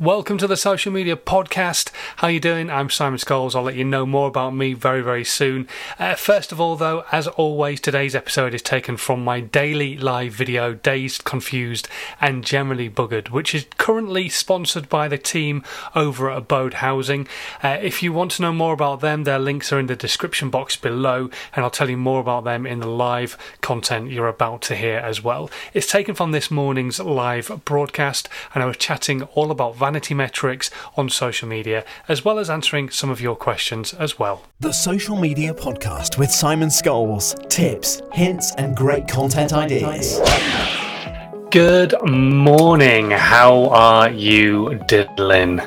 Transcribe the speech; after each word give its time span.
Welcome 0.00 0.38
to 0.38 0.46
the 0.46 0.56
Social 0.56 0.90
Media 0.90 1.14
Podcast. 1.14 1.90
How 2.16 2.28
you 2.28 2.40
doing? 2.40 2.70
I'm 2.70 2.88
Simon 2.88 3.18
Scholes. 3.18 3.54
I'll 3.54 3.64
let 3.64 3.74
you 3.74 3.84
know 3.84 4.06
more 4.06 4.28
about 4.28 4.54
me 4.54 4.72
very, 4.72 5.02
very 5.02 5.26
soon. 5.26 5.68
Uh, 5.98 6.14
first 6.14 6.52
of 6.52 6.58
all, 6.58 6.74
though, 6.74 7.04
as 7.12 7.26
always, 7.26 7.82
today's 7.82 8.14
episode 8.14 8.54
is 8.54 8.62
taken 8.62 8.96
from 8.96 9.22
my 9.22 9.40
daily 9.40 9.98
live 9.98 10.32
video, 10.32 10.72
Dazed, 10.72 11.24
Confused, 11.24 11.86
and 12.18 12.46
Generally 12.46 12.88
Buggered, 12.88 13.28
which 13.28 13.54
is 13.54 13.66
currently 13.76 14.30
sponsored 14.30 14.88
by 14.88 15.06
the 15.06 15.18
team 15.18 15.62
over 15.94 16.30
at 16.30 16.38
Abode 16.38 16.74
Housing. 16.74 17.28
Uh, 17.62 17.76
if 17.82 18.02
you 18.02 18.10
want 18.10 18.30
to 18.30 18.42
know 18.42 18.54
more 18.54 18.72
about 18.72 19.00
them, 19.00 19.24
their 19.24 19.38
links 19.38 19.70
are 19.70 19.78
in 19.78 19.86
the 19.86 19.96
description 19.96 20.48
box 20.48 20.76
below, 20.76 21.28
and 21.54 21.62
I'll 21.62 21.70
tell 21.70 21.90
you 21.90 21.98
more 21.98 22.20
about 22.20 22.44
them 22.44 22.64
in 22.66 22.80
the 22.80 22.88
live 22.88 23.36
content 23.60 24.10
you're 24.10 24.28
about 24.28 24.62
to 24.62 24.76
hear 24.76 24.96
as 24.96 25.22
well. 25.22 25.50
It's 25.74 25.92
taken 25.92 26.14
from 26.14 26.32
this 26.32 26.50
morning's 26.50 27.00
live 27.00 27.60
broadcast, 27.66 28.30
and 28.54 28.62
I 28.62 28.66
was 28.66 28.78
chatting 28.78 29.24
all 29.34 29.50
about 29.50 29.74
vanity 29.90 30.14
metrics 30.14 30.70
on 30.96 31.08
social 31.08 31.48
media, 31.48 31.84
as 32.06 32.24
well 32.24 32.38
as 32.38 32.48
answering 32.48 32.88
some 32.90 33.10
of 33.10 33.20
your 33.20 33.34
questions 33.34 33.92
as 33.94 34.20
well. 34.20 34.44
The 34.60 34.70
Social 34.70 35.16
Media 35.16 35.52
Podcast 35.52 36.16
with 36.16 36.30
Simon 36.30 36.68
Scholes. 36.68 37.34
Tips, 37.48 38.00
hints, 38.12 38.54
and 38.54 38.76
great 38.76 39.08
content 39.08 39.52
ideas. 39.52 40.20
Good 41.50 41.94
morning. 42.08 43.10
How 43.10 43.68
are 43.70 44.08
you 44.10 44.80
diddling? 44.86 45.60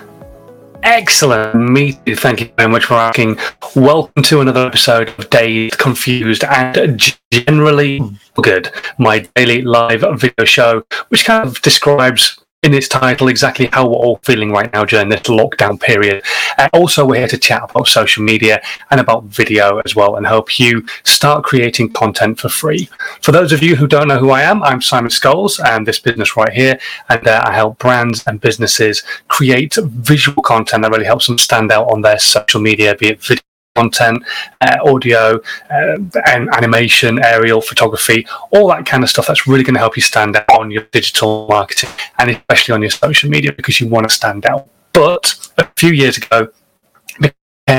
Excellent. 0.83 1.55
Me 1.55 1.99
too. 2.05 2.15
Thank 2.15 2.39
you 2.39 2.49
very 2.57 2.71
much 2.71 2.85
for 2.85 2.93
asking. 2.93 3.37
Welcome 3.75 4.23
to 4.23 4.39
another 4.39 4.65
episode 4.65 5.09
of 5.17 5.29
Dazed, 5.29 5.77
Confused, 5.77 6.45
and 6.45 7.13
Generally 7.33 7.99
Good, 8.35 8.71
my 8.97 9.27
daily 9.35 9.63
live 9.63 10.05
video 10.17 10.45
show, 10.45 10.85
which 11.09 11.25
kind 11.25 11.45
of 11.45 11.61
describes 11.61 12.42
in 12.63 12.73
its 12.73 12.87
title 12.87 13.27
exactly 13.27 13.69
how 13.73 13.87
we're 13.87 13.95
all 13.95 14.19
feeling 14.23 14.51
right 14.51 14.71
now 14.73 14.85
during 14.85 15.09
this 15.09 15.21
lockdown 15.21 15.79
period. 15.79 16.23
Uh, 16.57 16.69
also, 16.73 17.05
we're 17.05 17.19
here 17.19 17.27
to 17.27 17.37
chat 17.37 17.61
about 17.69 17.87
social 17.87 18.23
media 18.23 18.61
and 18.89 18.99
about 18.99 19.25
video 19.25 19.79
as 19.79 19.95
well 19.95 20.15
and 20.15 20.25
help 20.25 20.59
you 20.59 20.85
start 21.03 21.43
creating 21.43 21.91
content 21.91 22.39
for 22.39 22.49
free. 22.49 22.89
For 23.21 23.31
those 23.31 23.51
of 23.51 23.61
you 23.61 23.75
who 23.75 23.87
don't 23.87 24.07
know 24.07 24.17
who 24.17 24.31
I 24.31 24.41
am, 24.41 24.63
I'm 24.63 24.81
Simon 24.81 25.11
Scholes 25.11 25.59
and 25.63 25.85
this 25.85 25.99
business 25.99 26.37
right 26.37 26.53
here, 26.53 26.79
and 27.09 27.27
uh, 27.27 27.43
I 27.45 27.53
help 27.53 27.79
brands 27.79 28.23
and 28.25 28.39
businesses 28.39 29.03
create 29.27 29.75
visual 29.75 30.41
content 30.41 30.83
that 30.83 30.91
really 30.91 31.05
helps 31.05 31.27
them 31.27 31.37
stand 31.37 31.71
out 31.71 31.91
on 31.91 32.01
their 32.01 32.19
social 32.19 32.61
media, 32.61 32.95
be 32.95 33.07
it 33.07 33.21
video 33.21 33.52
content, 33.75 34.23
uh, 34.61 34.77
audio, 34.85 35.41
uh, 35.71 35.97
and 36.27 36.49
animation, 36.53 37.23
aerial 37.23 37.61
photography, 37.61 38.25
all 38.51 38.67
that 38.69 38.85
kind 38.85 39.03
of 39.03 39.09
stuff. 39.09 39.27
That's 39.27 39.47
really 39.47 39.63
going 39.63 39.73
to 39.73 39.79
help 39.79 39.95
you 39.95 40.01
stand 40.01 40.35
out 40.35 40.49
on 40.51 40.71
your 40.71 40.83
digital 40.91 41.47
marketing 41.47 41.89
and 42.19 42.29
especially 42.29 42.73
on 42.73 42.81
your 42.81 42.91
social 42.91 43.29
media 43.29 43.51
because 43.51 43.79
you 43.79 43.87
want 43.87 44.07
to 44.07 44.13
stand 44.13 44.45
out. 44.45 44.67
But 44.93 45.35
a 45.57 45.67
few 45.75 45.91
years 45.91 46.17
ago, 46.17 46.49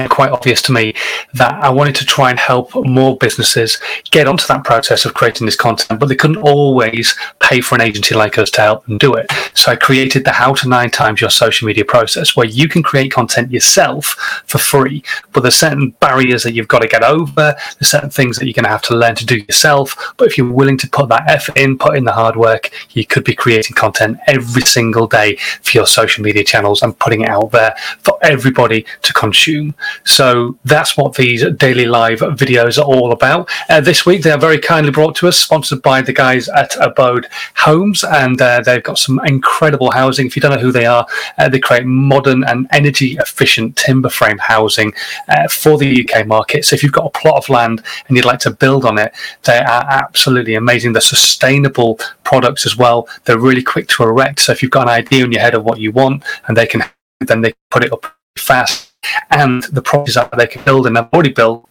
became 0.05 0.09
quite 0.09 0.31
obvious 0.31 0.63
to 0.63 0.73
me 0.73 0.95
that 1.35 1.53
I 1.63 1.69
wanted 1.69 1.95
to 1.97 2.07
try 2.07 2.31
and 2.31 2.39
help 2.39 2.71
more 2.87 3.17
businesses 3.17 3.79
get 4.11 4.27
onto 4.27 4.47
that 4.47 4.65
process 4.65 5.05
of 5.05 5.15
creating 5.15 5.47
this 5.47 5.57
content, 5.57 6.01
but 6.01 6.07
they 6.07 6.17
couldn't 6.17 6.39
always 6.39 7.17
pay 7.41 7.61
for 7.61 7.75
an 7.75 7.81
agency 7.81 8.15
like 8.15 8.39
us 8.39 8.51
to 8.53 8.61
help 8.61 8.87
them 8.87 8.99
do 8.99 9.15
it. 9.15 9.31
So 9.55 9.73
I 9.73 9.77
created 9.77 10.25
the 10.25 10.33
How 10.33 10.55
to 10.55 10.69
Nine 10.69 10.91
Times 10.91 11.21
Your 11.21 11.31
Social 11.31 11.67
Media 11.67 11.85
process 11.85 12.37
where 12.37 12.47
you 12.47 12.69
can 12.69 12.83
create 12.83 13.13
content 13.13 13.51
yourself 13.53 14.43
for 14.47 14.59
free, 14.59 15.03
but 15.33 15.41
there's 15.41 15.55
certain 15.55 15.91
barriers 16.01 16.43
that 16.45 16.53
you've 16.53 16.69
got 16.69 16.81
to 16.81 16.89
get 16.89 17.03
over, 17.03 17.55
there's 17.79 17.91
certain 17.91 18.11
things 18.11 18.39
that 18.39 18.47
you're 18.47 18.55
going 18.55 18.65
to 18.65 18.71
have 18.71 18.83
to 18.83 18.97
learn 18.97 19.15
to 19.17 19.27
do 19.27 19.37
yourself. 19.37 20.15
But 20.17 20.29
if 20.29 20.39
you're 20.39 20.51
willing 20.51 20.79
to 20.79 20.89
put 20.89 21.09
that 21.09 21.29
effort 21.29 21.57
in, 21.59 21.79
put 21.79 21.97
in 21.97 22.05
the 22.05 22.13
hard 22.13 22.37
work, 22.37 22.71
you 22.91 23.05
could 23.05 23.25
be 23.25 23.35
creating 23.35 23.77
content 23.77 24.19
every 24.27 24.63
single 24.63 25.07
day 25.07 25.37
for 25.37 25.77
your 25.77 25.87
social 25.87 26.25
media 26.25 26.45
channels 26.45 26.83
and 26.83 26.99
putting 26.99 27.23
it 27.23 27.29
out 27.29 27.51
there 27.51 27.75
for 28.01 28.19
everybody 28.23 28.87
to 29.03 29.13
consume. 29.13 29.74
So 30.05 30.59
that's 30.65 30.97
what 30.97 31.15
these 31.15 31.45
daily 31.57 31.87
live 31.87 32.21
videos 32.21 32.79
are 32.79 32.85
all 32.85 33.13
about. 33.13 33.51
Uh, 33.69 33.81
this 33.81 34.07
week, 34.07 34.23
they 34.23 34.31
are 34.31 34.39
very 34.39 34.59
kindly 34.59 34.93
brought 34.93 35.15
to 35.17 35.29
us, 35.29 35.39
sponsored 35.39 35.83
by 35.83 36.03
the 36.03 36.13
guys 36.13 36.49
at 36.49 36.77
Abode 36.81 37.27
Homes, 37.57 38.05
and 38.05 38.41
uh, 38.41 38.61
they've 38.61 38.83
got 38.83 38.99
some 38.99 39.21
incredible 39.25 39.91
housing. 39.91 40.27
If 40.27 40.37
you 40.37 40.43
don't 40.43 40.55
know 40.55 40.61
who 40.61 40.73
they 40.73 40.87
are, 40.87 41.07
uh, 41.39 41.49
they 41.49 41.59
create 41.59 41.87
modern 41.87 42.45
and 42.45 42.67
energy 42.73 43.17
efficient 43.21 43.77
timber 43.77 44.09
frame 44.09 44.39
housing 44.39 44.93
uh, 45.29 45.49
for 45.49 45.79
the 45.79 46.07
UK 46.09 46.27
market. 46.27 46.65
So 46.65 46.75
if 46.75 46.83
you've 46.83 46.93
got 46.93 47.07
a 47.07 47.19
plot 47.19 47.37
of 47.37 47.49
land 47.49 47.83
and 48.09 48.17
you'd 48.17 48.27
like 48.27 48.41
to 48.41 48.51
build 48.51 48.85
on 48.85 48.99
it, 48.99 49.15
they 49.45 49.59
are 49.59 49.85
absolutely 49.89 50.55
amazing. 50.55 50.93
They're 50.93 51.01
sustainable 51.01 51.99
products 52.25 52.67
as 52.67 52.77
well. 52.77 53.09
They're 53.25 53.39
really 53.39 53.63
quick 53.63 53.89
to 53.89 54.03
erect. 54.05 54.41
So 54.41 54.53
if 54.53 54.63
you've 54.63 54.71
got 54.71 54.83
an 54.83 54.95
idea 54.95 55.25
in 55.25 55.33
your 55.33 55.41
head 55.41 55.55
of 55.55 55.65
what 55.65 55.81
you 55.81 55.93
want, 55.93 56.25
and 56.47 56.57
they 56.57 56.67
can 56.67 56.83
then 57.21 57.41
they 57.41 57.55
put 57.71 57.85
it 57.85 57.93
up 57.93 58.17
fast 58.37 58.94
and 59.31 59.63
the 59.65 59.83
properties 59.83 60.15
that 60.15 60.31
they 60.37 60.47
can 60.47 60.63
build 60.65 60.87
and 60.87 60.97
they've 60.97 61.05
already 61.13 61.33
built 61.33 61.69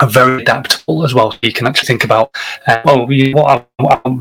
are 0.00 0.08
very 0.08 0.42
adaptable 0.42 1.04
as 1.04 1.14
well. 1.14 1.30
So 1.32 1.38
you 1.42 1.52
can 1.52 1.66
actually 1.66 1.86
think 1.86 2.04
about, 2.04 2.34
uh, 2.66 2.80
well, 2.84 3.10
you 3.12 3.34
want, 3.34 3.66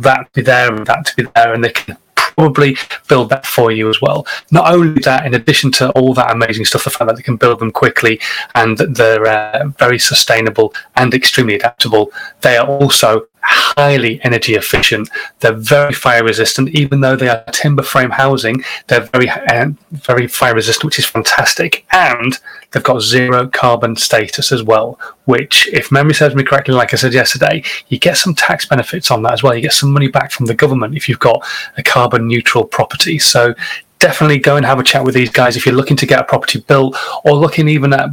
that 0.03 0.25
to 0.25 0.29
be 0.33 0.41
there 0.41 0.73
and 0.73 0.85
that 0.85 1.05
to 1.05 1.15
be 1.15 1.29
there, 1.35 1.53
and 1.53 1.63
they 1.63 1.71
can 1.71 1.97
probably 2.15 2.77
build 3.07 3.29
that 3.29 3.45
for 3.45 3.71
you 3.71 3.89
as 3.89 4.01
well. 4.01 4.25
Not 4.51 4.71
only 4.73 5.01
that, 5.01 5.25
in 5.25 5.33
addition 5.33 5.71
to 5.73 5.91
all 5.91 6.13
that 6.15 6.31
amazing 6.31 6.65
stuff, 6.65 6.83
the 6.83 6.89
fact 6.89 7.07
that 7.07 7.15
they 7.15 7.21
can 7.23 7.37
build 7.37 7.59
them 7.59 7.71
quickly 7.71 8.19
and 8.55 8.77
they're 8.77 9.25
uh, 9.25 9.67
very 9.79 9.99
sustainable 9.99 10.73
and 10.95 11.13
extremely 11.13 11.55
adaptable, 11.55 12.11
they 12.41 12.57
are 12.57 12.67
also 12.67 13.27
highly 13.53 14.19
energy 14.23 14.55
efficient. 14.55 15.09
They're 15.39 15.53
very 15.53 15.93
fire 15.93 16.23
resistant, 16.23 16.69
even 16.69 17.01
though 17.01 17.15
they 17.15 17.29
are 17.29 17.43
timber 17.51 17.83
frame 17.83 18.11
housing. 18.11 18.63
They're 18.87 19.01
very, 19.13 19.29
uh, 19.29 19.69
very 19.91 20.27
fire 20.27 20.55
resistant, 20.55 20.85
which 20.85 20.99
is 20.99 21.05
fantastic. 21.05 21.85
And 21.91 22.39
they've 22.71 22.83
got 22.83 23.01
zero 23.01 23.47
carbon 23.47 23.95
status 23.95 24.51
as 24.51 24.63
well, 24.63 24.99
which, 25.25 25.67
if 25.71 25.91
memory 25.91 26.13
serves 26.13 26.35
me 26.35 26.43
correctly, 26.43 26.73
like 26.73 26.93
I 26.93 26.97
said 26.97 27.13
yesterday, 27.13 27.63
you 27.87 27.99
get 27.99 28.17
some 28.17 28.35
tax 28.35 28.65
benefits 28.65 29.11
on 29.11 29.21
that 29.23 29.33
as 29.33 29.43
well. 29.43 29.55
You 29.55 29.61
get 29.61 29.73
some 29.73 29.93
money 29.93 30.07
back 30.07 30.31
from 30.31 30.47
the 30.47 30.55
government 30.55 30.95
if 30.95 31.07
you've 31.07 31.19
got 31.19 31.45
a 31.77 31.83
carbon 31.83 32.27
neutral 32.27 32.65
property. 32.65 33.19
So 33.19 33.53
definitely 34.03 34.37
go 34.37 34.57
and 34.57 34.65
have 34.65 34.79
a 34.79 34.83
chat 34.83 35.05
with 35.05 35.15
these 35.15 35.29
guys 35.29 35.55
if 35.55 35.65
you're 35.65 35.73
looking 35.73 35.95
to 35.95 36.05
get 36.05 36.19
a 36.19 36.25
property 36.25 36.59
built 36.59 36.97
or 37.23 37.33
looking 37.33 37.69
even 37.69 37.93
at 37.93 38.09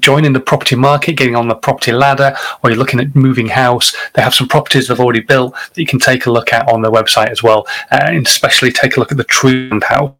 joining 0.00 0.32
the 0.32 0.38
property 0.38 0.76
market, 0.76 1.14
getting 1.14 1.34
on 1.34 1.48
the 1.48 1.56
property 1.56 1.90
ladder, 1.90 2.36
or 2.62 2.70
you're 2.70 2.78
looking 2.78 3.00
at 3.00 3.16
moving 3.16 3.48
house. 3.48 3.96
They 4.14 4.22
have 4.22 4.32
some 4.32 4.46
properties 4.46 4.86
they've 4.86 5.00
already 5.00 5.20
built 5.20 5.54
that 5.54 5.80
you 5.80 5.86
can 5.86 5.98
take 5.98 6.26
a 6.26 6.30
look 6.30 6.52
at 6.52 6.68
on 6.68 6.82
their 6.82 6.92
website 6.92 7.30
as 7.30 7.42
well, 7.42 7.66
uh, 7.90 8.04
and 8.04 8.24
especially 8.24 8.70
take 8.70 8.96
a 8.96 9.00
look 9.00 9.10
at 9.10 9.18
the 9.18 9.24
Treeland 9.24 9.82
house 9.82 10.14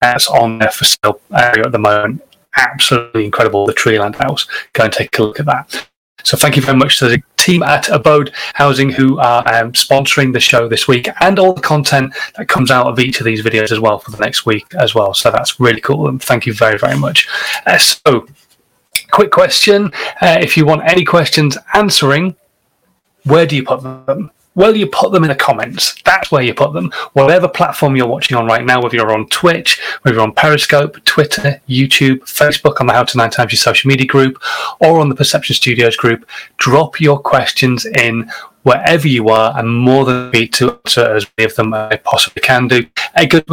that's 0.00 0.28
on 0.28 0.58
there 0.58 0.70
for 0.70 0.84
sale 0.84 1.20
area 1.34 1.64
at 1.64 1.72
the 1.72 1.78
moment. 1.78 2.22
Absolutely 2.56 3.24
incredible, 3.24 3.66
the 3.66 3.72
Treeland 3.72 4.14
house. 4.14 4.46
Go 4.72 4.84
and 4.84 4.92
take 4.92 5.18
a 5.18 5.22
look 5.22 5.40
at 5.40 5.46
that. 5.46 5.88
So 6.22 6.36
thank 6.36 6.56
you 6.56 6.62
very 6.62 6.78
much 6.78 6.98
to 6.98 7.08
the 7.08 7.22
team 7.44 7.62
at 7.62 7.88
Abode 7.88 8.32
Housing 8.54 8.90
who 8.90 9.18
are 9.18 9.46
um, 9.54 9.72
sponsoring 9.72 10.32
the 10.32 10.40
show 10.40 10.66
this 10.66 10.88
week 10.88 11.08
and 11.20 11.38
all 11.38 11.52
the 11.52 11.60
content 11.60 12.14
that 12.36 12.48
comes 12.48 12.70
out 12.70 12.86
of 12.86 12.98
each 12.98 13.20
of 13.20 13.24
these 13.24 13.42
videos 13.42 13.70
as 13.70 13.80
well 13.80 13.98
for 13.98 14.10
the 14.10 14.18
next 14.18 14.46
week 14.46 14.66
as 14.74 14.94
well. 14.94 15.12
So 15.14 15.30
that's 15.30 15.60
really 15.60 15.80
cool 15.80 16.08
and 16.08 16.22
thank 16.22 16.46
you 16.46 16.54
very, 16.54 16.78
very 16.78 16.98
much. 16.98 17.28
Uh, 17.66 17.78
so, 17.78 18.26
quick 19.10 19.30
question. 19.30 19.92
Uh, 20.20 20.38
if 20.40 20.56
you 20.56 20.64
want 20.64 20.82
any 20.84 21.04
questions 21.04 21.58
answering, 21.74 22.34
where 23.24 23.46
do 23.46 23.56
you 23.56 23.64
put 23.64 23.82
them? 23.82 24.30
Well, 24.56 24.76
you 24.76 24.86
put 24.86 25.12
them 25.12 25.24
in 25.24 25.30
the 25.30 25.34
comments. 25.34 26.00
That's 26.04 26.30
where 26.30 26.42
you 26.42 26.54
put 26.54 26.72
them. 26.72 26.92
Whatever 27.14 27.48
platform 27.48 27.96
you're 27.96 28.06
watching 28.06 28.36
on 28.36 28.46
right 28.46 28.64
now, 28.64 28.80
whether 28.80 28.96
you're 28.96 29.12
on 29.12 29.28
Twitch, 29.28 29.80
whether 30.02 30.14
you're 30.16 30.22
on 30.22 30.32
Periscope, 30.32 31.02
Twitter, 31.04 31.60
YouTube, 31.68 32.20
Facebook, 32.20 32.80
on 32.80 32.86
the 32.86 32.92
How 32.92 33.02
to 33.02 33.18
Nine 33.18 33.30
Times 33.30 33.52
Your 33.52 33.58
Social 33.58 33.88
Media 33.88 34.06
group, 34.06 34.40
or 34.80 35.00
on 35.00 35.08
the 35.08 35.14
Perception 35.16 35.54
Studios 35.54 35.96
group, 35.96 36.28
drop 36.58 37.00
your 37.00 37.18
questions 37.18 37.84
in 37.84 38.30
wherever 38.62 39.08
you 39.08 39.28
are. 39.28 39.52
I'm 39.52 39.74
more 39.74 40.04
than 40.04 40.26
happy 40.26 40.46
to 40.48 40.78
answer 40.84 41.14
as 41.14 41.26
many 41.36 41.50
of 41.50 41.56
them 41.56 41.74
as 41.74 41.92
I 41.92 41.96
possibly 41.96 42.40
can 42.40 42.68
do. 42.68 42.86
A 43.16 43.26
good 43.26 43.44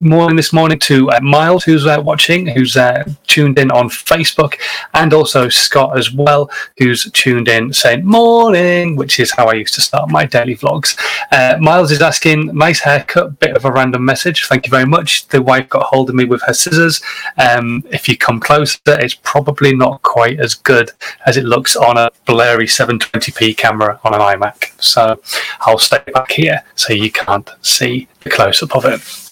morning 0.00 0.36
this 0.36 0.52
morning 0.52 0.78
to 0.78 1.10
uh, 1.10 1.18
Miles, 1.22 1.64
who's 1.64 1.86
uh, 1.86 2.00
watching, 2.04 2.46
who's 2.46 2.76
uh, 2.76 3.04
tuned 3.26 3.58
in 3.58 3.70
on 3.70 3.88
Facebook, 3.88 4.56
and 4.92 5.14
also 5.14 5.48
Scott 5.48 5.98
as 5.98 6.12
well, 6.12 6.50
who's 6.76 7.10
tuned 7.12 7.48
in 7.48 7.72
saying 7.72 8.04
morning, 8.04 8.96
which 8.96 9.18
is 9.18 9.30
how 9.30 9.46
I 9.46 9.54
used 9.54 9.72
to 9.74 9.80
start 9.80 10.10
my 10.10 10.26
daily 10.26 10.54
vlogs. 10.54 10.98
Uh, 11.32 11.56
Miles 11.58 11.90
is 11.92 12.02
asking, 12.02 12.54
nice 12.54 12.80
haircut, 12.80 13.40
bit 13.40 13.56
of 13.56 13.64
a 13.64 13.72
random 13.72 14.04
message. 14.04 14.46
Thank 14.46 14.66
you 14.66 14.70
very 14.70 14.84
much. 14.84 15.28
The 15.28 15.40
wife 15.40 15.68
got 15.70 15.84
hold 15.84 16.10
of 16.10 16.14
me 16.14 16.24
with 16.24 16.42
her 16.42 16.52
scissors. 16.52 17.00
Um, 17.38 17.82
if 17.90 18.06
you 18.06 18.18
come 18.18 18.38
closer, 18.38 18.78
it's 18.86 19.14
probably 19.14 19.74
not 19.74 20.02
quite 20.02 20.38
as 20.38 20.54
good 20.54 20.90
as 21.24 21.38
it 21.38 21.44
looks 21.44 21.74
on 21.74 21.96
a 21.96 22.10
blurry 22.26 22.66
720p 22.66 23.56
camera 23.56 23.98
on 24.04 24.12
an 24.12 24.20
iMac. 24.20 24.78
So 24.78 25.18
I'll 25.60 25.78
stay 25.78 26.02
back 26.12 26.32
here 26.32 26.62
so 26.74 26.92
you 26.92 27.10
can't 27.10 27.48
see 27.62 28.08
the 28.20 28.30
close 28.30 28.62
up 28.62 28.76
of 28.76 28.84
it. 28.84 29.25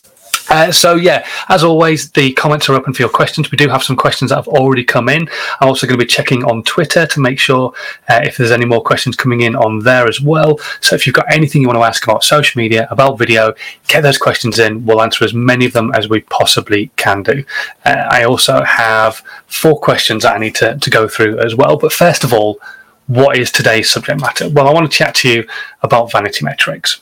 Uh, 0.54 0.70
so 0.70 0.94
yeah, 0.94 1.26
as 1.48 1.64
always, 1.64 2.12
the 2.12 2.32
comments 2.34 2.68
are 2.68 2.74
open 2.74 2.92
for 2.94 3.02
your 3.02 3.08
questions. 3.08 3.50
We 3.50 3.58
do 3.58 3.68
have 3.68 3.82
some 3.82 3.96
questions 3.96 4.28
that 4.28 4.36
have 4.36 4.46
already 4.46 4.84
come 4.84 5.08
in. 5.08 5.28
I'm 5.60 5.66
also 5.66 5.84
going 5.84 5.98
to 5.98 6.04
be 6.04 6.08
checking 6.08 6.44
on 6.44 6.62
Twitter 6.62 7.08
to 7.08 7.20
make 7.20 7.40
sure 7.40 7.72
uh, 8.08 8.20
if 8.22 8.36
there's 8.36 8.52
any 8.52 8.64
more 8.64 8.80
questions 8.80 9.16
coming 9.16 9.40
in 9.40 9.56
on 9.56 9.80
there 9.80 10.06
as 10.06 10.20
well. 10.20 10.60
So 10.80 10.94
if 10.94 11.06
you've 11.06 11.16
got 11.16 11.26
anything 11.28 11.60
you 11.60 11.66
want 11.66 11.80
to 11.80 11.82
ask 11.82 12.04
about 12.04 12.22
social 12.22 12.60
media, 12.60 12.86
about 12.92 13.18
video, 13.18 13.52
get 13.88 14.02
those 14.02 14.16
questions 14.16 14.60
in. 14.60 14.86
We'll 14.86 15.02
answer 15.02 15.24
as 15.24 15.34
many 15.34 15.64
of 15.66 15.72
them 15.72 15.90
as 15.92 16.08
we 16.08 16.20
possibly 16.20 16.92
can 16.94 17.24
do. 17.24 17.44
Uh, 17.84 18.06
I 18.10 18.22
also 18.22 18.62
have 18.62 19.24
four 19.48 19.80
questions 19.80 20.22
that 20.22 20.36
I 20.36 20.38
need 20.38 20.54
to, 20.54 20.78
to 20.78 20.88
go 20.88 21.08
through 21.08 21.40
as 21.40 21.56
well. 21.56 21.76
But 21.76 21.92
first 21.92 22.22
of 22.22 22.32
all, 22.32 22.60
what 23.08 23.36
is 23.36 23.50
today's 23.50 23.90
subject 23.90 24.20
matter? 24.20 24.48
Well, 24.48 24.68
I 24.68 24.72
want 24.72 24.88
to 24.88 24.96
chat 24.96 25.16
to 25.16 25.28
you 25.28 25.48
about 25.82 26.12
vanity 26.12 26.44
metrics. 26.44 27.00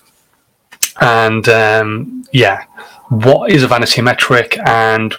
And 1.01 1.49
um, 1.49 2.25
yeah, 2.33 2.65
what 3.13 3.51
is 3.51 3.63
a 3.63 3.69
vanity 3.69 4.01
metric 4.01 4.59
and 4.65 5.13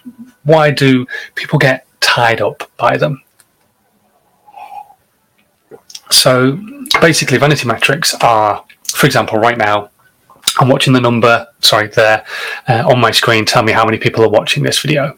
why 0.45 0.71
do 0.71 1.05
people 1.35 1.59
get 1.59 1.85
tied 1.99 2.41
up 2.41 2.69
by 2.77 2.97
them? 2.97 3.21
So 6.09 6.59
basically, 7.01 7.37
vanity 7.37 7.67
metrics 7.67 8.15
are, 8.15 8.65
for 8.83 9.05
example, 9.05 9.37
right 9.37 9.57
now, 9.57 9.91
I'm 10.59 10.69
watching 10.69 10.93
the 10.93 11.01
number, 11.01 11.47
sorry, 11.61 11.87
there 11.87 12.25
uh, 12.67 12.83
on 12.87 12.99
my 12.99 13.11
screen, 13.11 13.45
tell 13.45 13.61
me 13.61 13.71
how 13.71 13.85
many 13.85 13.99
people 13.99 14.23
are 14.23 14.29
watching 14.29 14.63
this 14.63 14.79
video. 14.79 15.17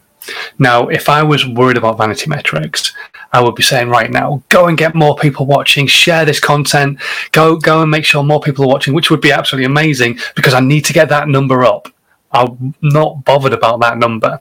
Now, 0.60 0.90
if 0.90 1.08
I 1.08 1.24
was 1.24 1.48
worried 1.48 1.78
about 1.78 1.98
vanity 1.98 2.30
metrics, 2.30 2.94
I 3.32 3.42
would 3.42 3.56
be 3.56 3.64
saying 3.64 3.90
right 3.90 4.12
now, 4.12 4.44
go 4.50 4.68
and 4.68 4.78
get 4.78 4.96
more 4.96 5.16
people 5.16 5.46
watching, 5.46 5.88
share 5.88 6.26
this 6.26 6.40
content, 6.40 7.00
go 7.32 7.58
go 7.58 7.82
and 7.82 7.92
make 7.92 8.06
sure 8.06 8.24
more 8.24 8.42
people 8.42 8.66
are 8.66 8.70
watching, 8.70 8.94
which 8.94 9.10
would 9.10 9.22
be 9.22 9.32
absolutely 9.32 9.66
amazing 9.66 10.20
because 10.36 10.54
I 10.54 10.60
need 10.60 10.86
to 10.86 10.94
get 10.94 11.10
that 11.10 11.28
number 11.30 11.64
up. 11.64 11.90
I'm 12.36 12.76
not 12.82 13.24
bothered 13.24 13.54
about 13.54 13.80
that 13.82 13.98
number. 13.98 14.40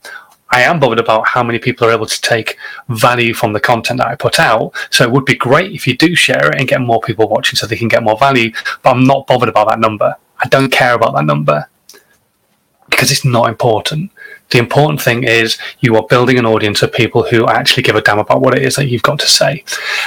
I 0.50 0.62
am 0.62 0.78
bothered 0.78 1.00
about 1.00 1.26
how 1.26 1.42
many 1.42 1.58
people 1.58 1.86
are 1.88 1.92
able 1.92 2.06
to 2.06 2.20
take 2.20 2.56
value 2.88 3.34
from 3.34 3.52
the 3.52 3.60
content 3.60 3.98
that 3.98 4.08
I 4.08 4.14
put 4.14 4.38
out. 4.38 4.72
So 4.90 5.04
it 5.04 5.10
would 5.10 5.24
be 5.24 5.34
great 5.34 5.72
if 5.72 5.86
you 5.86 5.96
do 5.96 6.14
share 6.14 6.50
it 6.50 6.58
and 6.58 6.68
get 6.68 6.80
more 6.80 7.00
people 7.00 7.28
watching 7.28 7.56
so 7.56 7.66
they 7.66 7.76
can 7.76 7.88
get 7.88 8.02
more 8.02 8.18
value. 8.18 8.52
But 8.82 8.90
I'm 8.90 9.04
not 9.04 9.26
bothered 9.26 9.48
about 9.48 9.68
that 9.70 9.80
number. 9.80 10.14
I 10.38 10.48
don't 10.48 10.70
care 10.70 10.94
about 10.94 11.14
that 11.14 11.24
number 11.24 11.68
because 12.90 13.10
it's 13.10 13.24
not 13.24 13.48
important. 13.48 14.10
The 14.50 14.58
important 14.58 15.00
thing 15.00 15.24
is 15.24 15.58
you 15.80 15.96
are 15.96 16.06
building 16.06 16.38
an 16.38 16.46
audience 16.46 16.82
of 16.82 16.92
people 16.92 17.24
who 17.24 17.48
actually 17.48 17.82
give 17.82 17.96
a 17.96 18.02
damn 18.02 18.18
about 18.18 18.40
what 18.40 18.56
it 18.56 18.62
is 18.62 18.76
that 18.76 18.86
you've 18.86 19.02
got 19.02 19.18
to 19.20 19.28
say. 19.28 19.64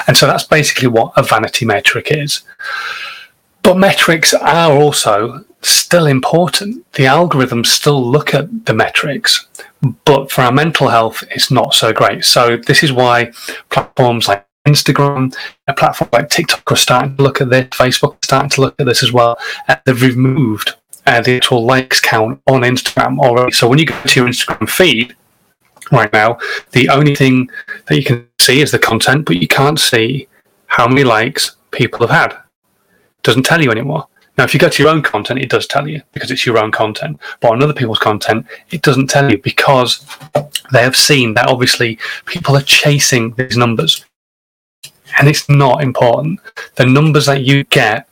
And 0.07 0.15
so 0.15 0.27
that's 0.27 0.43
basically 0.43 0.87
what 0.87 1.13
a 1.17 1.23
vanity 1.23 1.65
metric 1.65 2.07
is. 2.11 2.43
But 3.63 3.77
metrics 3.77 4.33
are 4.33 4.71
also 4.71 5.43
still 5.69 6.05
important. 6.05 6.91
The 6.93 7.03
algorithms 7.03 7.67
still 7.67 8.03
look 8.03 8.33
at 8.33 8.65
the 8.65 8.73
metrics, 8.73 9.47
but 10.05 10.31
for 10.31 10.41
our 10.41 10.51
mental 10.51 10.89
health, 10.89 11.23
it's 11.31 11.51
not 11.51 11.73
so 11.73 11.93
great. 11.93 12.25
So 12.25 12.57
this 12.57 12.83
is 12.83 12.91
why 12.91 13.31
platforms 13.69 14.27
like 14.27 14.45
Instagram, 14.67 15.35
a 15.67 15.73
platform 15.73 16.09
like 16.11 16.29
TikTok 16.29 16.71
are 16.71 16.75
starting 16.75 17.15
to 17.17 17.23
look 17.23 17.41
at 17.41 17.49
this. 17.49 17.67
Facebook 17.69 18.23
starting 18.23 18.49
to 18.51 18.61
look 18.61 18.75
at 18.79 18.85
this 18.85 19.03
as 19.03 19.11
well. 19.11 19.39
Uh, 19.67 19.77
they've 19.85 20.01
removed 20.01 20.73
uh, 21.05 21.21
the 21.21 21.37
actual 21.37 21.65
likes 21.65 22.01
count 22.01 22.41
on 22.47 22.61
Instagram 22.61 23.17
already. 23.19 23.51
So 23.53 23.67
when 23.67 23.79
you 23.79 23.85
go 23.85 23.99
to 23.99 24.19
your 24.19 24.29
Instagram 24.29 24.69
feed 24.69 25.15
right 25.91 26.11
now, 26.11 26.37
the 26.73 26.89
only 26.89 27.15
thing 27.15 27.49
that 27.85 27.95
you 27.95 28.03
can 28.03 28.27
see 28.39 28.61
is 28.61 28.71
the 28.71 28.79
content, 28.79 29.25
but 29.25 29.37
you 29.37 29.47
can't 29.47 29.79
see 29.79 30.27
how 30.67 30.87
many 30.87 31.05
likes 31.05 31.55
people 31.71 32.05
have 32.05 32.09
had. 32.09 32.37
Doesn't 33.23 33.43
tell 33.43 33.61
you 33.63 33.71
anymore. 33.71 34.07
Now, 34.37 34.43
if 34.43 34.53
you 34.53 34.59
go 34.59 34.69
to 34.69 34.83
your 34.83 34.91
own 34.91 35.01
content, 35.01 35.39
it 35.39 35.49
does 35.49 35.65
tell 35.65 35.87
you 35.87 36.01
because 36.13 36.29
it's 36.29 36.45
your 36.45 36.59
own 36.59 36.71
content. 36.71 37.19
But 37.39 37.51
on 37.51 37.63
other 37.63 37.73
people's 37.73 37.99
content, 37.99 38.45
it 38.69 38.83
doesn't 38.83 39.07
tell 39.07 39.31
you 39.31 39.39
because 39.39 40.05
they 40.71 40.83
have 40.83 40.95
seen 40.95 41.33
that 41.33 41.47
obviously 41.47 41.97
people 42.25 42.55
are 42.55 42.61
chasing 42.61 43.33
these 43.33 43.57
numbers. 43.57 44.05
And 45.17 45.27
it's 45.27 45.49
not 45.49 45.81
important. 45.81 46.39
The 46.75 46.85
numbers 46.85 47.25
that 47.25 47.43
you 47.43 47.63
get 47.63 48.07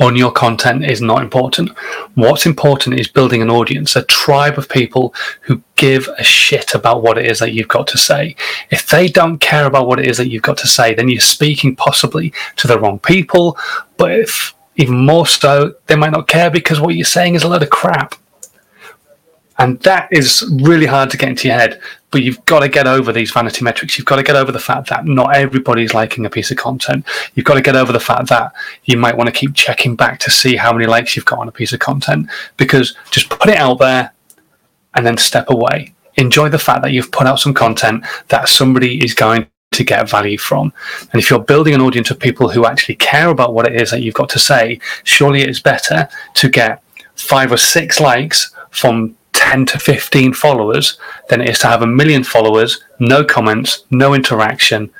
on 0.00 0.16
your 0.16 0.30
content 0.30 0.84
is 0.84 1.02
not 1.02 1.20
important. 1.20 1.76
What's 2.14 2.46
important 2.46 2.98
is 2.98 3.08
building 3.08 3.42
an 3.42 3.50
audience, 3.50 3.96
a 3.96 4.04
tribe 4.04 4.56
of 4.56 4.68
people 4.68 5.14
who 5.42 5.62
give 5.76 6.08
a 6.16 6.24
shit 6.24 6.74
about 6.74 7.02
what 7.02 7.18
it 7.18 7.26
is 7.26 7.40
that 7.40 7.52
you've 7.52 7.68
got 7.68 7.88
to 7.88 7.98
say. 7.98 8.36
If 8.70 8.88
they 8.88 9.08
don't 9.08 9.38
care 9.38 9.66
about 9.66 9.86
what 9.86 9.98
it 9.98 10.06
is 10.06 10.16
that 10.18 10.28
you've 10.28 10.42
got 10.42 10.58
to 10.58 10.68
say, 10.68 10.94
then 10.94 11.08
you're 11.08 11.20
speaking 11.20 11.74
possibly 11.76 12.32
to 12.56 12.68
the 12.68 12.78
wrong 12.78 13.00
people. 13.00 13.58
But 13.96 14.12
if 14.12 14.54
even 14.80 15.04
more 15.04 15.26
so, 15.26 15.74
they 15.86 15.94
might 15.94 16.10
not 16.10 16.26
care 16.26 16.50
because 16.50 16.80
what 16.80 16.94
you're 16.94 17.04
saying 17.04 17.34
is 17.34 17.42
a 17.42 17.48
load 17.48 17.62
of 17.62 17.68
crap. 17.68 18.14
And 19.58 19.78
that 19.80 20.08
is 20.10 20.42
really 20.62 20.86
hard 20.86 21.10
to 21.10 21.18
get 21.18 21.28
into 21.28 21.48
your 21.48 21.58
head. 21.58 21.82
But 22.10 22.22
you've 22.22 22.42
got 22.46 22.60
to 22.60 22.68
get 22.68 22.86
over 22.86 23.12
these 23.12 23.30
vanity 23.30 23.62
metrics. 23.62 23.98
You've 23.98 24.06
got 24.06 24.16
to 24.16 24.22
get 24.22 24.36
over 24.36 24.50
the 24.50 24.58
fact 24.58 24.88
that 24.88 25.04
not 25.04 25.36
everybody's 25.36 25.92
liking 25.92 26.24
a 26.24 26.30
piece 26.30 26.50
of 26.50 26.56
content. 26.56 27.04
You've 27.34 27.44
got 27.44 27.54
to 27.54 27.60
get 27.60 27.76
over 27.76 27.92
the 27.92 28.00
fact 28.00 28.30
that 28.30 28.52
you 28.84 28.96
might 28.96 29.18
want 29.18 29.28
to 29.28 29.38
keep 29.38 29.54
checking 29.54 29.96
back 29.96 30.18
to 30.20 30.30
see 30.30 30.56
how 30.56 30.72
many 30.72 30.86
likes 30.86 31.14
you've 31.14 31.26
got 31.26 31.40
on 31.40 31.48
a 31.48 31.52
piece 31.52 31.74
of 31.74 31.78
content. 31.78 32.30
Because 32.56 32.96
just 33.10 33.28
put 33.28 33.50
it 33.50 33.58
out 33.58 33.78
there 33.80 34.12
and 34.94 35.04
then 35.04 35.18
step 35.18 35.50
away. 35.50 35.94
Enjoy 36.16 36.48
the 36.48 36.58
fact 36.58 36.82
that 36.82 36.92
you've 36.92 37.12
put 37.12 37.26
out 37.26 37.38
some 37.38 37.52
content 37.52 38.06
that 38.28 38.48
somebody 38.48 39.04
is 39.04 39.12
going 39.12 39.46
to 39.72 39.84
get 39.84 40.08
value 40.08 40.38
from. 40.38 40.72
And 41.12 41.20
if 41.20 41.30
you're 41.30 41.38
building 41.38 41.74
an 41.74 41.80
audience 41.80 42.10
of 42.10 42.18
people 42.18 42.48
who 42.48 42.66
actually 42.66 42.96
care 42.96 43.28
about 43.28 43.54
what 43.54 43.66
it 43.66 43.80
is 43.80 43.90
that 43.90 44.02
you've 44.02 44.14
got 44.14 44.28
to 44.30 44.38
say, 44.38 44.80
surely 45.04 45.42
it's 45.42 45.60
better 45.60 46.08
to 46.34 46.48
get 46.48 46.82
five 47.14 47.52
or 47.52 47.56
six 47.56 48.00
likes 48.00 48.54
from 48.70 49.16
10 49.32 49.66
to 49.66 49.78
15 49.78 50.32
followers 50.32 50.98
than 51.28 51.40
it 51.40 51.48
is 51.48 51.58
to 51.60 51.68
have 51.68 51.82
a 51.82 51.86
million 51.86 52.24
followers, 52.24 52.82
no 52.98 53.24
comments, 53.24 53.84
no 53.90 54.14
interaction. 54.14 54.90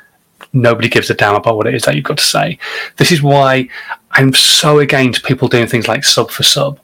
Nobody 0.53 0.87
gives 0.87 1.09
a 1.09 1.13
damn 1.13 1.35
about 1.35 1.57
what 1.57 1.67
it 1.67 1.75
is 1.75 1.83
that 1.83 1.95
you've 1.95 2.05
got 2.05 2.17
to 2.17 2.23
say. 2.23 2.57
This 2.97 3.11
is 3.11 3.21
why 3.21 3.67
I'm 4.11 4.33
so 4.33 4.79
against 4.79 5.23
people 5.23 5.47
doing 5.47 5.67
things 5.67 5.87
like 5.87 6.03
sub 6.03 6.31
for 6.31 6.43
sub. 6.43 6.79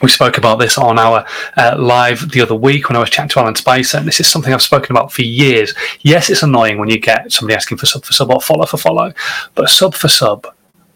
We 0.00 0.08
spoke 0.08 0.38
about 0.38 0.58
this 0.58 0.78
on 0.78 0.98
our 0.98 1.26
uh, 1.56 1.76
live 1.78 2.30
the 2.30 2.40
other 2.40 2.54
week 2.54 2.88
when 2.88 2.96
I 2.96 3.00
was 3.00 3.10
chatting 3.10 3.28
to 3.30 3.40
Alan 3.40 3.54
Spicer, 3.54 3.98
and 3.98 4.06
this 4.06 4.20
is 4.20 4.28
something 4.28 4.52
I've 4.52 4.62
spoken 4.62 4.96
about 4.96 5.12
for 5.12 5.22
years. 5.22 5.74
Yes, 6.00 6.30
it's 6.30 6.42
annoying 6.42 6.78
when 6.78 6.88
you 6.88 6.98
get 6.98 7.30
somebody 7.32 7.56
asking 7.56 7.78
for 7.78 7.86
sub 7.86 8.04
for 8.04 8.12
sub 8.12 8.30
or 8.30 8.40
follow 8.40 8.66
for 8.66 8.78
follow, 8.78 9.12
but 9.54 9.68
sub 9.68 9.94
for 9.94 10.08
sub 10.08 10.46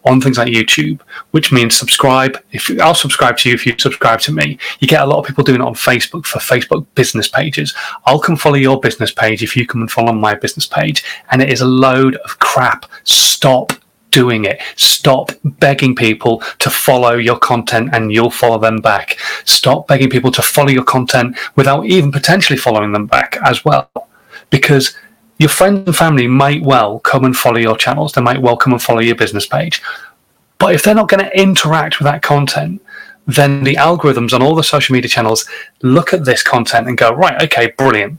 on 0.05 0.21
things 0.21 0.37
like 0.37 0.47
YouTube, 0.47 1.01
which 1.31 1.51
means 1.51 1.77
subscribe. 1.77 2.41
If 2.51 2.71
I'll 2.81 2.95
subscribe 2.95 3.37
to 3.39 3.49
you 3.49 3.55
if 3.55 3.65
you 3.65 3.75
subscribe 3.77 4.19
to 4.21 4.31
me, 4.31 4.57
you 4.79 4.87
get 4.87 5.01
a 5.01 5.05
lot 5.05 5.19
of 5.19 5.25
people 5.25 5.43
doing 5.43 5.61
it 5.61 5.65
on 5.65 5.73
Facebook 5.73 6.25
for 6.25 6.39
Facebook 6.39 6.85
business 6.95 7.27
pages. 7.27 7.73
I'll 8.05 8.19
come 8.19 8.37
follow 8.37 8.55
your 8.55 8.79
business 8.79 9.11
page 9.11 9.43
if 9.43 9.55
you 9.55 9.67
come 9.67 9.81
and 9.81 9.91
follow 9.91 10.13
my 10.13 10.33
business 10.33 10.65
page, 10.65 11.03
and 11.31 11.41
it 11.41 11.51
is 11.51 11.61
a 11.61 11.67
load 11.67 12.15
of 12.17 12.39
crap. 12.39 12.85
Stop 13.03 13.73
doing 14.17 14.45
it. 14.45 14.59
Stop 14.77 15.31
begging 15.43 15.93
people 15.95 16.39
to 16.57 16.71
follow 16.71 17.13
your 17.17 17.37
content 17.37 17.89
and 17.93 18.11
you'll 18.11 18.31
follow 18.31 18.57
them 18.57 18.77
back. 18.81 19.19
Stop 19.45 19.87
begging 19.87 20.09
people 20.09 20.31
to 20.31 20.41
follow 20.41 20.69
your 20.69 20.83
content 20.83 21.37
without 21.55 21.85
even 21.85 22.11
potentially 22.11 22.57
following 22.57 22.93
them 22.93 23.05
back 23.05 23.37
as 23.45 23.63
well. 23.63 23.91
Because 24.49 24.95
your 25.37 25.49
friends 25.49 25.85
and 25.85 25.95
family 25.95 26.25
might 26.25 26.63
well 26.63 26.99
come 27.11 27.25
and 27.25 27.37
follow 27.37 27.59
your 27.59 27.77
channels. 27.77 28.13
They 28.13 28.21
might 28.21 28.41
well 28.41 28.57
come 28.57 28.73
and 28.73 28.81
follow 28.81 29.01
your 29.01 29.15
business 29.23 29.45
page. 29.45 29.83
But 30.57 30.73
if 30.73 30.81
they're 30.81 30.95
not 30.95 31.09
going 31.09 31.23
to 31.23 31.39
interact 31.39 31.99
with 31.99 32.05
that 32.05 32.23
content, 32.23 32.81
then 33.27 33.63
the 33.63 33.75
algorithms 33.75 34.33
on 34.33 34.41
all 34.41 34.55
the 34.55 34.63
social 34.63 34.93
media 34.93 35.09
channels 35.09 35.47
look 35.83 36.11
at 36.11 36.25
this 36.25 36.41
content 36.41 36.87
and 36.87 36.97
go, 36.97 37.11
right, 37.11 37.39
okay, 37.43 37.67
brilliant. 37.77 38.17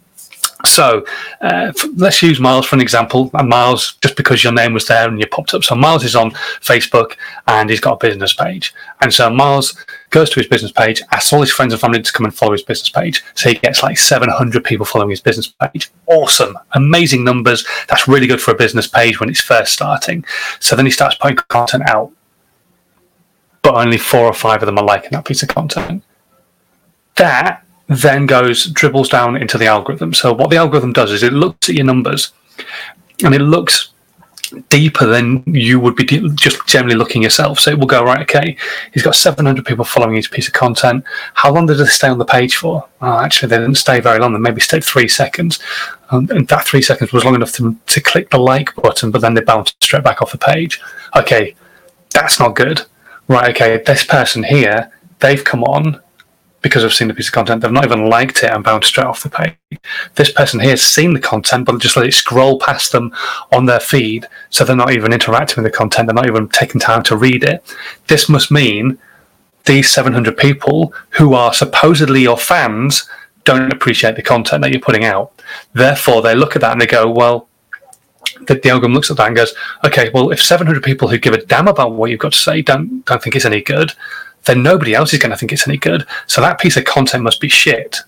So 0.65 1.05
uh, 1.41 1.73
let's 1.97 2.21
use 2.21 2.41
Miles 2.41 2.67
for 2.67 2.75
an 2.75 2.83
example. 2.83 3.31
And 3.35 3.49
Miles, 3.49 3.95
just 4.03 4.17
because 4.17 4.43
your 4.43 4.53
name 4.53 4.73
was 4.73 4.87
there 4.87 5.07
and 5.09 5.19
you 5.19 5.27
popped 5.27 5.55
up. 5.55 5.63
So 5.63 5.77
Miles 5.77 6.05
is 6.05 6.17
on 6.17 6.33
Facebook 6.33 7.17
and 7.47 7.71
he's 7.71 7.81
got 7.81 8.03
a 8.03 8.07
business 8.07 8.33
page. 8.33 8.75
And 9.01 9.13
so 9.13 9.31
Miles 9.31 9.85
goes 10.11 10.31
to 10.31 10.41
his 10.41 10.49
business 10.49 10.73
page, 10.73 11.01
asks 11.13 11.33
all 11.33 11.41
his 11.41 11.53
friends 11.53 11.73
and 11.73 11.81
family 11.81 12.03
to 12.03 12.13
come 12.13 12.27
and 12.27 12.35
follow 12.35 12.53
his 12.53 12.63
business 12.63 12.89
page. 12.89 13.23
So 13.35 13.51
he 13.51 13.55
gets 13.57 13.85
like 13.85 13.99
700 13.99 14.65
people 14.65 14.85
following 14.85 15.11
his 15.11 15.21
business 15.21 15.47
page. 15.47 15.91
Awesome. 16.07 16.59
Amazing 16.73 17.23
numbers. 17.23 17.65
That's 17.89 18.09
really 18.09 18.27
good 18.27 18.43
for 18.43 18.51
a 18.51 18.57
business 18.57 18.89
page 18.89 19.21
when 19.21 19.29
it's 19.29 19.41
first 19.41 19.73
starting. 19.73 20.25
So 20.59 20.75
then 20.75 20.87
he 20.87 20.91
starts 20.91 21.15
putting 21.15 21.37
content 21.49 21.89
out, 21.89 22.11
but 23.63 23.75
only 23.75 23.99
four 23.99 24.25
or 24.25 24.35
five 24.35 24.61
of 24.61 24.67
them 24.67 24.79
are 24.79 24.85
liking 24.85 25.11
that 25.13 25.25
piece 25.25 25.43
of 25.45 25.49
content. 25.51 26.03
That 27.15 27.65
then 27.89 28.27
goes 28.27 28.67
dribbles 28.67 29.09
down 29.09 29.37
into 29.37 29.59
the 29.59 29.67
algorithm. 29.67 30.15
So 30.15 30.33
what 30.33 30.51
the 30.51 30.57
algorithm 30.57 30.93
does 30.93 31.11
is 31.11 31.23
it 31.23 31.33
looks 31.33 31.69
at 31.69 31.75
your 31.75 31.87
numbers 31.87 32.33
and 33.25 33.35
it 33.35 33.41
looks 33.41 33.91
deeper 34.69 35.07
than 35.07 35.43
you 35.47 35.79
would 35.81 35.97
be 35.97 36.05
just 36.35 36.67
generally 36.67 36.97
looking 36.97 37.23
yourself. 37.23 37.61
So 37.61 37.71
it 37.71 37.79
will 37.79 37.87
go 37.87 38.03
right. 38.03 38.21
Okay, 38.23 38.57
he's 38.93 39.03
got 39.03 39.15
700 39.15 39.65
people 39.65 39.85
following 39.85 40.17
his 40.17 40.29
piece 40.29 40.47
of 40.47 40.55
content. 40.55 41.05
How 41.35 41.53
long 41.53 41.67
did 41.67 41.79
they 41.79 41.87
stay 41.87 42.09
on 42.09 42.19
the 42.19 42.25
page 42.25 42.57
for? 42.57 42.87
Oh, 43.01 43.21
actually, 43.21 43.49
they 43.49 43.59
didn't 43.59 43.77
stay 43.77 44.01
very 44.01 44.19
long. 44.19 44.33
They 44.33 44.39
maybe 44.39 44.61
stayed 44.61 44.85
three 44.85 45.09
seconds, 45.09 45.59
um, 46.11 46.29
and 46.31 46.47
that 46.49 46.67
three 46.67 46.83
seconds 46.83 47.13
was 47.13 47.25
long 47.25 47.35
enough 47.35 47.53
to 47.53 47.77
to 47.87 48.01
click 48.01 48.31
the 48.31 48.39
like 48.39 48.75
button, 48.77 49.11
but 49.11 49.21
then 49.21 49.35
they 49.35 49.43
bounced 49.43 49.83
straight 49.83 50.05
back 50.05 50.23
off 50.23 50.33
the 50.33 50.39
page. 50.39 50.81
Okay, 51.17 51.55
that's 52.11 52.41
not 52.41 52.55
good. 52.55 52.83
Right. 53.29 53.51
Okay, 53.51 53.83
this 53.85 54.05
person 54.05 54.43
here, 54.43 54.91
they've 55.21 55.45
come 55.45 55.65
on 55.65 56.01
because 56.61 56.85
I've 56.85 56.93
seen 56.93 57.09
the 57.09 57.15
piece 57.15 57.29
of 57.29 57.35
content. 57.35 57.63
They've 57.63 57.71
not 57.71 57.85
even 57.85 58.09
liked 58.09 58.43
it 58.43 58.51
and 58.51 58.65
bounced 58.65 58.89
straight 58.89 59.07
off 59.07 59.23
the 59.23 59.31
page. 59.31 59.55
This 60.17 60.33
person 60.33 60.61
here 60.61 60.71
has 60.71 60.83
seen 60.83 61.15
the 61.15 61.21
content, 61.21 61.67
but 61.67 61.79
just 61.79 61.97
let 61.97 62.07
it 62.07 62.15
scroll 62.15 62.59
past 62.59 62.93
them 62.93 63.15
on 63.53 63.67
their 63.67 63.81
feed, 63.81 64.27
so 64.51 64.65
they're 64.65 64.75
not 64.75 64.93
even 64.93 65.13
interacting 65.13 65.63
with 65.63 65.71
the 65.71 65.77
content. 65.77 66.07
They're 66.07 66.15
not 66.15 66.27
even 66.27 66.49
taking 66.49 66.81
time 66.81 67.03
to 67.05 67.17
read 67.17 67.45
it. 67.45 67.63
This 68.09 68.29
must 68.29 68.51
mean 68.51 68.99
these 69.67 69.91
700 69.91 70.37
people 70.37 70.93
who 71.11 71.35
are 71.35 71.53
supposedly 71.55 72.23
your 72.23 72.39
fans 72.39 73.09
don't 73.45 73.73
appreciate 73.73 74.17
the 74.17 74.23
content 74.23 74.63
that 74.63 74.71
you're 74.73 74.81
putting 74.81 75.05
out. 75.05 75.33
Therefore, 75.73 76.23
they 76.23 76.35
look 76.35 76.57
at 76.57 76.63
that 76.63 76.73
and 76.73 76.81
they 76.81 76.87
go, 76.87 77.11
well, 77.11 77.49
the, 78.47 78.55
the 78.55 78.71
algorithm 78.71 78.95
looks 78.95 79.11
at 79.11 79.17
that 79.17 79.29
and 79.29 79.37
goes, 79.37 79.55
okay, 79.85 80.11
well, 80.13 80.31
if 80.31 80.43
700 80.43 80.83
people 80.83 81.09
who 81.09 81.19
give 81.19 81.35
a 81.35 81.45
damn 81.45 81.69
about 81.69 81.95
what 81.95 82.11
you've 82.11 82.21
got 82.21 82.33
to 82.33 82.39
say 82.39 82.63
don't 82.63 83.05
don't 83.05 83.23
think 83.23 83.37
it's 83.37 83.45
any 83.45 83.63
good, 83.63 83.93
then 84.45 84.63
nobody 84.63 84.95
else 84.95 85.13
is 85.13 85.19
going 85.19 85.31
to 85.31 85.37
think 85.37 85.53
it's 85.53 85.69
any 85.69 85.77
good. 85.77 86.07
So 86.27 86.41
that 86.41 86.61
piece 86.61 86.77
of 86.77 86.85
content 86.85 87.23
must 87.23 87.41
be 87.41 87.49
shit. 87.49 87.99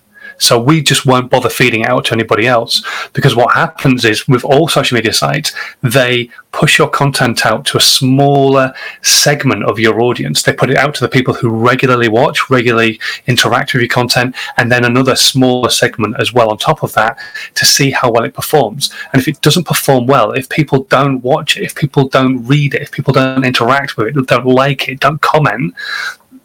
So 0.41 0.59
we 0.59 0.81
just 0.81 1.05
won't 1.05 1.29
bother 1.29 1.49
feeding 1.49 1.81
it 1.81 1.89
out 1.89 2.05
to 2.05 2.13
anybody 2.13 2.47
else 2.47 2.83
because 3.13 3.35
what 3.35 3.53
happens 3.53 4.03
is 4.03 4.27
with 4.27 4.43
all 4.43 4.67
social 4.67 4.95
media 4.95 5.13
sites, 5.13 5.53
they 5.83 6.31
push 6.51 6.79
your 6.79 6.89
content 6.89 7.45
out 7.45 7.63
to 7.67 7.77
a 7.77 7.81
smaller 7.81 8.73
segment 9.03 9.63
of 9.63 9.77
your 9.77 10.01
audience. 10.01 10.41
They 10.41 10.53
put 10.53 10.71
it 10.71 10.77
out 10.77 10.95
to 10.95 11.01
the 11.01 11.09
people 11.09 11.35
who 11.35 11.49
regularly 11.49 12.07
watch, 12.07 12.49
regularly 12.49 12.99
interact 13.27 13.73
with 13.73 13.83
your 13.83 13.89
content, 13.89 14.35
and 14.57 14.71
then 14.71 14.83
another 14.83 15.15
smaller 15.15 15.69
segment 15.69 16.15
as 16.19 16.33
well 16.33 16.49
on 16.49 16.57
top 16.57 16.81
of 16.81 16.93
that 16.93 17.19
to 17.53 17.63
see 17.63 17.91
how 17.91 18.11
well 18.11 18.23
it 18.23 18.33
performs. 18.33 18.91
And 19.13 19.21
if 19.21 19.27
it 19.27 19.41
doesn't 19.41 19.67
perform 19.67 20.07
well, 20.07 20.31
if 20.31 20.49
people 20.49 20.85
don't 20.85 21.21
watch 21.21 21.55
it, 21.55 21.63
if 21.63 21.75
people 21.75 22.07
don't 22.07 22.43
read 22.47 22.73
it, 22.73 22.81
if 22.81 22.91
people 22.91 23.13
don't 23.13 23.45
interact 23.45 23.95
with 23.95 24.07
it, 24.07 24.25
don't 24.25 24.47
like 24.47 24.89
it, 24.89 24.99
don't 24.99 25.21
comment, 25.21 25.75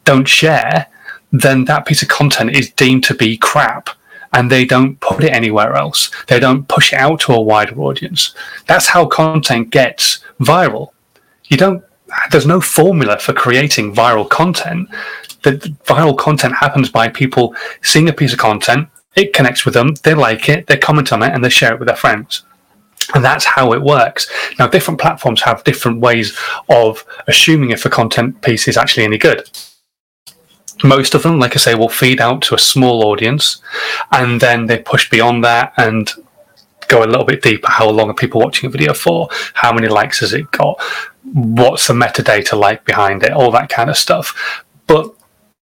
don't 0.06 0.26
share, 0.26 0.86
then 1.32 1.66
that 1.66 1.84
piece 1.84 2.02
of 2.02 2.08
content 2.08 2.56
is 2.56 2.70
deemed 2.70 3.04
to 3.04 3.14
be 3.14 3.36
crap 3.36 3.90
and 4.32 4.50
they 4.50 4.64
don't 4.64 4.98
put 5.00 5.25
it 5.25 5.32
anywhere 5.32 5.75
else. 5.75 6.10
They 6.26 6.40
don't 6.40 6.68
push 6.68 6.92
it 6.92 6.98
out 6.98 7.20
to 7.20 7.32
a 7.32 7.40
wider 7.40 7.78
audience. 7.80 8.34
That's 8.66 8.88
how 8.88 9.06
content 9.06 9.70
gets 9.70 10.20
viral. 10.40 10.90
You 11.48 11.56
don't 11.56 11.84
there's 12.30 12.46
no 12.46 12.60
formula 12.60 13.18
for 13.18 13.32
creating 13.32 13.94
viral 13.94 14.28
content. 14.28 14.88
The 15.42 15.52
viral 15.84 16.16
content 16.16 16.54
happens 16.54 16.88
by 16.88 17.08
people 17.08 17.54
seeing 17.82 18.08
a 18.08 18.12
piece 18.12 18.32
of 18.32 18.38
content, 18.38 18.88
it 19.16 19.32
connects 19.32 19.64
with 19.64 19.75
them, 19.75 19.94
they 20.04 20.14
like 20.14 20.48
it, 20.48 20.66
they 20.66 20.76
comment 20.76 21.12
on 21.12 21.22
it, 21.22 21.32
and 21.32 21.42
they 21.42 21.48
share 21.48 21.72
it 21.72 21.78
with 21.78 21.88
their 21.88 21.96
friends. 21.96 22.42
And 23.14 23.25
that's 23.25 23.44
how 23.44 23.72
it 23.72 23.82
works. 23.82 24.30
Now, 24.58 24.66
different 24.66 25.00
platforms 25.00 25.42
have 25.42 25.64
different 25.64 26.00
ways 26.00 26.36
of 26.68 27.04
assuming 27.26 27.70
if 27.70 27.84
a 27.86 27.90
content 27.90 28.42
piece 28.42 28.66
is 28.68 28.76
actually 28.76 29.04
any 29.04 29.18
good 29.18 29.48
most 30.85 31.14
of 31.14 31.23
them, 31.23 31.38
like 31.38 31.56
I 31.56 31.59
say, 31.59 31.75
will 31.75 31.88
feed 31.88 32.21
out 32.21 32.42
to 32.42 32.54
a 32.54 32.59
small 32.59 33.04
audience, 33.06 33.62
and 34.12 34.40
then 34.40 34.66
they 34.66 34.78
push 34.78 35.09
beyond 35.11 35.45
that 35.45 35.73
and 35.76 36.11
go 36.88 37.02
a 37.02 37.06
little 37.06 37.25
bit 37.25 37.42
deeper. 37.42 37.68
How 37.68 37.88
long 37.88 38.11
are 38.11 38.14
people 38.14 38.40
watching 38.40 38.68
a 38.68 38.71
video 38.71 38.95
for? 38.95 39.28
How 39.54 39.73
many 39.73 39.88
likes 39.88 40.21
has 40.21 40.33
it 40.33 40.50
got? 40.50 40.80
What's 41.33 41.87
the 41.87 41.95
metadata 41.95 42.59
like 42.59 42.85
behind 42.85 43.23
it? 43.23 43.33
All 43.33 43.50
that 43.52 43.68
kind 43.68 43.90
of 43.90 43.97
stuff. 43.97 44.64
But 44.87 45.12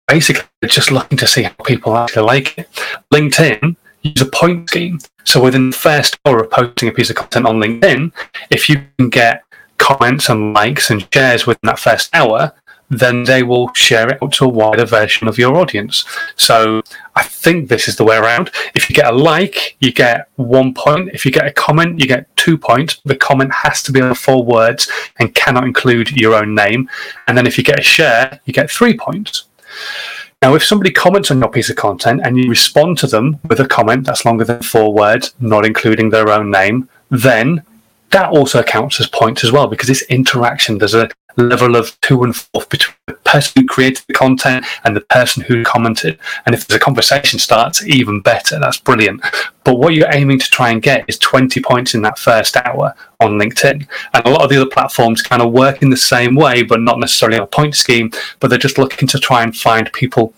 basically, 0.07 0.43
just 0.65 0.91
looking 0.91 1.17
to 1.17 1.27
see 1.27 1.43
how 1.43 1.53
people 1.65 1.95
actually 1.95 2.23
like 2.23 2.57
it. 2.57 2.69
LinkedIn 3.13 3.75
use 4.01 4.21
a 4.21 4.25
point 4.25 4.69
scheme. 4.69 4.99
So 5.23 5.43
within 5.43 5.69
the 5.69 5.77
first 5.77 6.17
hour 6.25 6.43
of 6.43 6.49
posting 6.49 6.89
a 6.89 6.91
piece 6.91 7.09
of 7.09 7.15
content 7.15 7.45
on 7.45 7.57
LinkedIn, 7.59 8.11
if 8.49 8.67
you 8.69 8.81
can 8.97 9.09
get 9.09 9.43
comments 9.77 10.29
and 10.29 10.53
likes 10.53 10.89
and 10.89 11.07
shares 11.13 11.45
within 11.45 11.67
that 11.67 11.79
first 11.79 12.09
hour, 12.15 12.53
then 12.91 13.23
they 13.23 13.41
will 13.41 13.73
share 13.73 14.09
it 14.09 14.21
out 14.21 14.33
to 14.33 14.45
a 14.45 14.49
wider 14.49 14.85
version 14.85 15.27
of 15.27 15.37
your 15.37 15.55
audience. 15.55 16.05
So 16.35 16.81
I 17.15 17.23
think 17.23 17.69
this 17.69 17.87
is 17.87 17.95
the 17.95 18.03
way 18.03 18.17
around. 18.17 18.51
If 18.75 18.89
you 18.89 18.95
get 18.95 19.11
a 19.11 19.15
like, 19.15 19.77
you 19.79 19.93
get 19.93 20.27
one 20.35 20.73
point. 20.73 21.09
If 21.13 21.25
you 21.25 21.31
get 21.31 21.47
a 21.47 21.53
comment, 21.53 21.99
you 21.99 22.05
get 22.05 22.35
two 22.35 22.57
points. 22.57 23.01
The 23.05 23.15
comment 23.15 23.53
has 23.53 23.81
to 23.83 23.93
be 23.93 24.01
on 24.01 24.13
four 24.13 24.43
words 24.43 24.91
and 25.19 25.33
cannot 25.33 25.63
include 25.63 26.11
your 26.11 26.35
own 26.35 26.53
name. 26.53 26.89
And 27.27 27.37
then 27.37 27.47
if 27.47 27.57
you 27.57 27.63
get 27.63 27.79
a 27.79 27.83
share, 27.83 28.41
you 28.45 28.53
get 28.53 28.69
three 28.69 28.95
points. 28.97 29.45
Now, 30.41 30.55
if 30.55 30.63
somebody 30.63 30.91
comments 30.91 31.31
on 31.31 31.39
your 31.39 31.49
piece 31.49 31.69
of 31.69 31.77
content 31.77 32.21
and 32.25 32.35
you 32.37 32.49
respond 32.49 32.97
to 32.97 33.07
them 33.07 33.39
with 33.47 33.59
a 33.59 33.67
comment 33.67 34.05
that's 34.05 34.25
longer 34.25 34.43
than 34.43 34.61
four 34.63 34.93
words, 34.93 35.33
not 35.39 35.65
including 35.65 36.09
their 36.09 36.29
own 36.29 36.51
name, 36.51 36.89
then 37.09 37.63
that 38.09 38.29
also 38.29 38.61
counts 38.61 38.99
as 38.99 39.07
points 39.07 39.43
as 39.43 39.51
well 39.51 39.67
because 39.67 39.89
it's 39.89 40.01
interaction. 40.03 40.77
There's 40.77 40.93
a 40.93 41.09
level 41.37 41.75
of 41.75 41.99
two 42.01 42.23
and 42.23 42.35
forth 42.35 42.69
between 42.69 42.95
the 43.07 43.13
person 43.13 43.61
who 43.61 43.67
created 43.67 44.05
the 44.07 44.13
content 44.13 44.65
and 44.83 44.95
the 44.95 45.01
person 45.01 45.43
who 45.43 45.63
commented. 45.63 46.17
And 46.45 46.55
if 46.55 46.67
there's 46.67 46.77
a 46.77 46.83
conversation 46.83 47.39
starts, 47.39 47.83
even 47.85 48.21
better. 48.21 48.59
That's 48.59 48.79
brilliant. 48.79 49.21
But 49.63 49.75
what 49.75 49.93
you're 49.93 50.13
aiming 50.13 50.39
to 50.39 50.49
try 50.49 50.71
and 50.71 50.81
get 50.81 51.05
is 51.07 51.17
20 51.19 51.61
points 51.61 51.93
in 51.93 52.01
that 52.01 52.17
first 52.17 52.57
hour 52.57 52.95
on 53.19 53.39
LinkedIn. 53.39 53.87
And 54.13 54.25
a 54.25 54.29
lot 54.29 54.43
of 54.43 54.49
the 54.49 54.59
other 54.59 54.69
platforms 54.69 55.21
kind 55.21 55.41
of 55.41 55.51
work 55.51 55.81
in 55.81 55.89
the 55.89 55.97
same 55.97 56.35
way, 56.35 56.63
but 56.63 56.81
not 56.81 56.99
necessarily 56.99 57.37
on 57.37 57.43
a 57.43 57.47
point 57.47 57.75
scheme, 57.75 58.11
but 58.39 58.49
they're 58.49 58.57
just 58.57 58.77
looking 58.77 59.07
to 59.09 59.19
try 59.19 59.43
and 59.43 59.55
find 59.55 59.91
people 59.93 60.33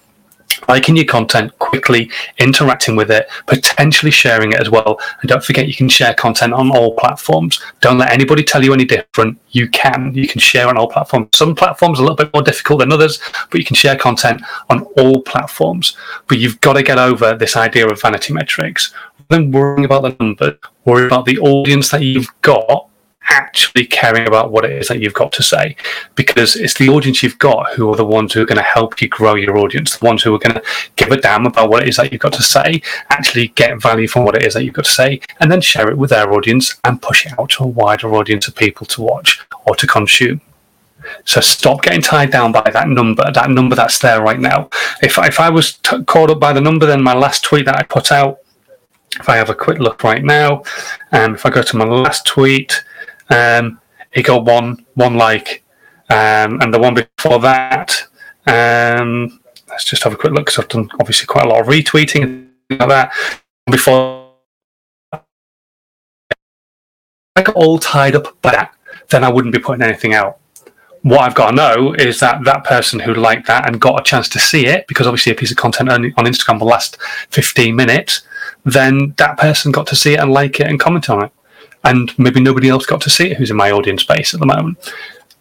liking 0.67 0.95
your 0.95 1.05
content 1.05 1.57
quickly, 1.59 2.09
interacting 2.37 2.95
with 2.95 3.11
it, 3.11 3.27
potentially 3.47 4.11
sharing 4.11 4.51
it 4.51 4.59
as 4.59 4.69
well. 4.69 4.99
And 5.21 5.29
don't 5.29 5.43
forget, 5.43 5.67
you 5.67 5.75
can 5.75 5.89
share 5.89 6.13
content 6.13 6.53
on 6.53 6.71
all 6.71 6.95
platforms. 6.95 7.61
Don't 7.81 7.97
let 7.97 8.11
anybody 8.11 8.43
tell 8.43 8.63
you 8.63 8.73
any 8.73 8.85
different. 8.85 9.39
You 9.49 9.69
can. 9.69 10.13
You 10.13 10.27
can 10.27 10.39
share 10.39 10.67
on 10.67 10.77
all 10.77 10.87
platforms. 10.87 11.29
Some 11.33 11.55
platforms 11.55 11.99
are 11.99 12.03
a 12.03 12.05
little 12.05 12.17
bit 12.17 12.33
more 12.33 12.43
difficult 12.43 12.79
than 12.79 12.91
others, 12.91 13.19
but 13.51 13.59
you 13.59 13.65
can 13.65 13.75
share 13.75 13.95
content 13.95 14.41
on 14.69 14.81
all 14.97 15.21
platforms. 15.21 15.95
But 16.27 16.39
you've 16.39 16.61
got 16.61 16.73
to 16.73 16.83
get 16.83 16.97
over 16.97 17.35
this 17.35 17.55
idea 17.55 17.87
of 17.87 18.01
vanity 18.01 18.33
metrics. 18.33 18.93
Than 19.29 19.51
worrying 19.51 19.85
about 19.85 20.03
the 20.03 20.15
numbers, 20.19 20.59
worry 20.85 21.07
about 21.07 21.25
the 21.25 21.39
audience 21.39 21.89
that 21.91 22.03
you've 22.03 22.29
got 22.41 22.89
actually 23.29 23.85
caring 23.85 24.27
about 24.27 24.51
what 24.51 24.65
it 24.65 24.71
is 24.71 24.87
that 24.87 24.99
you've 25.01 25.13
got 25.13 25.31
to 25.31 25.43
say 25.43 25.75
because 26.15 26.55
it's 26.55 26.73
the 26.75 26.89
audience 26.89 27.23
you've 27.23 27.39
got 27.39 27.73
who 27.73 27.89
are 27.89 27.95
the 27.95 28.05
ones 28.05 28.33
who 28.33 28.41
are 28.41 28.45
going 28.45 28.57
to 28.57 28.61
help 28.61 29.01
you 29.01 29.07
grow 29.07 29.35
your 29.35 29.57
audience 29.57 29.97
the 29.97 30.05
ones 30.05 30.21
who 30.21 30.33
are 30.33 30.39
going 30.39 30.55
to 30.55 30.63
give 30.95 31.11
a 31.11 31.19
damn 31.19 31.45
about 31.45 31.69
what 31.69 31.81
it 31.81 31.89
is 31.89 31.95
that 31.95 32.11
you've 32.11 32.21
got 32.21 32.33
to 32.33 32.43
say 32.43 32.81
actually 33.09 33.47
get 33.49 33.81
value 33.81 34.07
from 34.07 34.25
what 34.25 34.35
it 34.35 34.43
is 34.43 34.53
that 34.53 34.63
you've 34.63 34.73
got 34.73 34.85
to 34.85 34.91
say 34.91 35.19
and 35.39 35.51
then 35.51 35.61
share 35.61 35.89
it 35.89 35.97
with 35.97 36.09
their 36.09 36.33
audience 36.33 36.75
and 36.83 37.01
push 37.01 37.25
it 37.25 37.37
out 37.39 37.49
to 37.49 37.63
a 37.63 37.67
wider 37.67 38.13
audience 38.13 38.47
of 38.47 38.55
people 38.55 38.85
to 38.85 39.01
watch 39.01 39.39
or 39.65 39.75
to 39.75 39.87
consume 39.87 40.41
so 41.25 41.41
stop 41.41 41.81
getting 41.81 42.01
tied 42.01 42.31
down 42.31 42.51
by 42.51 42.69
that 42.71 42.87
number, 42.87 43.29
that 43.31 43.49
number 43.49 43.75
that's 43.75 43.99
there 43.99 44.21
right 44.21 44.39
now. 44.39 44.69
If, 45.01 45.17
if 45.17 45.39
I 45.39 45.49
was 45.49 45.73
t- 45.73 46.03
caught 46.05 46.29
up 46.29 46.39
by 46.39 46.53
the 46.53 46.61
number, 46.61 46.85
then 46.85 47.01
my 47.01 47.13
last 47.13 47.43
tweet 47.43 47.65
that 47.65 47.77
I 47.77 47.83
put 47.83 48.11
out, 48.11 48.39
if 49.19 49.29
I 49.29 49.35
have 49.35 49.49
a 49.49 49.55
quick 49.55 49.79
look 49.79 50.03
right 50.03 50.23
now, 50.23 50.63
um, 51.11 51.35
if 51.35 51.45
I 51.45 51.49
go 51.49 51.61
to 51.61 51.77
my 51.77 51.85
last 51.85 52.25
tweet, 52.25 52.83
um, 53.29 53.79
it 54.11 54.23
got 54.23 54.45
one 54.45 54.85
one 54.95 55.15
like, 55.15 55.63
um, 56.09 56.61
and 56.61 56.73
the 56.73 56.79
one 56.79 56.93
before 56.93 57.39
that. 57.39 58.03
Um, 58.45 59.39
let's 59.69 59.85
just 59.85 60.03
have 60.03 60.13
a 60.13 60.17
quick 60.17 60.33
look 60.33 60.45
because 60.45 60.59
I've 60.59 60.69
done 60.69 60.89
obviously 60.99 61.25
quite 61.25 61.45
a 61.45 61.49
lot 61.49 61.61
of 61.61 61.67
retweeting 61.67 62.49
like 62.69 62.89
that. 62.89 63.13
Before 63.69 64.31
I 67.35 67.41
got 67.41 67.55
all 67.55 67.79
tied 67.79 68.15
up 68.15 68.39
by 68.41 68.51
that, 68.51 68.75
then 69.09 69.23
I 69.23 69.29
wouldn't 69.29 69.53
be 69.53 69.59
putting 69.59 69.83
anything 69.83 70.13
out. 70.13 70.39
What 71.01 71.21
I've 71.21 71.35
got 71.35 71.49
to 71.49 71.55
know 71.55 71.93
is 71.93 72.19
that 72.21 72.43
that 72.45 72.63
person 72.63 72.99
who 72.99 73.13
liked 73.13 73.47
that 73.47 73.67
and 73.67 73.81
got 73.81 73.99
a 73.99 74.03
chance 74.03 74.29
to 74.29 74.39
see 74.39 74.67
it, 74.67 74.87
because 74.87 75.07
obviously 75.07 75.31
a 75.31 75.35
piece 75.35 75.51
of 75.51 75.57
content 75.57 75.89
on 75.89 76.03
Instagram 76.03 76.59
will 76.59 76.67
last 76.67 76.97
15 77.31 77.75
minutes, 77.75 78.21
then 78.63 79.13
that 79.17 79.37
person 79.37 79.71
got 79.71 79.87
to 79.87 79.95
see 79.95 80.13
it 80.13 80.19
and 80.19 80.31
like 80.31 80.59
it 80.59 80.67
and 80.67 80.79
comment 80.79 81.09
on 81.09 81.25
it 81.25 81.31
and 81.83 82.17
maybe 82.17 82.39
nobody 82.39 82.69
else 82.69 82.85
got 82.85 83.01
to 83.01 83.09
see 83.09 83.31
it 83.31 83.37
who's 83.37 83.51
in 83.51 83.57
my 83.57 83.71
audience 83.71 84.03
base 84.03 84.33
at 84.33 84.39
the 84.39 84.45
moment. 84.45 84.77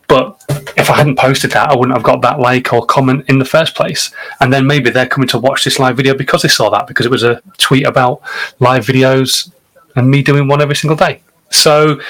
But 0.09 0.45
if 0.77 0.91
I 0.91 0.97
hadn't 0.97 1.19
posted 1.19 1.53
that, 1.53 1.71
I 1.71 1.77
wouldn't 1.77 1.97
have 1.97 2.03
got 2.03 2.21
that 2.23 2.39
like 2.39 2.73
or 2.73 2.85
comment 2.85 3.25
in 3.29 3.39
the 3.39 3.45
first 3.45 3.75
place. 3.75 4.13
And 4.41 4.53
then 4.53 4.67
maybe 4.67 4.91
they're 4.91 5.07
coming 5.07 5.29
to 5.29 5.39
watch 5.39 5.65
this 5.65 5.79
live 5.79 5.97
video 5.97 6.15
because 6.15 6.43
they 6.43 6.49
saw 6.49 6.69
that, 6.71 6.87
because 6.87 7.07
it 7.07 7.11
was 7.11 7.23
a 7.23 7.41
tweet 7.57 7.87
about 7.87 8.21
live 8.59 8.85
videos 8.85 9.51
and 9.97 10.11
me 10.11 10.23
doing 10.23 10.49
one 10.49 10.61
every 10.61 10.77
single 10.77 10.97
day. 10.97 11.23
So 11.51 12.01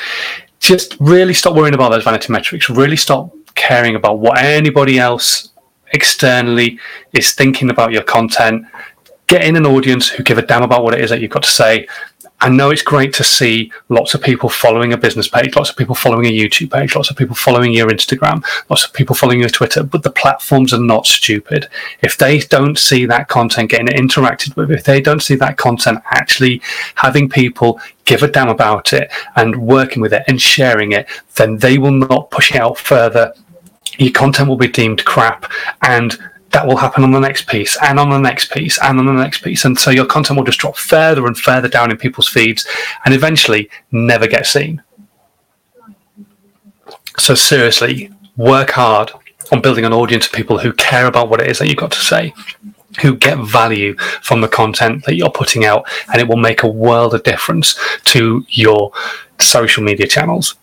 just 0.58 0.96
really 0.98 1.34
stop 1.34 1.54
worrying 1.54 1.74
about 1.74 1.90
those 1.90 2.04
vanity 2.04 2.32
metrics. 2.32 2.68
Really 2.70 2.96
stop 2.96 3.32
caring 3.54 3.94
about 3.94 4.18
what 4.18 4.38
anybody 4.38 4.98
else 4.98 5.50
externally 5.92 6.80
is 7.12 7.34
thinking 7.34 7.70
about 7.70 7.92
your 7.92 8.02
content. 8.02 8.66
Get 9.26 9.44
in 9.44 9.56
an 9.56 9.66
audience 9.66 10.08
who 10.08 10.22
give 10.22 10.38
a 10.38 10.42
damn 10.42 10.62
about 10.62 10.82
what 10.82 10.94
it 10.94 11.00
is 11.00 11.10
that 11.10 11.20
you've 11.20 11.30
got 11.30 11.42
to 11.44 11.50
say 11.50 11.86
I 12.42 12.48
know 12.48 12.70
it's 12.70 12.82
great 12.82 13.14
to 13.14 13.22
see 13.22 13.70
lots 13.88 14.14
of 14.14 14.20
people 14.20 14.48
following 14.48 14.92
a 14.92 14.96
business 14.96 15.28
page, 15.28 15.54
lots 15.54 15.70
of 15.70 15.76
people 15.76 15.94
following 15.94 16.26
a 16.26 16.36
YouTube 16.36 16.72
page, 16.72 16.96
lots 16.96 17.08
of 17.08 17.16
people 17.16 17.36
following 17.36 17.72
your 17.72 17.88
Instagram, 17.88 18.44
lots 18.68 18.84
of 18.84 18.92
people 18.92 19.14
following 19.14 19.38
your 19.38 19.48
Twitter, 19.48 19.84
but 19.84 20.02
the 20.02 20.10
platforms 20.10 20.72
are 20.72 20.80
not 20.80 21.06
stupid. 21.06 21.68
If 22.00 22.18
they 22.18 22.40
don't 22.40 22.76
see 22.76 23.06
that 23.06 23.28
content 23.28 23.70
getting 23.70 23.86
interacted 23.86 24.56
with, 24.56 24.72
if 24.72 24.82
they 24.82 25.00
don't 25.00 25.22
see 25.22 25.36
that 25.36 25.56
content 25.56 26.00
actually 26.06 26.60
having 26.96 27.28
people 27.28 27.80
give 28.06 28.24
a 28.24 28.28
damn 28.28 28.48
about 28.48 28.92
it 28.92 29.12
and 29.36 29.64
working 29.64 30.02
with 30.02 30.12
it 30.12 30.24
and 30.26 30.42
sharing 30.42 30.90
it, 30.90 31.06
then 31.36 31.58
they 31.58 31.78
will 31.78 31.92
not 31.92 32.32
push 32.32 32.50
it 32.50 32.60
out 32.60 32.76
further. 32.76 33.32
Your 33.98 34.10
content 34.10 34.48
will 34.48 34.56
be 34.56 34.66
deemed 34.66 35.04
crap 35.04 35.48
and 35.82 36.18
that 36.52 36.66
will 36.66 36.76
happen 36.76 37.02
on 37.02 37.10
the 37.10 37.20
next 37.20 37.46
piece 37.46 37.76
and 37.82 37.98
on 37.98 38.10
the 38.10 38.18
next 38.18 38.52
piece 38.52 38.78
and 38.82 38.98
on 38.98 39.06
the 39.06 39.12
next 39.12 39.42
piece. 39.42 39.64
And 39.64 39.78
so 39.78 39.90
your 39.90 40.06
content 40.06 40.38
will 40.38 40.44
just 40.44 40.58
drop 40.58 40.76
further 40.76 41.26
and 41.26 41.36
further 41.36 41.68
down 41.68 41.90
in 41.90 41.96
people's 41.96 42.28
feeds 42.28 42.66
and 43.04 43.14
eventually 43.14 43.70
never 43.90 44.26
get 44.26 44.46
seen. 44.46 44.82
So, 47.18 47.34
seriously, 47.34 48.10
work 48.36 48.70
hard 48.70 49.12
on 49.50 49.60
building 49.60 49.84
an 49.84 49.92
audience 49.92 50.26
of 50.26 50.32
people 50.32 50.58
who 50.58 50.72
care 50.72 51.06
about 51.06 51.28
what 51.28 51.40
it 51.40 51.50
is 51.50 51.58
that 51.58 51.68
you've 51.68 51.76
got 51.76 51.92
to 51.92 52.00
say, 52.00 52.32
who 53.00 53.16
get 53.16 53.38
value 53.38 53.94
from 54.22 54.40
the 54.40 54.48
content 54.48 55.04
that 55.04 55.14
you're 55.14 55.30
putting 55.30 55.64
out, 55.64 55.84
and 56.10 56.20
it 56.20 56.28
will 56.28 56.36
make 56.36 56.62
a 56.62 56.68
world 56.68 57.14
of 57.14 57.22
difference 57.22 57.78
to 58.04 58.44
your 58.48 58.92
social 59.40 59.82
media 59.82 60.06
channels. 60.06 60.54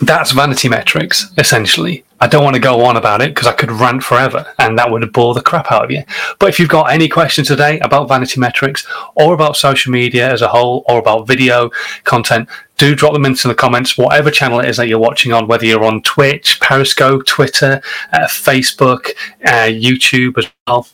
That's 0.00 0.32
vanity 0.32 0.68
metrics, 0.68 1.30
essentially. 1.36 2.04
I 2.22 2.26
don't 2.26 2.44
want 2.44 2.54
to 2.54 2.60
go 2.60 2.84
on 2.84 2.96
about 2.96 3.22
it 3.22 3.34
because 3.34 3.46
I 3.46 3.52
could 3.52 3.72
rant 3.72 4.02
forever 4.02 4.52
and 4.58 4.78
that 4.78 4.90
would 4.90 5.10
bore 5.12 5.32
the 5.32 5.40
crap 5.40 5.72
out 5.72 5.84
of 5.84 5.90
you. 5.90 6.04
But 6.38 6.50
if 6.50 6.58
you've 6.58 6.68
got 6.68 6.92
any 6.92 7.08
questions 7.08 7.48
today 7.48 7.80
about 7.80 8.08
vanity 8.08 8.38
metrics 8.38 8.86
or 9.14 9.32
about 9.32 9.56
social 9.56 9.90
media 9.90 10.30
as 10.30 10.42
a 10.42 10.48
whole 10.48 10.84
or 10.86 10.98
about 10.98 11.26
video 11.26 11.70
content, 12.04 12.48
do 12.76 12.94
drop 12.94 13.14
them 13.14 13.24
into 13.24 13.48
the 13.48 13.54
comments, 13.54 13.96
whatever 13.96 14.30
channel 14.30 14.60
it 14.60 14.68
is 14.68 14.76
that 14.76 14.88
you're 14.88 14.98
watching 14.98 15.32
on, 15.32 15.46
whether 15.46 15.64
you're 15.64 15.84
on 15.84 16.02
Twitch, 16.02 16.60
Periscope, 16.60 17.24
Twitter, 17.26 17.80
uh, 18.12 18.26
Facebook, 18.26 19.10
uh, 19.44 19.68
YouTube 19.68 20.36
as 20.38 20.50
well 20.66 20.86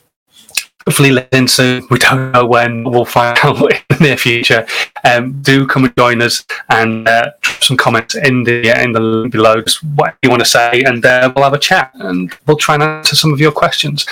hopefully 0.87 1.09
LinkedIn 1.09 1.49
soon. 1.49 1.85
We 1.89 1.99
don't 1.99 2.31
know 2.31 2.45
when. 2.45 2.85
We'll 2.85 3.03
find 3.03 3.37
out 3.43 3.57
in 3.71 3.81
the 3.89 3.97
near 3.99 4.17
future. 4.17 4.65
Um, 5.03 5.41
do 5.41 5.67
come 5.67 5.83
and 5.83 5.97
join 5.97 6.21
us 6.21 6.45
and 6.69 7.05
uh, 7.07 7.31
drop 7.41 7.61
some 7.61 7.75
comments 7.75 8.15
in 8.15 8.43
the 8.43 8.81
in 8.81 8.93
the 8.93 9.01
link 9.01 9.33
below. 9.33 9.61
Just 9.61 9.83
what 9.83 10.15
you 10.23 10.29
want 10.29 10.39
to 10.39 10.49
say, 10.49 10.83
and 10.83 11.05
uh, 11.05 11.33
we'll 11.35 11.43
have 11.43 11.53
a 11.53 11.59
chat 11.59 11.91
and 11.95 12.33
we'll 12.45 12.55
try 12.55 12.75
and 12.75 12.83
answer 12.83 13.17
some 13.17 13.33
of 13.33 13.41
your 13.41 13.51
questions. 13.51 14.05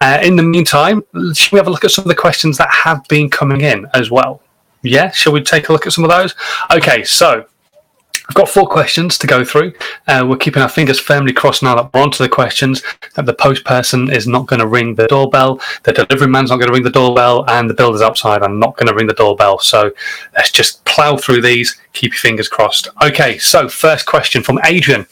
Uh, 0.00 0.20
in 0.22 0.36
the 0.36 0.42
meantime, 0.44 1.02
should 1.34 1.50
we 1.50 1.58
have 1.58 1.66
a 1.66 1.70
look 1.70 1.84
at 1.84 1.90
some 1.90 2.04
of 2.04 2.08
the 2.08 2.14
questions 2.14 2.58
that 2.58 2.70
have 2.70 3.06
been 3.08 3.28
coming 3.28 3.62
in 3.62 3.88
as 3.92 4.08
well? 4.08 4.40
Yeah, 4.82 5.10
shall 5.10 5.32
we 5.32 5.42
take 5.42 5.68
a 5.68 5.72
look 5.72 5.86
at 5.86 5.92
some 5.92 6.04
of 6.04 6.10
those? 6.10 6.34
Okay, 6.70 7.02
so 7.02 7.44
We've 8.30 8.36
got 8.36 8.48
four 8.48 8.68
questions 8.68 9.18
to 9.18 9.26
go 9.26 9.44
through. 9.44 9.72
Uh, 10.06 10.24
we're 10.24 10.36
keeping 10.36 10.62
our 10.62 10.68
fingers 10.68 11.00
firmly 11.00 11.32
crossed 11.32 11.64
now 11.64 11.74
that 11.74 11.92
we're 11.92 12.00
onto 12.00 12.22
the 12.22 12.28
questions, 12.28 12.80
that 13.16 13.26
the 13.26 13.34
post 13.34 13.64
person 13.64 14.08
is 14.08 14.28
not 14.28 14.46
going 14.46 14.60
to 14.60 14.68
ring 14.68 14.94
the 14.94 15.08
doorbell, 15.08 15.60
the 15.82 15.92
delivery 15.92 16.28
man's 16.28 16.50
not 16.50 16.58
going 16.58 16.68
to 16.68 16.72
ring 16.72 16.84
the 16.84 16.90
doorbell, 16.90 17.44
and 17.48 17.68
the 17.68 17.74
builders 17.74 18.02
outside 18.02 18.44
are 18.44 18.48
not 18.48 18.76
going 18.76 18.86
to 18.86 18.94
ring 18.94 19.08
the 19.08 19.14
doorbell. 19.14 19.58
So 19.58 19.90
let's 20.36 20.52
just 20.52 20.84
plow 20.84 21.16
through 21.16 21.42
these, 21.42 21.76
keep 21.92 22.12
your 22.12 22.20
fingers 22.20 22.46
crossed. 22.46 22.86
Okay, 23.02 23.36
so 23.38 23.68
first 23.68 24.06
question 24.06 24.44
from 24.44 24.60
Adrian. 24.64 25.08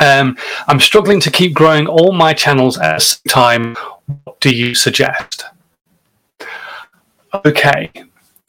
Um, 0.00 0.38
I'm 0.68 0.78
struggling 0.78 1.18
to 1.22 1.32
keep 1.32 1.52
growing 1.52 1.88
all 1.88 2.12
my 2.12 2.32
channels 2.32 2.78
at 2.78 2.94
the 2.94 3.00
same 3.00 3.22
time. 3.28 3.76
What 4.22 4.38
do 4.38 4.54
you 4.54 4.76
suggest? 4.76 5.46
Okay, 7.44 7.90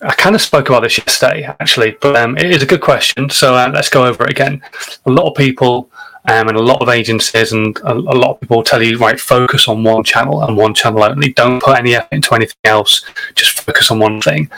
I 0.03 0.13
kind 0.15 0.35
of 0.35 0.41
spoke 0.41 0.69
about 0.69 0.81
this 0.81 0.97
yesterday, 0.97 1.43
actually, 1.59 1.97
but 2.01 2.15
um, 2.15 2.35
it 2.37 2.49
is 2.49 2.63
a 2.63 2.65
good 2.65 2.81
question. 2.81 3.29
So 3.29 3.53
uh, 3.53 3.69
let's 3.71 3.89
go 3.89 4.05
over 4.05 4.23
it 4.23 4.31
again. 4.31 4.61
A 5.05 5.11
lot 5.11 5.27
of 5.27 5.35
people 5.35 5.91
um, 6.25 6.47
and 6.47 6.57
a 6.57 6.61
lot 6.61 6.81
of 6.81 6.89
agencies 6.89 7.51
and 7.51 7.77
a, 7.79 7.93
a, 7.93 8.17
lot 8.17 8.31
of 8.31 8.39
people 8.41 8.63
tell 8.63 8.81
you, 8.81 8.97
right, 8.97 9.19
focus 9.19 9.67
on 9.67 9.83
one 9.83 10.03
channel 10.03 10.43
and 10.43 10.57
one 10.57 10.73
channel 10.73 11.03
only. 11.03 11.33
Don't 11.33 11.61
put 11.61 11.77
any 11.77 11.95
effort 11.95 12.13
into 12.13 12.33
anything 12.33 12.57
else. 12.63 13.05
Just 13.35 13.59
focus 13.59 13.91
on 13.91 13.99
one 13.99 14.21
thing. 14.21 14.49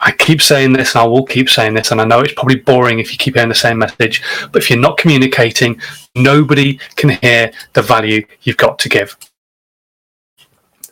I 0.00 0.12
keep 0.12 0.42
saying 0.42 0.72
this 0.72 0.94
and 0.94 1.02
I 1.02 1.06
will 1.06 1.24
keep 1.24 1.48
saying 1.48 1.74
this, 1.74 1.90
and 1.90 2.00
I 2.00 2.04
know 2.04 2.20
it's 2.20 2.34
probably 2.34 2.56
boring 2.56 2.98
if 2.98 3.12
you 3.12 3.18
keep 3.18 3.34
hearing 3.34 3.48
the 3.48 3.54
same 3.54 3.78
message, 3.78 4.22
but 4.50 4.62
if 4.62 4.68
you're 4.68 4.78
not 4.78 4.98
communicating, 4.98 5.80
nobody 6.14 6.78
can 6.96 7.10
hear 7.10 7.52
the 7.72 7.82
value 7.82 8.26
you've 8.42 8.56
got 8.56 8.78
to 8.80 8.88
give. 8.88 9.16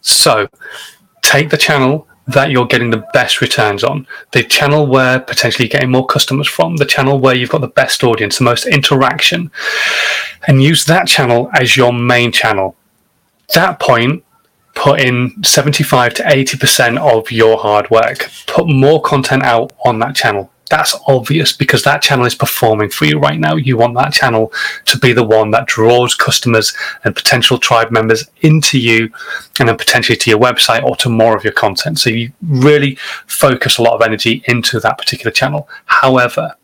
So 0.01 0.49
take 1.23 1.51
the 1.51 1.57
channel 1.57 2.07
that 2.33 2.51
you're 2.51 2.67
getting 2.67 2.91
the 2.91 3.05
best 3.13 3.41
returns 3.41 3.85
on, 3.85 4.07
the 4.33 4.43
channel 4.43 4.87
where 4.87 5.21
potentially 5.21 5.67
you're 5.67 5.73
getting 5.73 5.91
more 5.91 6.07
customers 6.07 6.49
from, 6.49 6.77
the 6.77 6.85
channel 6.85 7.19
where 7.19 7.35
you've 7.35 7.51
got 7.51 7.61
the 7.61 7.69
best 7.69 8.05
audience, 8.05 8.39
the 8.39 8.45
most 8.45 8.67
interaction, 8.67 9.51
and 10.47 10.63
use 10.63 10.85
that 10.85 11.07
channel 11.07 11.51
as 11.55 11.77
your 11.77 11.93
main 11.93 12.33
channel. 12.33 12.77
At 13.51 13.55
that 13.55 13.81
point, 13.81 14.25
put 14.75 15.01
in 15.01 15.43
75 15.43 16.15
to 16.15 16.23
80% 16.23 16.99
of 16.99 17.31
your 17.31 17.59
hard 17.59 17.91
work. 17.91 18.31
Put 18.47 18.69
more 18.69 19.01
content 19.03 19.43
out 19.43 19.73
on 19.85 19.99
that 19.99 20.15
channel 20.15 20.51
that's 20.71 20.97
obvious 21.07 21.53
because 21.53 21.83
that 21.83 22.01
channel 22.01 22.25
is 22.25 22.35
performing 22.35 22.89
for 22.89 23.05
you 23.05 23.19
right 23.19 23.39
now. 23.39 23.57
You 23.57 23.77
want 23.77 23.97
that 23.97 24.13
channel 24.13 24.53
to 24.87 24.99
be 24.99 25.13
the 25.13 25.25
one 25.25 25.51
that 25.51 25.67
draws 25.67 26.15
customers 26.15 26.75
and 27.05 27.15
potential 27.15 27.59
tribe 27.59 27.91
members 27.91 28.25
into 28.41 28.79
you 28.79 29.11
and 29.59 29.69
then 29.69 29.77
potentially 29.77 30.17
to 30.17 30.31
your 30.31 30.39
website 30.39 30.85
or 30.85 30.97
to 30.97 31.09
more 31.09 31.37
of 31.37 31.45
your 31.45 31.53
content. 31.53 31.99
So 31.99 32.09
you 32.09 32.33
really 32.43 32.95
focus 33.27 33.79
a 33.79 33.83
lot 33.83 33.95
of 33.95 34.03
energy 34.03 34.43
into 34.47 34.81
that 34.81 34.97
particular 34.97 35.33
channel. 35.33 35.69
However, 35.87 36.55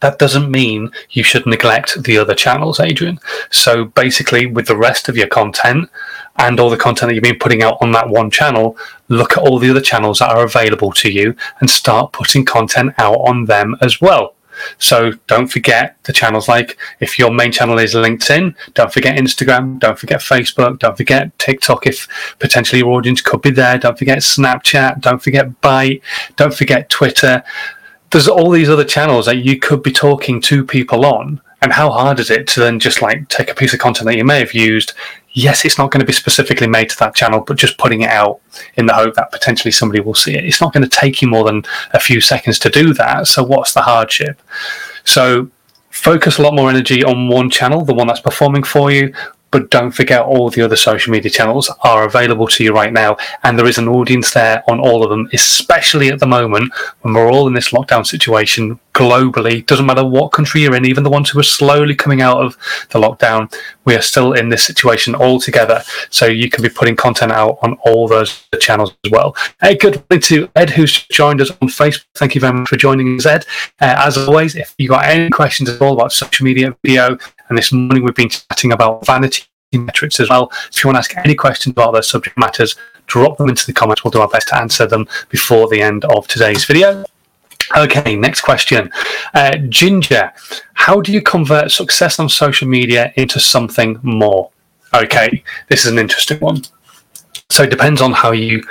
that 0.00 0.18
doesn't 0.18 0.50
mean 0.50 0.90
you 1.10 1.22
should 1.22 1.46
neglect 1.46 2.02
the 2.02 2.18
other 2.18 2.34
channels, 2.34 2.80
Adrian. 2.80 3.18
So 3.50 3.84
basically, 3.84 4.46
with 4.46 4.66
the 4.66 4.76
rest 4.76 5.08
of 5.08 5.16
your 5.16 5.28
content 5.28 5.90
and 6.36 6.58
all 6.58 6.70
the 6.70 6.76
content 6.76 7.10
that 7.10 7.14
you've 7.14 7.22
been 7.22 7.38
putting 7.38 7.62
out 7.62 7.78
on 7.80 7.92
that 7.92 8.08
one 8.08 8.30
channel, 8.30 8.76
look 9.08 9.32
at 9.32 9.42
all 9.42 9.58
the 9.58 9.70
other 9.70 9.80
channels 9.80 10.20
that 10.20 10.30
are 10.30 10.44
available 10.44 10.92
to 10.92 11.10
you 11.10 11.36
and 11.60 11.68
start 11.68 12.12
putting 12.12 12.44
content 12.44 12.94
out 12.98 13.16
on 13.16 13.44
them 13.44 13.76
as 13.80 14.00
well. 14.00 14.34
So 14.78 15.12
don't 15.26 15.46
forget 15.46 15.96
the 16.04 16.12
channels 16.12 16.48
like 16.48 16.78
if 17.00 17.18
your 17.18 17.30
main 17.30 17.52
channel 17.52 17.78
is 17.78 17.94
LinkedIn, 17.94 18.54
don't 18.74 18.92
forget 18.92 19.16
Instagram, 19.16 19.78
don't 19.78 19.98
forget 19.98 20.20
Facebook, 20.20 20.78
don't 20.78 20.96
forget 20.96 21.38
TikTok 21.38 21.86
if 21.86 22.08
potentially 22.38 22.80
your 22.80 22.92
audience 22.92 23.20
could 23.22 23.42
be 23.42 23.50
there, 23.50 23.78
don't 23.78 23.98
forget 23.98 24.18
Snapchat, 24.18 25.00
don't 25.00 25.22
forget 25.22 25.60
Byte, 25.62 26.02
don't 26.36 26.54
forget 26.54 26.90
Twitter 26.90 27.42
there's 28.10 28.28
all 28.28 28.50
these 28.50 28.68
other 28.68 28.84
channels 28.84 29.26
that 29.26 29.38
you 29.38 29.58
could 29.58 29.82
be 29.82 29.92
talking 29.92 30.40
to 30.42 30.64
people 30.64 31.06
on 31.06 31.40
and 31.62 31.72
how 31.72 31.90
hard 31.90 32.18
is 32.18 32.30
it 32.30 32.46
to 32.48 32.60
then 32.60 32.78
just 32.78 33.02
like 33.02 33.28
take 33.28 33.50
a 33.50 33.54
piece 33.54 33.74
of 33.74 33.80
content 33.80 34.06
that 34.06 34.16
you 34.16 34.24
may 34.24 34.38
have 34.38 34.54
used? 34.54 34.94
Yes 35.32 35.64
it's 35.64 35.78
not 35.78 35.90
going 35.90 36.00
to 36.00 36.06
be 36.06 36.12
specifically 36.12 36.66
made 36.66 36.90
to 36.90 36.98
that 36.98 37.14
channel 37.14 37.40
but 37.40 37.56
just 37.56 37.78
putting 37.78 38.02
it 38.02 38.10
out 38.10 38.40
in 38.74 38.86
the 38.86 38.94
hope 38.94 39.14
that 39.14 39.30
potentially 39.30 39.70
somebody 39.70 40.00
will 40.00 40.14
see 40.14 40.34
it. 40.34 40.44
It's 40.44 40.60
not 40.60 40.72
going 40.72 40.82
to 40.82 40.88
take 40.88 41.22
you 41.22 41.28
more 41.28 41.44
than 41.44 41.64
a 41.92 42.00
few 42.00 42.20
seconds 42.20 42.58
to 42.60 42.70
do 42.70 42.92
that 42.94 43.28
so 43.28 43.44
what's 43.44 43.74
the 43.74 43.82
hardship? 43.82 44.40
So 45.04 45.48
focus 45.90 46.38
a 46.38 46.42
lot 46.42 46.54
more 46.54 46.70
energy 46.70 47.04
on 47.04 47.28
one 47.28 47.50
channel 47.50 47.84
the 47.84 47.94
one 47.94 48.06
that's 48.06 48.20
performing 48.20 48.62
for 48.62 48.90
you 48.90 49.14
but 49.50 49.70
don't 49.70 49.90
forget 49.90 50.22
all 50.22 50.50
the 50.50 50.62
other 50.62 50.76
social 50.76 51.12
media 51.12 51.30
channels 51.30 51.70
are 51.82 52.04
available 52.04 52.46
to 52.46 52.64
you 52.64 52.72
right 52.72 52.92
now 52.92 53.16
and 53.42 53.58
there 53.58 53.66
is 53.66 53.78
an 53.78 53.88
audience 53.88 54.32
there 54.32 54.62
on 54.68 54.80
all 54.80 55.02
of 55.02 55.10
them 55.10 55.28
especially 55.32 56.08
at 56.08 56.20
the 56.20 56.26
moment 56.26 56.72
when 57.02 57.14
we're 57.14 57.30
all 57.30 57.46
in 57.46 57.54
this 57.54 57.70
lockdown 57.70 58.06
situation 58.06 58.78
globally 58.92 59.64
doesn't 59.66 59.86
matter 59.86 60.04
what 60.04 60.32
country 60.32 60.62
you're 60.62 60.74
in 60.74 60.84
even 60.84 61.04
the 61.04 61.10
ones 61.10 61.30
who 61.30 61.38
are 61.38 61.44
slowly 61.44 61.94
coming 61.94 62.20
out 62.20 62.38
of 62.38 62.56
the 62.90 62.98
lockdown 62.98 63.52
we 63.84 63.94
are 63.94 64.02
still 64.02 64.32
in 64.32 64.48
this 64.48 64.64
situation 64.64 65.14
all 65.14 65.40
together 65.40 65.82
so 66.10 66.26
you 66.26 66.50
can 66.50 66.62
be 66.62 66.68
putting 66.68 66.96
content 66.96 67.30
out 67.30 67.58
on 67.62 67.74
all 67.84 68.08
those 68.08 68.46
channels 68.60 68.94
as 69.04 69.10
well 69.10 69.34
a 69.62 69.76
good 69.76 70.02
morning 70.10 70.20
to 70.20 70.48
ed 70.56 70.70
who's 70.70 71.04
joined 71.08 71.40
us 71.40 71.50
on 71.62 71.68
facebook 71.68 72.04
thank 72.16 72.34
you 72.34 72.40
very 72.40 72.52
much 72.52 72.68
for 72.68 72.76
joining 72.76 73.16
us 73.16 73.26
ed 73.26 73.44
uh, 73.80 73.94
as 73.98 74.18
always 74.18 74.56
if 74.56 74.74
you 74.78 74.88
got 74.88 75.04
any 75.04 75.30
questions 75.30 75.68
at 75.68 75.80
all 75.80 75.94
about 75.94 76.12
social 76.12 76.44
media 76.44 76.76
video 76.84 77.16
and 77.48 77.56
this 77.56 77.72
morning 77.72 78.02
we've 78.02 78.14
been 78.14 78.28
chatting 78.28 78.72
about 78.72 79.04
vanity 79.06 79.44
metrics 79.72 80.18
as 80.18 80.28
well. 80.28 80.50
If 80.72 80.82
you 80.82 80.88
want 80.88 80.96
to 80.96 80.98
ask 80.98 81.16
any 81.24 81.34
questions 81.34 81.72
about 81.72 81.92
those 81.92 82.08
subject 82.08 82.36
matters, 82.36 82.76
drop 83.06 83.38
them 83.38 83.48
into 83.48 83.66
the 83.66 83.72
comments. 83.72 84.02
We'll 84.02 84.10
do 84.10 84.20
our 84.20 84.28
best 84.28 84.48
to 84.48 84.56
answer 84.56 84.86
them 84.86 85.08
before 85.28 85.68
the 85.68 85.80
end 85.80 86.04
of 86.06 86.26
today's 86.26 86.64
video. 86.64 87.04
Okay, 87.76 88.16
next 88.16 88.40
question. 88.40 88.90
Uh, 89.32 89.56
Ginger, 89.68 90.32
how 90.74 91.00
do 91.00 91.12
you 91.12 91.22
convert 91.22 91.70
success 91.70 92.18
on 92.18 92.28
social 92.28 92.66
media 92.66 93.12
into 93.16 93.38
something 93.38 93.98
more? 94.02 94.50
Okay, 94.92 95.44
this 95.68 95.84
is 95.84 95.92
an 95.92 95.98
interesting 95.98 96.38
one. 96.40 96.62
So 97.48 97.62
it 97.62 97.70
depends 97.70 98.00
on 98.00 98.12
how 98.12 98.32
you 98.32 98.62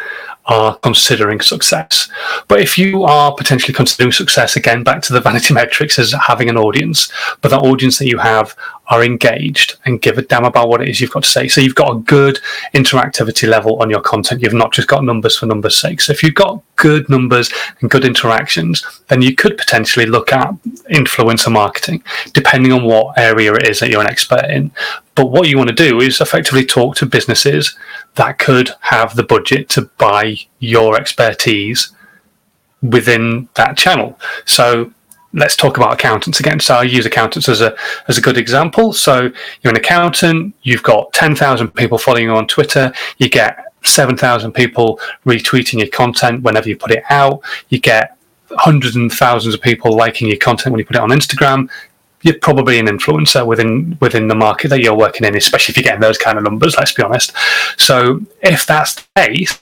are 0.45 0.75
considering 0.77 1.39
success. 1.39 2.09
But 2.47 2.59
if 2.59 2.77
you 2.77 3.03
are 3.03 3.33
potentially 3.33 3.73
considering 3.73 4.11
success, 4.11 4.55
again, 4.55 4.83
back 4.83 5.01
to 5.03 5.13
the 5.13 5.21
vanity 5.21 5.53
metrics 5.61 5.99
as 5.99 6.13
having 6.13 6.49
an 6.49 6.57
audience, 6.57 7.11
but 7.41 7.49
that 7.49 7.61
audience 7.61 7.99
that 7.99 8.07
you 8.07 8.17
have 8.17 8.55
are 8.89 9.03
engaged 9.03 9.75
and 9.85 10.01
give 10.01 10.17
a 10.17 10.21
damn 10.23 10.45
about 10.45 10.67
what 10.67 10.81
it 10.81 10.89
is 10.89 10.99
you've 10.99 11.11
got 11.11 11.23
to 11.23 11.29
say. 11.29 11.47
So 11.47 11.61
you've 11.61 11.75
got 11.75 11.95
a 11.95 11.99
good 11.99 12.39
interactivity 12.73 13.47
level 13.47 13.79
on 13.81 13.89
your 13.89 14.01
content. 14.01 14.41
You've 14.41 14.53
not 14.53 14.73
just 14.73 14.87
got 14.87 15.03
numbers 15.03 15.37
for 15.37 15.45
numbers' 15.45 15.77
sake. 15.77 16.01
So 16.01 16.11
if 16.11 16.23
you've 16.23 16.33
got 16.33 16.61
good 16.75 17.07
numbers 17.07 17.51
and 17.81 17.89
good 17.89 18.03
interactions, 18.03 18.83
then 19.07 19.21
you 19.21 19.35
could 19.35 19.57
potentially 19.57 20.07
look 20.07 20.33
at 20.33 20.51
influencer 20.89 21.51
marketing, 21.51 22.03
depending 22.33 22.71
on 22.73 22.83
what 22.83 23.17
area 23.17 23.53
it 23.53 23.67
is 23.67 23.79
that 23.79 23.89
you're 23.89 24.01
an 24.01 24.09
expert 24.09 24.45
in. 24.45 24.71
But 25.13 25.27
what 25.27 25.47
you 25.47 25.57
want 25.57 25.69
to 25.69 25.75
do 25.75 25.99
is 25.99 26.19
effectively 26.19 26.65
talk 26.65 26.95
to 26.95 27.05
businesses 27.05 27.77
that 28.15 28.39
could 28.39 28.71
have 28.81 29.15
the 29.15 29.23
budget 29.23 29.69
to 29.69 29.83
buy 29.99 30.37
your 30.59 30.95
expertise 30.97 31.91
within 32.81 33.49
that 33.55 33.77
channel. 33.77 34.19
So 34.45 34.93
let's 35.33 35.55
talk 35.55 35.77
about 35.77 35.93
accountants 35.93 36.39
again. 36.39 36.59
So 36.59 36.75
I 36.75 36.83
use 36.83 37.05
accountants 37.05 37.49
as 37.49 37.61
a 37.61 37.75
as 38.07 38.17
a 38.17 38.21
good 38.21 38.37
example. 38.37 38.93
So 38.93 39.31
you're 39.61 39.71
an 39.71 39.77
accountant, 39.77 40.55
you've 40.63 40.83
got 40.83 41.13
ten 41.13 41.35
thousand 41.35 41.69
people 41.75 41.97
following 41.97 42.25
you 42.25 42.31
on 42.31 42.47
Twitter, 42.47 42.91
you 43.17 43.29
get 43.29 43.65
seven 43.83 44.17
thousand 44.17 44.53
people 44.53 44.99
retweeting 45.25 45.79
your 45.79 45.89
content 45.89 46.43
whenever 46.43 46.67
you 46.67 46.77
put 46.77 46.91
it 46.91 47.03
out, 47.09 47.41
you 47.69 47.79
get 47.79 48.17
hundreds 48.51 48.95
and 48.95 49.11
thousands 49.11 49.53
of 49.53 49.61
people 49.61 49.95
liking 49.95 50.27
your 50.27 50.37
content 50.37 50.71
when 50.71 50.79
you 50.79 50.85
put 50.85 50.95
it 50.95 51.01
on 51.01 51.09
Instagram. 51.09 51.69
You're 52.21 52.39
probably 52.39 52.79
an 52.79 52.87
influencer 52.87 53.45
within 53.45 53.97
within 54.01 54.27
the 54.27 54.35
market 54.35 54.69
that 54.69 54.81
you're 54.81 54.97
working 54.97 55.25
in, 55.25 55.37
especially 55.37 55.71
if 55.71 55.77
you're 55.77 55.83
getting 55.83 56.01
those 56.01 56.17
kind 56.17 56.37
of 56.37 56.43
numbers. 56.43 56.75
Let's 56.75 56.91
be 56.91 57.03
honest. 57.03 57.31
So 57.77 58.19
if 58.41 58.65
that's 58.65 58.95
the 58.95 59.03
case, 59.15 59.61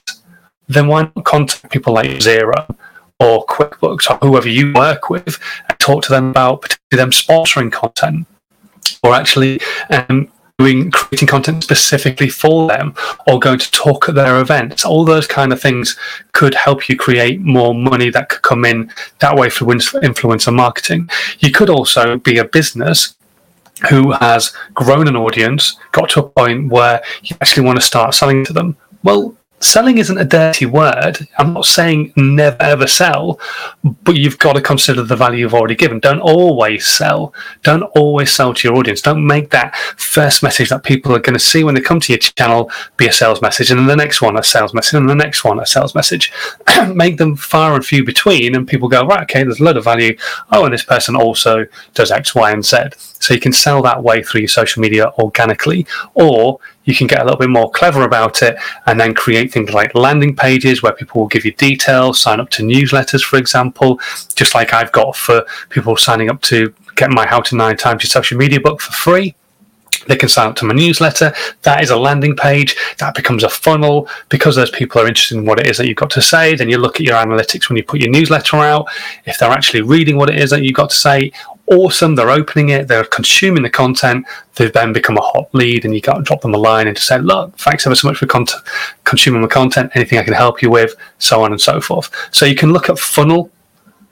then 0.66 0.88
why 0.88 1.02
not 1.14 1.24
contact 1.24 1.70
people 1.70 1.92
like 1.94 2.08
Xero 2.08 2.66
or 3.20 3.44
QuickBooks 3.46 4.10
or 4.10 4.16
whoever 4.26 4.48
you 4.48 4.72
work 4.72 5.10
with 5.10 5.38
and 5.68 5.78
talk 5.78 6.02
to 6.04 6.10
them 6.10 6.30
about 6.30 6.78
them 6.90 7.10
sponsoring 7.10 7.72
content 7.72 8.26
or 9.02 9.14
actually 9.14 9.60
um, 9.90 10.30
doing 10.58 10.90
creating 10.90 11.28
content 11.28 11.62
specifically 11.62 12.28
for 12.28 12.66
them 12.68 12.94
or 13.26 13.38
going 13.38 13.58
to 13.58 13.70
talk 13.70 14.08
at 14.08 14.14
their 14.14 14.40
events. 14.40 14.84
All 14.84 15.04
those 15.04 15.26
kind 15.26 15.52
of 15.52 15.60
things 15.60 15.96
could 16.32 16.54
help 16.54 16.88
you 16.88 16.96
create 16.96 17.40
more 17.40 17.74
money 17.74 18.10
that 18.10 18.28
could 18.28 18.42
come 18.42 18.64
in 18.64 18.90
that 19.20 19.36
way 19.36 19.50
through 19.50 19.68
influencer 19.68 20.54
marketing. 20.54 21.08
You 21.38 21.52
could 21.52 21.70
also 21.70 22.18
be 22.18 22.38
a 22.38 22.44
business 22.44 23.14
who 23.88 24.10
has 24.12 24.52
grown 24.74 25.06
an 25.06 25.14
audience 25.14 25.76
got 25.92 26.08
to 26.10 26.24
a 26.24 26.28
point 26.28 26.68
where 26.68 27.00
you 27.22 27.36
actually 27.40 27.64
want 27.64 27.78
to 27.78 27.86
start 27.86 28.12
selling 28.12 28.44
to 28.44 28.52
them. 28.52 28.76
Well 29.04 29.37
selling 29.60 29.98
isn't 29.98 30.18
a 30.18 30.24
dirty 30.24 30.66
word. 30.66 31.18
I'm 31.38 31.52
not 31.52 31.64
saying 31.64 32.12
never 32.16 32.60
ever 32.60 32.86
sell, 32.86 33.40
but 33.82 34.16
you've 34.16 34.38
got 34.38 34.54
to 34.54 34.60
consider 34.60 35.02
the 35.02 35.16
value 35.16 35.40
you've 35.40 35.54
already 35.54 35.74
given. 35.74 36.00
Don't 36.00 36.20
always 36.20 36.86
sell. 36.86 37.34
Don't 37.62 37.82
always 37.96 38.32
sell 38.32 38.54
to 38.54 38.68
your 38.68 38.76
audience. 38.76 39.02
Don't 39.02 39.26
make 39.26 39.50
that 39.50 39.76
first 39.96 40.42
message 40.42 40.68
that 40.68 40.84
people 40.84 41.14
are 41.14 41.20
going 41.20 41.34
to 41.34 41.40
see 41.40 41.64
when 41.64 41.74
they 41.74 41.80
come 41.80 42.00
to 42.00 42.12
your 42.12 42.18
channel 42.18 42.70
be 42.96 43.06
a 43.06 43.12
sales 43.12 43.42
message, 43.42 43.70
and 43.70 43.80
then 43.80 43.86
the 43.86 43.96
next 43.96 44.22
one 44.22 44.38
a 44.38 44.42
sales 44.42 44.74
message, 44.74 44.94
and 44.94 45.08
the 45.08 45.14
next 45.14 45.44
one 45.44 45.58
a 45.60 45.66
sales 45.66 45.94
message. 45.94 46.32
make 46.94 47.18
them 47.18 47.36
far 47.36 47.74
and 47.74 47.84
few 47.84 48.04
between, 48.04 48.54
and 48.54 48.68
people 48.68 48.88
go 48.88 49.06
right. 49.06 49.22
Okay, 49.22 49.42
there's 49.42 49.60
a 49.60 49.64
lot 49.64 49.76
of 49.76 49.84
value. 49.84 50.16
Oh, 50.52 50.64
and 50.64 50.74
this 50.74 50.84
person 50.84 51.16
also 51.16 51.66
does 51.94 52.10
X, 52.10 52.34
Y, 52.34 52.50
and 52.50 52.64
Z. 52.64 52.76
So 53.20 53.34
you 53.34 53.40
can 53.40 53.52
sell 53.52 53.82
that 53.82 54.02
way 54.02 54.22
through 54.22 54.42
your 54.42 54.48
social 54.48 54.80
media 54.80 55.10
organically, 55.18 55.86
or 56.14 56.60
you 56.88 56.94
can 56.94 57.06
get 57.06 57.20
a 57.20 57.24
little 57.24 57.38
bit 57.38 57.50
more 57.50 57.70
clever 57.70 58.02
about 58.02 58.42
it 58.42 58.56
and 58.86 58.98
then 58.98 59.12
create 59.12 59.52
things 59.52 59.74
like 59.74 59.94
landing 59.94 60.34
pages 60.34 60.82
where 60.82 60.94
people 60.94 61.20
will 61.20 61.28
give 61.28 61.44
you 61.44 61.52
details, 61.52 62.18
sign 62.18 62.40
up 62.40 62.48
to 62.48 62.62
newsletters, 62.62 63.22
for 63.22 63.36
example, 63.36 64.00
just 64.34 64.54
like 64.54 64.72
I've 64.72 64.90
got 64.90 65.14
for 65.14 65.44
people 65.68 65.98
signing 65.98 66.30
up 66.30 66.40
to 66.42 66.72
get 66.96 67.10
my 67.10 67.26
How 67.26 67.40
to 67.40 67.56
Nine 67.56 67.76
Times 67.76 68.04
Your 68.04 68.08
Social 68.08 68.38
Media 68.38 68.58
book 68.58 68.80
for 68.80 68.92
free. 68.92 69.34
They 70.06 70.16
can 70.16 70.30
sign 70.30 70.48
up 70.48 70.56
to 70.56 70.64
my 70.64 70.72
newsletter. 70.72 71.34
That 71.62 71.82
is 71.82 71.90
a 71.90 71.96
landing 71.96 72.34
page. 72.34 72.74
That 73.00 73.14
becomes 73.14 73.44
a 73.44 73.50
funnel 73.50 74.08
because 74.30 74.56
those 74.56 74.70
people 74.70 75.02
are 75.02 75.06
interested 75.06 75.36
in 75.36 75.44
what 75.44 75.60
it 75.60 75.66
is 75.66 75.76
that 75.76 75.86
you've 75.86 75.96
got 75.98 76.10
to 76.10 76.22
say. 76.22 76.54
Then 76.54 76.70
you 76.70 76.78
look 76.78 76.96
at 76.96 77.06
your 77.06 77.16
analytics 77.16 77.68
when 77.68 77.76
you 77.76 77.82
put 77.82 78.00
your 78.00 78.10
newsletter 78.10 78.56
out. 78.56 78.86
If 79.26 79.38
they're 79.38 79.50
actually 79.50 79.82
reading 79.82 80.16
what 80.16 80.30
it 80.30 80.40
is 80.40 80.48
that 80.50 80.62
you've 80.62 80.76
got 80.76 80.88
to 80.88 80.96
say, 80.96 81.32
awesome. 81.70 82.14
They're 82.14 82.30
opening 82.30 82.70
it, 82.70 82.88
they're 82.88 83.04
consuming 83.04 83.62
the 83.62 83.70
content. 83.70 84.26
They've 84.56 84.72
then 84.72 84.92
become 84.92 85.16
a 85.16 85.22
hot 85.22 85.48
lead, 85.54 85.84
and 85.84 85.94
you 85.94 86.00
got 86.00 86.14
to 86.14 86.22
drop 86.22 86.40
them 86.40 86.54
a 86.54 86.58
line 86.58 86.86
and 86.86 86.96
just 86.96 87.08
say, 87.08 87.18
"Look, 87.18 87.56
thanks 87.58 87.86
ever 87.86 87.94
so 87.94 88.08
much 88.08 88.18
for 88.18 88.26
content, 88.26 88.62
consuming 89.04 89.42
my 89.42 89.48
content. 89.48 89.92
Anything 89.94 90.18
I 90.18 90.24
can 90.24 90.34
help 90.34 90.62
you 90.62 90.70
with, 90.70 90.94
so 91.18 91.42
on 91.42 91.52
and 91.52 91.60
so 91.60 91.80
forth." 91.80 92.10
So 92.32 92.46
you 92.46 92.54
can 92.54 92.72
look 92.72 92.88
at 92.88 92.98
funnel 92.98 93.50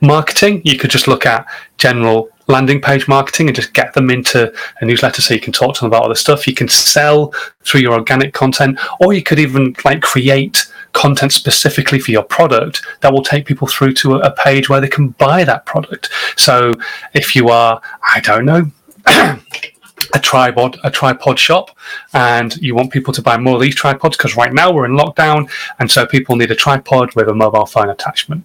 marketing. 0.01 0.63
You 0.65 0.79
could 0.79 0.91
just 0.91 1.09
look 1.09 1.27
at 1.27 1.47
general 1.79 2.31
landing 2.49 2.81
page 2.81 3.09
marketing 3.09 3.49
and 3.49 3.57
just 3.57 3.73
get 3.73 3.93
them 3.95 4.11
into 4.11 4.53
a 4.81 4.85
newsletter 4.85 5.23
so 5.23 5.35
you 5.35 5.41
can 5.41 5.53
talk 5.53 5.75
to 5.75 5.81
them 5.81 5.89
about 5.89 6.05
other 6.05 6.15
stuff. 6.15 6.47
You 6.47 6.55
can 6.55 6.69
sell 6.69 7.33
through 7.65 7.81
your 7.81 7.95
organic 7.95 8.33
content, 8.33 8.79
or 9.01 9.13
you 9.13 9.23
could 9.23 9.39
even 9.39 9.75
like 9.85 10.03
create 10.03 10.67
content 10.93 11.33
specifically 11.33 11.99
for 11.99 12.11
your 12.11 12.23
product 12.23 12.83
that 13.01 13.13
will 13.13 13.23
take 13.23 13.45
people 13.45 13.69
through 13.69 13.93
to 13.93 14.15
a, 14.15 14.31
page 14.31 14.69
where 14.69 14.81
they 14.81 14.89
can 14.89 15.09
buy 15.09 15.45
that 15.45 15.67
product. 15.67 16.09
So 16.37 16.73
if 17.15 17.37
you 17.37 17.49
are, 17.49 17.81
I 18.03 18.21
don't 18.21 18.45
know, 18.45 18.71
a 20.15 20.19
tripod 20.21 20.79
a 20.85 20.91
tripod 20.91 21.39
shop 21.39 21.71
and 22.13 22.57
you 22.59 22.75
want 22.75 22.93
people 22.93 23.13
to 23.15 23.23
buy 23.23 23.37
more 23.37 23.57
of 23.57 23.63
these 23.63 23.75
tripods 23.75 24.17
because 24.17 24.37
right 24.37 24.53
now 24.53 24.73
we're 24.73 24.85
in 24.85 24.93
lockdown 24.93 25.51
and 25.79 25.91
so 25.91 26.07
people 26.07 26.37
need 26.37 26.51
a 26.51 26.55
tripod 26.55 27.15
with 27.15 27.29
a 27.29 27.35
mobile 27.35 27.67
phone 27.67 27.89
attachment 27.89 28.45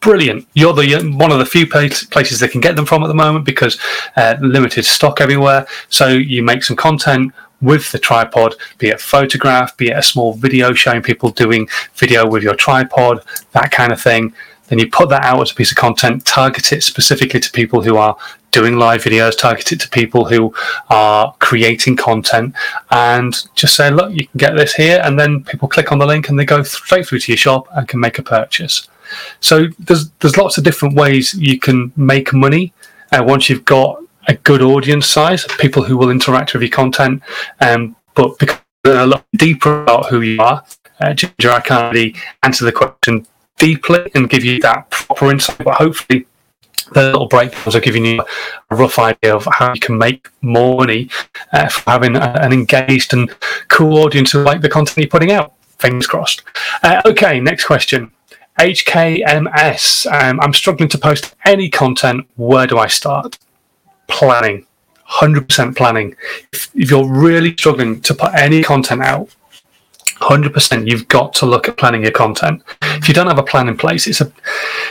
brilliant 0.00 0.46
you're 0.54 0.72
the 0.72 1.14
one 1.16 1.32
of 1.32 1.38
the 1.38 1.46
few 1.46 1.66
places 1.66 2.38
they 2.38 2.48
can 2.48 2.60
get 2.60 2.76
them 2.76 2.84
from 2.84 3.02
at 3.02 3.08
the 3.08 3.14
moment 3.14 3.44
because 3.44 3.78
uh, 4.16 4.36
limited 4.40 4.84
stock 4.84 5.20
everywhere 5.20 5.66
so 5.88 6.08
you 6.08 6.42
make 6.42 6.62
some 6.62 6.76
content 6.76 7.32
with 7.60 7.90
the 7.92 7.98
tripod, 7.98 8.54
be 8.78 8.88
it 8.88 9.00
photograph, 9.00 9.76
be 9.76 9.88
it 9.88 9.96
a 9.96 10.02
small 10.02 10.34
video 10.34 10.72
showing 10.72 11.02
people 11.02 11.30
doing 11.30 11.68
video 11.94 12.26
with 12.26 12.42
your 12.42 12.54
tripod, 12.54 13.22
that 13.52 13.70
kind 13.70 13.92
of 13.92 14.00
thing. 14.00 14.32
Then 14.68 14.78
you 14.78 14.90
put 14.90 15.08
that 15.10 15.24
out 15.24 15.40
as 15.40 15.52
a 15.52 15.54
piece 15.54 15.70
of 15.70 15.76
content, 15.76 16.24
target 16.24 16.72
it 16.72 16.82
specifically 16.82 17.40
to 17.40 17.50
people 17.52 17.82
who 17.82 17.96
are 17.96 18.16
doing 18.50 18.76
live 18.76 19.04
videos, 19.04 19.38
target 19.38 19.72
it 19.72 19.80
to 19.80 19.88
people 19.88 20.24
who 20.24 20.52
are 20.90 21.34
creating 21.38 21.96
content, 21.96 22.54
and 22.90 23.46
just 23.54 23.76
say, 23.76 23.90
look, 23.90 24.12
you 24.12 24.26
can 24.26 24.38
get 24.38 24.56
this 24.56 24.74
here. 24.74 25.00
And 25.04 25.18
then 25.18 25.44
people 25.44 25.68
click 25.68 25.92
on 25.92 25.98
the 25.98 26.06
link 26.06 26.28
and 26.28 26.38
they 26.38 26.44
go 26.44 26.62
straight 26.62 27.06
through 27.06 27.20
to 27.20 27.32
your 27.32 27.36
shop 27.36 27.68
and 27.72 27.86
can 27.86 28.00
make 28.00 28.18
a 28.18 28.22
purchase. 28.22 28.88
So 29.40 29.66
there's 29.78 30.10
there's 30.20 30.36
lots 30.36 30.58
of 30.58 30.64
different 30.64 30.94
ways 30.94 31.34
you 31.34 31.58
can 31.58 31.92
make 31.96 32.32
money 32.32 32.72
uh, 33.12 33.22
once 33.24 33.48
you've 33.48 33.64
got 33.64 34.02
a 34.28 34.34
good 34.34 34.62
audience 34.62 35.06
size, 35.06 35.46
people 35.58 35.82
who 35.84 35.96
will 35.96 36.10
interact 36.10 36.52
with 36.52 36.62
your 36.62 36.70
content. 36.70 37.22
Um, 37.60 37.96
but 38.14 38.38
because 38.38 38.58
a 38.84 39.06
lot 39.06 39.24
deeper 39.36 39.82
about 39.82 40.06
who 40.06 40.20
you 40.20 40.40
are, 40.40 40.64
uh, 41.00 41.12
Ginger, 41.12 41.50
I 41.50 41.60
can't 41.60 41.92
really 41.92 42.14
answer 42.42 42.64
the 42.64 42.72
question 42.72 43.26
deeply 43.58 44.10
and 44.14 44.30
give 44.30 44.44
you 44.44 44.60
that 44.60 44.90
proper 44.90 45.30
insight. 45.30 45.58
But 45.58 45.74
hopefully, 45.74 46.26
the 46.92 47.02
little 47.02 47.26
breakdowns 47.26 47.74
are 47.74 47.80
giving 47.80 48.04
you 48.04 48.22
a 48.70 48.76
rough 48.76 48.98
idea 48.98 49.34
of 49.34 49.46
how 49.50 49.72
you 49.74 49.80
can 49.80 49.98
make 49.98 50.28
more 50.40 50.76
money 50.76 51.10
uh, 51.52 51.68
from 51.68 51.92
having 51.92 52.16
a, 52.16 52.38
an 52.40 52.52
engaged 52.52 53.12
and 53.12 53.34
cool 53.68 53.98
audience 53.98 54.32
who 54.32 54.42
like 54.42 54.60
the 54.60 54.68
content 54.68 54.98
you're 54.98 55.08
putting 55.08 55.32
out. 55.32 55.52
Fingers 55.78 56.06
crossed. 56.06 56.42
Uh, 56.82 57.02
okay, 57.04 57.40
next 57.40 57.66
question. 57.66 58.10
HKMS. 58.58 60.06
Um, 60.12 60.40
I'm 60.40 60.54
struggling 60.54 60.88
to 60.90 60.98
post 60.98 61.34
any 61.44 61.68
content. 61.68 62.26
Where 62.36 62.66
do 62.66 62.78
I 62.78 62.86
start? 62.86 63.38
planning, 64.08 64.66
100% 65.10 65.76
planning. 65.76 66.16
If, 66.52 66.70
if 66.74 66.90
you're 66.90 67.08
really 67.08 67.52
struggling 67.52 68.00
to 68.02 68.14
put 68.14 68.34
any 68.34 68.62
content 68.62 69.02
out, 69.02 69.28
100% 70.20 70.90
you've 70.90 71.06
got 71.08 71.34
to 71.34 71.44
look 71.44 71.68
at 71.68 71.76
planning 71.76 72.00
your 72.00 72.10
content 72.10 72.62
if 72.80 73.06
you 73.06 73.12
don't 73.12 73.26
have 73.26 73.38
a 73.38 73.42
plan 73.42 73.68
in 73.68 73.76
place 73.76 74.06
it's 74.06 74.22
a 74.22 74.32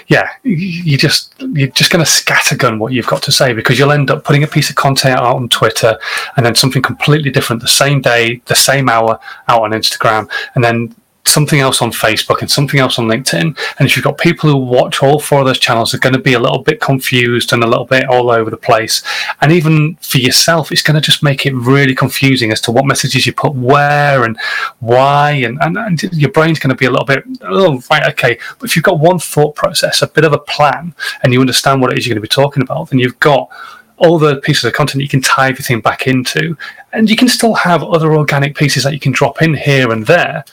yeah 0.05 0.29
you 0.43 0.99
just 0.99 1.33
you're 1.39 1.67
just 1.69 1.89
going 1.89 2.05
to 2.05 2.09
scattergun 2.09 2.77
what 2.77 2.93
you've 2.93 3.07
got 3.07 3.23
to 3.23 3.31
say 3.31 3.51
because 3.51 3.79
you'll 3.79 3.91
end 3.91 4.11
up 4.11 4.23
putting 4.23 4.43
a 4.43 4.47
piece 4.47 4.69
of 4.69 4.75
content 4.75 5.19
out 5.19 5.35
on 5.35 5.49
twitter 5.49 5.97
and 6.37 6.45
then 6.45 6.53
something 6.53 6.79
completely 6.79 7.31
different 7.31 7.59
the 7.59 7.67
same 7.67 8.01
day 8.01 8.39
the 8.45 8.53
same 8.53 8.87
hour 8.87 9.19
out 9.47 9.63
on 9.63 9.71
instagram 9.71 10.29
and 10.53 10.63
then 10.63 10.95
something 11.27 11.59
else 11.59 11.81
on 11.81 11.91
Facebook 11.91 12.41
and 12.41 12.49
something 12.49 12.79
else 12.79 12.99
on 12.99 13.07
LinkedIn. 13.07 13.57
And 13.79 13.87
if 13.87 13.95
you've 13.95 14.05
got 14.05 14.17
people 14.17 14.49
who 14.49 14.57
watch 14.57 15.01
all 15.01 15.19
four 15.19 15.39
of 15.39 15.45
those 15.45 15.59
channels, 15.59 15.91
they're 15.91 15.99
going 15.99 16.13
to 16.13 16.19
be 16.19 16.33
a 16.33 16.39
little 16.39 16.59
bit 16.59 16.79
confused 16.79 17.51
and 17.51 17.63
a 17.63 17.67
little 17.67 17.85
bit 17.85 18.05
all 18.05 18.29
over 18.29 18.49
the 18.49 18.57
place. 18.57 19.03
And 19.41 19.51
even 19.51 19.95
for 19.95 20.19
yourself, 20.19 20.71
it's 20.71 20.81
going 20.81 20.95
to 20.95 21.01
just 21.01 21.23
make 21.23 21.45
it 21.45 21.53
really 21.53 21.95
confusing 21.95 22.51
as 22.51 22.61
to 22.61 22.71
what 22.71 22.85
messages 22.85 23.25
you 23.25 23.33
put 23.33 23.55
where 23.55 24.23
and 24.23 24.37
why. 24.79 25.31
And, 25.31 25.57
and, 25.61 25.77
and 25.77 26.03
your 26.13 26.31
brain's 26.31 26.59
going 26.59 26.69
to 26.69 26.75
be 26.75 26.85
a 26.85 26.91
little 26.91 27.05
bit, 27.05 27.23
oh, 27.41 27.81
right, 27.89 28.07
okay. 28.11 28.37
But 28.59 28.69
if 28.69 28.75
you've 28.75 28.85
got 28.85 28.99
one 28.99 29.19
thought 29.19 29.55
process, 29.55 30.01
a 30.01 30.07
bit 30.07 30.25
of 30.25 30.33
a 30.33 30.39
plan, 30.39 30.93
and 31.23 31.33
you 31.33 31.41
understand 31.41 31.81
what 31.81 31.91
it 31.91 31.97
is 31.97 32.05
you're 32.05 32.13
going 32.13 32.21
to 32.21 32.29
be 32.29 32.41
talking 32.41 32.63
about, 32.63 32.89
then 32.89 32.99
you've 32.99 33.19
got 33.19 33.49
all 33.97 34.19
the 34.19 34.35
pieces 34.41 34.65
of 34.65 34.73
content 34.73 35.01
you 35.01 35.07
can 35.07 35.21
tie 35.21 35.49
everything 35.49 35.79
back 35.79 36.05
into, 36.05 36.57
and 36.93 37.09
you 37.09 37.15
can 37.15 37.29
still 37.29 37.53
have 37.53 37.81
other 37.81 38.13
organic 38.13 38.55
pieces 38.55 38.83
that 38.83 38.93
you 38.93 38.99
can 38.99 39.13
drop 39.13 39.41
in 39.41 39.53
here 39.53 39.91
and 39.91 40.05
there 40.05 40.43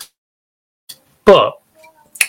but 1.24 1.61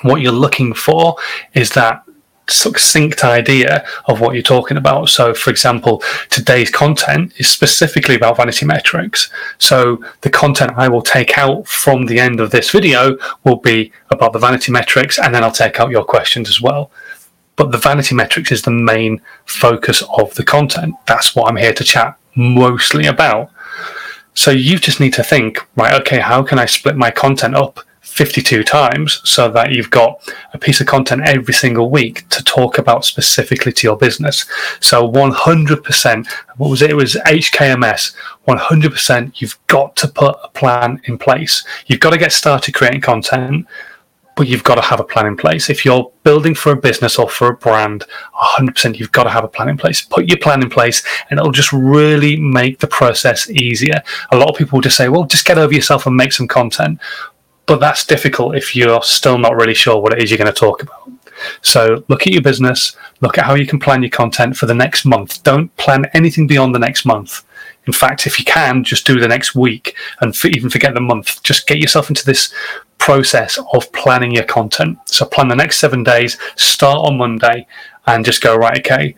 what 0.02 0.22
you're 0.22 0.32
looking 0.32 0.74
for 0.74 1.16
is 1.54 1.72
that 1.72 2.04
succinct 2.50 3.24
idea 3.24 3.86
of 4.06 4.20
what 4.20 4.34
you're 4.34 4.44
talking 4.44 4.78
about. 4.78 5.10
So, 5.10 5.34
for 5.34 5.50
example, 5.50 6.04
today's 6.30 6.70
content 6.70 7.34
is 7.38 7.48
specifically 7.48 8.16
about 8.16 8.38
vanity 8.38 8.66
metrics. 8.66 9.30
So, 9.58 10.04
the 10.22 10.30
content 10.30 10.74
I 10.76 10.90
will 10.90 11.02
take 11.02 11.38
out 11.38 11.68
from 11.68 12.06
the 12.06 12.20
end 12.20 12.40
of 12.40 12.52
this 12.52 12.72
video 12.72 13.18
will 13.44 13.58
be 13.58 13.92
about 14.10 14.34
the 14.34 14.40
vanity 14.40 14.72
metrics, 14.72 15.18
and 15.18 15.34
then 15.34 15.44
I'll 15.44 15.52
take 15.52 15.80
out 15.80 15.92
your 15.92 16.04
questions 16.04 16.50
as 16.50 16.62
well. 16.62 16.92
But 17.56 17.72
the 17.72 17.78
vanity 17.78 18.16
metrics 18.16 18.52
is 18.52 18.64
the 18.64 18.72
main 18.72 19.22
focus 19.46 20.04
of 20.18 20.34
the 20.36 20.44
content. 20.44 20.96
That's 21.06 21.36
what 21.36 21.50
I'm 21.50 21.58
here 21.58 21.74
to 21.74 21.84
chat 21.84 22.18
mostly 22.36 23.06
about. 23.06 23.52
So, 24.34 24.52
you 24.52 24.80
just 24.80 25.00
need 25.00 25.14
to 25.14 25.24
think, 25.24 25.66
right, 25.78 25.94
okay, 26.02 26.20
how 26.20 26.44
can 26.44 26.60
I 26.60 26.66
split 26.66 26.98
my 26.98 27.12
content 27.12 27.56
up 27.56 27.80
52 28.14 28.64
times 28.64 29.22
so 29.24 29.50
that 29.50 29.72
you've 29.72 29.90
got 29.90 30.22
a 30.54 30.58
piece 30.58 30.80
of 30.80 30.86
content 30.86 31.24
every 31.26 31.54
single 31.54 31.90
week 31.90 32.30
to 32.30 32.44
talk 32.44 32.78
about 32.78 33.04
specifically 33.06 33.72
to 33.72 33.88
your 33.88 33.98
business. 33.98 34.46
So 34.80 35.12
100%, 35.12 36.28
what 36.58 36.70
was 36.70 36.84
it? 36.84 36.92
It 36.92 36.96
was 36.96 37.16
HKMS. 37.26 38.16
100%, 38.48 39.42
you've 39.42 39.58
got 39.66 39.96
to 39.96 40.08
put 40.08 40.38
a 40.44 40.50
plan 40.50 41.02
in 41.06 41.18
place. 41.18 41.66
You've 41.88 42.00
got 42.00 42.12
to 42.12 42.20
get 42.20 42.32
started 42.32 42.76
creating 42.76 43.02
content 43.02 43.66
but 44.36 44.48
you've 44.48 44.64
got 44.64 44.76
to 44.76 44.82
have 44.82 45.00
a 45.00 45.04
plan 45.04 45.28
in 45.28 45.38
place. 45.38 45.70
If 45.70 45.86
you're 45.86 46.12
building 46.24 46.56
for 46.56 46.72
a 46.72 46.76
business 46.76 47.20
or 47.20 47.30
for 47.30 47.50
a 47.50 47.56
brand, 47.56 48.06
100% 48.36 48.98
you've 48.98 49.12
got 49.12 49.24
to 49.24 49.30
have 49.30 49.44
a 49.44 49.48
plan 49.48 49.70
in 49.70 49.78
place. 49.78 50.02
Put 50.02 50.28
your 50.28 50.38
plan 50.38 50.64
in 50.64 50.70
place 50.70 51.04
and 51.30 51.40
it'll 51.40 51.52
just 51.52 51.72
really 51.72 52.38
make 52.38 52.80
the 52.80 52.88
process 52.88 53.50
easier. 53.50 54.02
A 54.32 54.38
lot 54.38 54.50
of 54.50 54.56
people 54.56 54.78
will 54.78 54.82
just 54.82 54.98
say, 54.98 55.10
well, 55.10 55.26
just 55.26 55.46
get 55.46 55.58
over 55.58 55.74
yourself 55.74 56.08
and 56.08 56.16
make 56.16 56.34
some 56.34 56.48
content. 56.48 57.00
But 57.66 57.80
that's 57.80 58.06
difficult 58.06 58.56
if 58.56 58.76
you're 58.76 59.02
still 59.04 59.38
not 59.38 59.56
really 59.56 59.74
sure 59.74 60.02
what 60.02 60.14
it 60.14 60.22
is 60.22 60.30
you're 60.30 60.38
going 60.38 60.54
to 60.54 60.60
talk 60.60 60.84
about. 60.84 61.10
So 61.62 62.04
look 62.08 62.28
at 62.28 62.34
your 62.34 62.42
business, 62.42 62.96
look 63.22 63.38
at 63.38 63.46
how 63.46 63.56
you 63.56 63.66
can 63.66 63.80
plan 63.80 64.04
your 64.04 64.10
content 64.10 64.56
for 64.56 64.66
the 64.66 64.74
next 64.74 65.06
month. 65.06 65.44
Don't 65.44 65.76
plan 65.78 66.06
anything 66.14 66.48
beyond 66.48 66.76
the 66.76 66.80
next 66.80 67.06
month. 67.06 67.44
In 67.86 67.94
fact, 67.94 68.28
if 68.28 68.40
you 68.40 68.46
can, 68.46 68.84
just 68.84 69.06
do 69.06 69.20
the 69.20 69.28
next 69.28 69.56
week 69.56 69.96
and 70.22 70.34
even 70.46 70.70
forget 70.70 70.94
the 70.94 71.02
month. 71.02 71.44
Just 71.44 71.68
get 71.68 71.80
yourself 71.80 72.10
into 72.10 72.26
this 72.26 72.54
process 72.98 73.60
of 73.74 73.92
planning 73.92 74.32
your 74.32 74.46
content. 74.46 74.98
So 75.06 75.26
plan 75.26 75.50
the 75.50 75.56
next 75.56 75.80
seven 75.80 76.04
days, 76.04 76.38
start 76.56 77.00
on 77.00 77.18
Monday, 77.18 77.68
and 78.08 78.24
just 78.24 78.42
go, 78.42 78.56
right, 78.56 78.80
okay, 78.80 79.16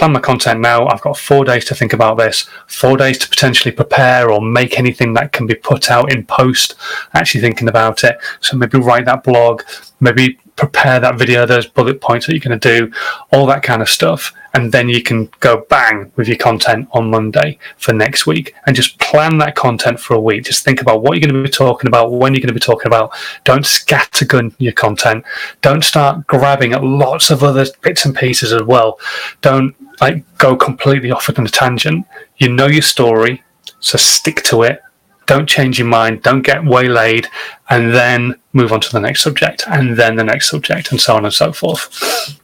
I've 0.00 0.10
my 0.10 0.20
content 0.20 0.60
now. 0.60 0.86
I've 0.86 1.00
got 1.00 1.16
four 1.16 1.44
days 1.44 1.64
to 1.66 1.74
think 1.74 1.92
about 1.92 2.18
this, 2.18 2.48
four 2.66 2.96
days 2.96 3.16
to 3.18 3.28
potentially 3.28 3.72
prepare 3.72 4.30
or 4.30 4.40
make 4.40 4.78
anything 4.78 5.14
that 5.14 5.32
can 5.32 5.46
be 5.46 5.54
put 5.54 5.90
out 5.90 6.12
in 6.12 6.26
post, 6.26 6.74
actually 7.14 7.40
thinking 7.40 7.68
about 7.68 8.04
it. 8.04 8.18
So 8.40 8.56
maybe 8.56 8.78
write 8.78 9.06
that 9.06 9.24
blog, 9.24 9.62
maybe 10.00 10.38
prepare 10.56 11.00
that 11.00 11.18
video, 11.18 11.46
those 11.46 11.66
bullet 11.66 12.00
points 12.00 12.26
that 12.26 12.32
you're 12.32 12.40
going 12.40 12.58
to 12.58 12.78
do, 12.78 12.92
all 13.32 13.46
that 13.46 13.62
kind 13.62 13.82
of 13.82 13.88
stuff. 13.88 14.32
And 14.52 14.70
then 14.70 14.88
you 14.88 15.02
can 15.02 15.28
go 15.40 15.66
bang 15.68 16.12
with 16.14 16.28
your 16.28 16.36
content 16.36 16.88
on 16.92 17.10
Monday 17.10 17.58
for 17.76 17.92
next 17.92 18.24
week 18.24 18.54
and 18.66 18.76
just 18.76 18.98
plan 19.00 19.38
that 19.38 19.56
content 19.56 19.98
for 19.98 20.14
a 20.14 20.20
week. 20.20 20.44
Just 20.44 20.64
think 20.64 20.80
about 20.80 21.02
what 21.02 21.12
you're 21.12 21.28
going 21.28 21.42
to 21.42 21.48
be 21.48 21.52
talking 21.52 21.88
about, 21.88 22.12
when 22.12 22.34
you're 22.34 22.40
going 22.40 22.48
to 22.48 22.54
be 22.54 22.60
talking 22.60 22.86
about. 22.86 23.12
Don't 23.42 23.64
scattergun 23.64 24.54
your 24.58 24.72
content. 24.72 25.24
Don't 25.60 25.82
start 25.82 26.26
grabbing 26.28 26.72
at 26.72 26.84
lots 26.84 27.30
of 27.30 27.42
other 27.42 27.66
bits 27.82 28.04
and 28.04 28.14
pieces 28.14 28.52
as 28.52 28.62
well. 28.62 29.00
Don't 29.40 29.74
like 30.00 30.24
go 30.38 30.56
completely 30.56 31.10
off 31.10 31.28
on 31.28 31.46
a 31.46 31.48
tangent. 31.48 32.06
You 32.38 32.48
know 32.48 32.66
your 32.66 32.82
story, 32.82 33.42
so 33.80 33.98
stick 33.98 34.42
to 34.44 34.62
it 34.62 34.80
don't 35.26 35.48
change 35.48 35.78
your 35.78 35.88
mind, 35.88 36.22
don't 36.22 36.42
get 36.42 36.64
waylaid, 36.64 37.28
and 37.70 37.94
then 37.94 38.34
move 38.52 38.72
on 38.72 38.80
to 38.80 38.92
the 38.92 39.00
next 39.00 39.22
subject, 39.22 39.64
and 39.68 39.96
then 39.96 40.16
the 40.16 40.24
next 40.24 40.50
subject, 40.50 40.90
and 40.90 41.00
so 41.00 41.16
on 41.16 41.24
and 41.24 41.34
so 41.34 41.52
forth. 41.52 42.40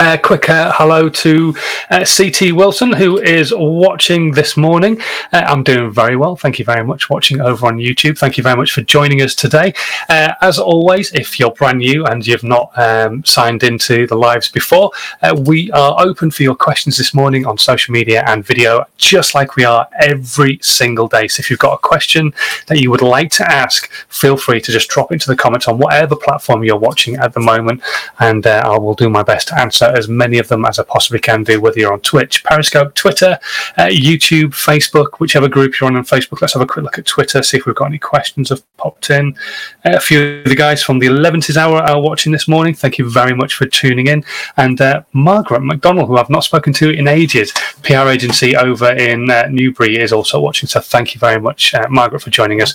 A 0.00 0.14
uh, 0.14 0.16
quick 0.16 0.48
uh, 0.48 0.72
hello 0.74 1.10
to 1.10 1.54
uh, 1.90 2.06
CT 2.06 2.52
Wilson, 2.52 2.90
who 2.90 3.18
is 3.18 3.52
watching 3.54 4.30
this 4.30 4.56
morning. 4.56 4.98
Uh, 5.30 5.44
I'm 5.46 5.62
doing 5.62 5.90
very 5.90 6.16
well. 6.16 6.36
Thank 6.36 6.58
you 6.58 6.64
very 6.64 6.82
much 6.82 7.04
for 7.04 7.12
watching 7.12 7.42
over 7.42 7.66
on 7.66 7.76
YouTube. 7.76 8.16
Thank 8.16 8.38
you 8.38 8.42
very 8.42 8.56
much 8.56 8.72
for 8.72 8.80
joining 8.80 9.20
us 9.20 9.34
today. 9.34 9.74
Uh, 10.08 10.32
as 10.40 10.58
always, 10.58 11.12
if 11.12 11.38
you're 11.38 11.50
brand 11.50 11.80
new 11.80 12.06
and 12.06 12.26
you've 12.26 12.42
not 12.42 12.72
um, 12.78 13.22
signed 13.26 13.62
into 13.62 14.06
the 14.06 14.14
lives 14.14 14.48
before, 14.48 14.90
uh, 15.20 15.38
we 15.44 15.70
are 15.72 15.94
open 16.00 16.30
for 16.30 16.44
your 16.44 16.54
questions 16.54 16.96
this 16.96 17.12
morning 17.12 17.44
on 17.44 17.58
social 17.58 17.92
media 17.92 18.24
and 18.26 18.42
video, 18.42 18.86
just 18.96 19.34
like 19.34 19.56
we 19.56 19.66
are 19.66 19.86
every 20.00 20.58
single 20.62 21.08
day. 21.08 21.28
So 21.28 21.40
if 21.40 21.50
you've 21.50 21.58
got 21.58 21.74
a 21.74 21.78
question 21.78 22.32
that 22.68 22.80
you 22.80 22.90
would 22.90 23.02
like 23.02 23.32
to 23.32 23.52
ask, 23.52 23.90
feel 24.08 24.38
free 24.38 24.62
to 24.62 24.72
just 24.72 24.88
drop 24.88 25.10
it 25.10 25.16
into 25.16 25.26
the 25.26 25.36
comments 25.36 25.68
on 25.68 25.76
whatever 25.76 26.16
platform 26.16 26.64
you're 26.64 26.78
watching 26.78 27.16
at 27.16 27.34
the 27.34 27.40
moment, 27.40 27.82
and 28.18 28.46
I 28.46 28.78
will 28.78 28.94
do 28.94 29.10
my 29.10 29.22
best 29.22 29.48
to 29.48 29.60
answer 29.60 29.89
answer 29.90 29.98
as 29.98 30.08
many 30.08 30.38
of 30.38 30.48
them 30.48 30.64
as 30.64 30.78
I 30.78 30.84
possibly 30.84 31.20
can 31.20 31.44
do, 31.44 31.60
whether 31.60 31.78
you're 31.78 31.92
on 31.92 32.00
Twitch, 32.00 32.44
Periscope, 32.44 32.94
Twitter, 32.94 33.38
uh, 33.76 33.86
YouTube, 33.86 34.50
Facebook, 34.50 35.18
whichever 35.18 35.48
group 35.48 35.78
you're 35.78 35.88
on 35.88 35.96
on 35.96 36.04
Facebook. 36.04 36.40
Let's 36.40 36.54
have 36.54 36.62
a 36.62 36.66
quick 36.66 36.84
look 36.84 36.98
at 36.98 37.06
Twitter, 37.06 37.42
see 37.42 37.58
if 37.58 37.66
we've 37.66 37.74
got 37.74 37.86
any 37.86 37.98
questions 37.98 38.48
have 38.50 38.62
popped 38.76 39.10
in. 39.10 39.36
Uh, 39.84 39.96
a 39.96 40.00
few 40.00 40.40
of 40.40 40.44
the 40.44 40.54
guys 40.54 40.82
from 40.82 40.98
the 40.98 41.06
11th 41.06 41.56
hour 41.56 41.78
are 41.78 42.00
watching 42.00 42.32
this 42.32 42.48
morning. 42.48 42.74
Thank 42.74 42.98
you 42.98 43.10
very 43.10 43.34
much 43.34 43.54
for 43.54 43.66
tuning 43.66 44.06
in. 44.06 44.24
And 44.56 44.80
uh, 44.80 45.02
Margaret 45.12 45.60
McDonald, 45.60 46.08
who 46.08 46.16
I've 46.16 46.30
not 46.30 46.44
spoken 46.44 46.72
to 46.74 46.90
in 46.90 47.08
ages, 47.08 47.52
PR 47.82 48.08
agency 48.08 48.56
over 48.56 48.92
in 48.92 49.30
uh, 49.30 49.46
Newbury, 49.50 49.98
is 49.98 50.12
also 50.12 50.40
watching. 50.40 50.68
So 50.68 50.80
thank 50.80 51.14
you 51.14 51.18
very 51.20 51.40
much, 51.40 51.74
uh, 51.74 51.86
Margaret, 51.88 52.20
for 52.20 52.30
joining 52.30 52.62
us. 52.62 52.74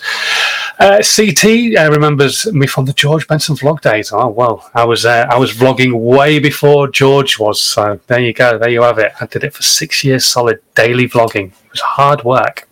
Uh, 0.80 1.02
CT 1.02 1.44
remembers 1.92 2.52
me 2.52 2.68
from 2.68 2.86
the 2.86 2.94
George 2.94 3.28
Benson 3.28 3.56
vlog 3.56 3.82
days. 3.82 4.12
Oh 4.12 4.28
well, 4.28 4.70
I 4.74 4.84
was 4.84 5.06
I 5.06 5.38
was 5.38 5.54
vlogging 5.54 5.94
way 5.94 6.40
before 6.40 6.88
George 6.90 7.05
was. 7.06 7.62
So 7.62 8.00
there 8.08 8.20
you 8.20 8.34
go. 8.34 8.58
There 8.58 8.70
you 8.70 8.82
have 8.82 9.00
it. 9.00 9.14
I 9.20 9.26
did 9.26 9.44
it 9.44 9.54
for 9.54 9.64
six 9.64 10.04
years 10.04 10.26
solid, 10.26 10.60
daily 10.76 11.08
vlogging. 11.08 11.48
It 11.48 11.72
was 11.72 11.82
hard 11.82 12.24
work. 12.24 12.68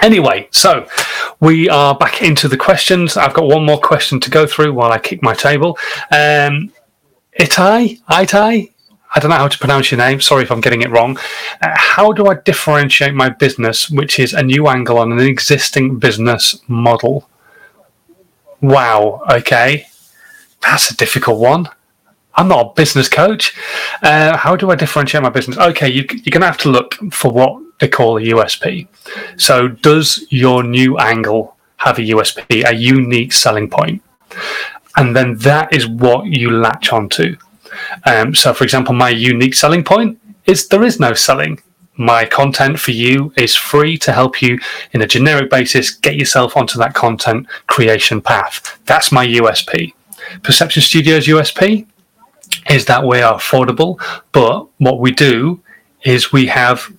Anyway, 0.00 0.48
so 0.50 0.86
we 1.40 1.68
are 1.68 1.94
back 1.94 2.22
into 2.22 2.48
the 2.48 2.56
questions. 2.56 3.16
I've 3.16 3.34
got 3.34 3.46
one 3.46 3.64
more 3.64 3.80
question 3.80 4.20
to 4.20 4.30
go 4.30 4.46
through 4.46 4.72
while 4.72 4.92
I 4.92 4.98
kick 4.98 5.22
my 5.22 5.34
table. 5.34 5.78
Um, 6.10 6.72
Itai, 7.38 8.00
Itai, 8.02 8.70
I 9.14 9.20
don't 9.20 9.30
know 9.30 9.36
how 9.36 9.48
to 9.48 9.58
pronounce 9.58 9.90
your 9.90 9.98
name. 9.98 10.20
Sorry 10.20 10.42
if 10.42 10.50
I'm 10.50 10.60
getting 10.60 10.82
it 10.82 10.90
wrong. 10.90 11.18
Uh, 11.60 11.70
how 11.74 12.12
do 12.12 12.26
I 12.26 12.34
differentiate 12.34 13.14
my 13.14 13.28
business, 13.28 13.90
which 13.90 14.18
is 14.18 14.32
a 14.32 14.42
new 14.42 14.68
angle 14.68 14.98
on 14.98 15.12
an 15.12 15.20
existing 15.20 15.98
business 15.98 16.60
model? 16.68 17.28
Wow. 18.60 19.22
Okay, 19.30 19.86
that's 20.62 20.90
a 20.90 20.96
difficult 20.96 21.40
one. 21.40 21.68
I'm 22.34 22.48
not 22.48 22.66
a 22.66 22.74
business 22.74 23.08
coach. 23.08 23.54
Uh, 24.02 24.36
how 24.36 24.56
do 24.56 24.70
I 24.70 24.74
differentiate 24.74 25.22
my 25.22 25.30
business? 25.30 25.58
Okay, 25.58 25.88
you, 25.88 26.04
you're 26.08 26.30
going 26.30 26.40
to 26.40 26.46
have 26.46 26.58
to 26.58 26.70
look 26.70 26.94
for 27.12 27.30
what 27.30 27.60
they 27.78 27.88
call 27.88 28.16
a 28.16 28.22
USP. 28.22 28.88
So, 29.36 29.68
does 29.68 30.26
your 30.30 30.62
new 30.62 30.98
angle 30.98 31.56
have 31.78 31.98
a 31.98 32.02
USP, 32.02 32.68
a 32.68 32.74
unique 32.74 33.32
selling 33.32 33.68
point? 33.68 34.02
And 34.96 35.16
then 35.16 35.36
that 35.38 35.72
is 35.72 35.86
what 35.86 36.26
you 36.26 36.50
latch 36.50 36.92
onto. 36.92 37.36
Um, 38.04 38.34
so, 38.34 38.54
for 38.54 38.64
example, 38.64 38.94
my 38.94 39.10
unique 39.10 39.54
selling 39.54 39.84
point 39.84 40.18
is 40.46 40.68
there 40.68 40.82
is 40.84 41.00
no 41.00 41.14
selling. 41.14 41.60
My 41.96 42.24
content 42.24 42.78
for 42.78 42.92
you 42.92 43.32
is 43.36 43.54
free 43.54 43.98
to 43.98 44.12
help 44.12 44.40
you 44.40 44.58
in 44.92 45.02
a 45.02 45.06
generic 45.06 45.50
basis 45.50 45.90
get 45.90 46.16
yourself 46.16 46.56
onto 46.56 46.78
that 46.78 46.94
content 46.94 47.46
creation 47.66 48.20
path. 48.20 48.78
That's 48.86 49.12
my 49.12 49.26
USP. 49.26 49.92
Perception 50.42 50.82
Studios 50.82 51.26
USP 51.26 51.86
is 52.68 52.86
that 52.86 53.06
we 53.06 53.20
are 53.20 53.38
affordable, 53.38 54.00
but 54.32 54.66
what 54.78 55.00
we 55.00 55.10
do 55.10 55.60
is 56.02 56.32
we 56.32 56.46
have 56.46 56.92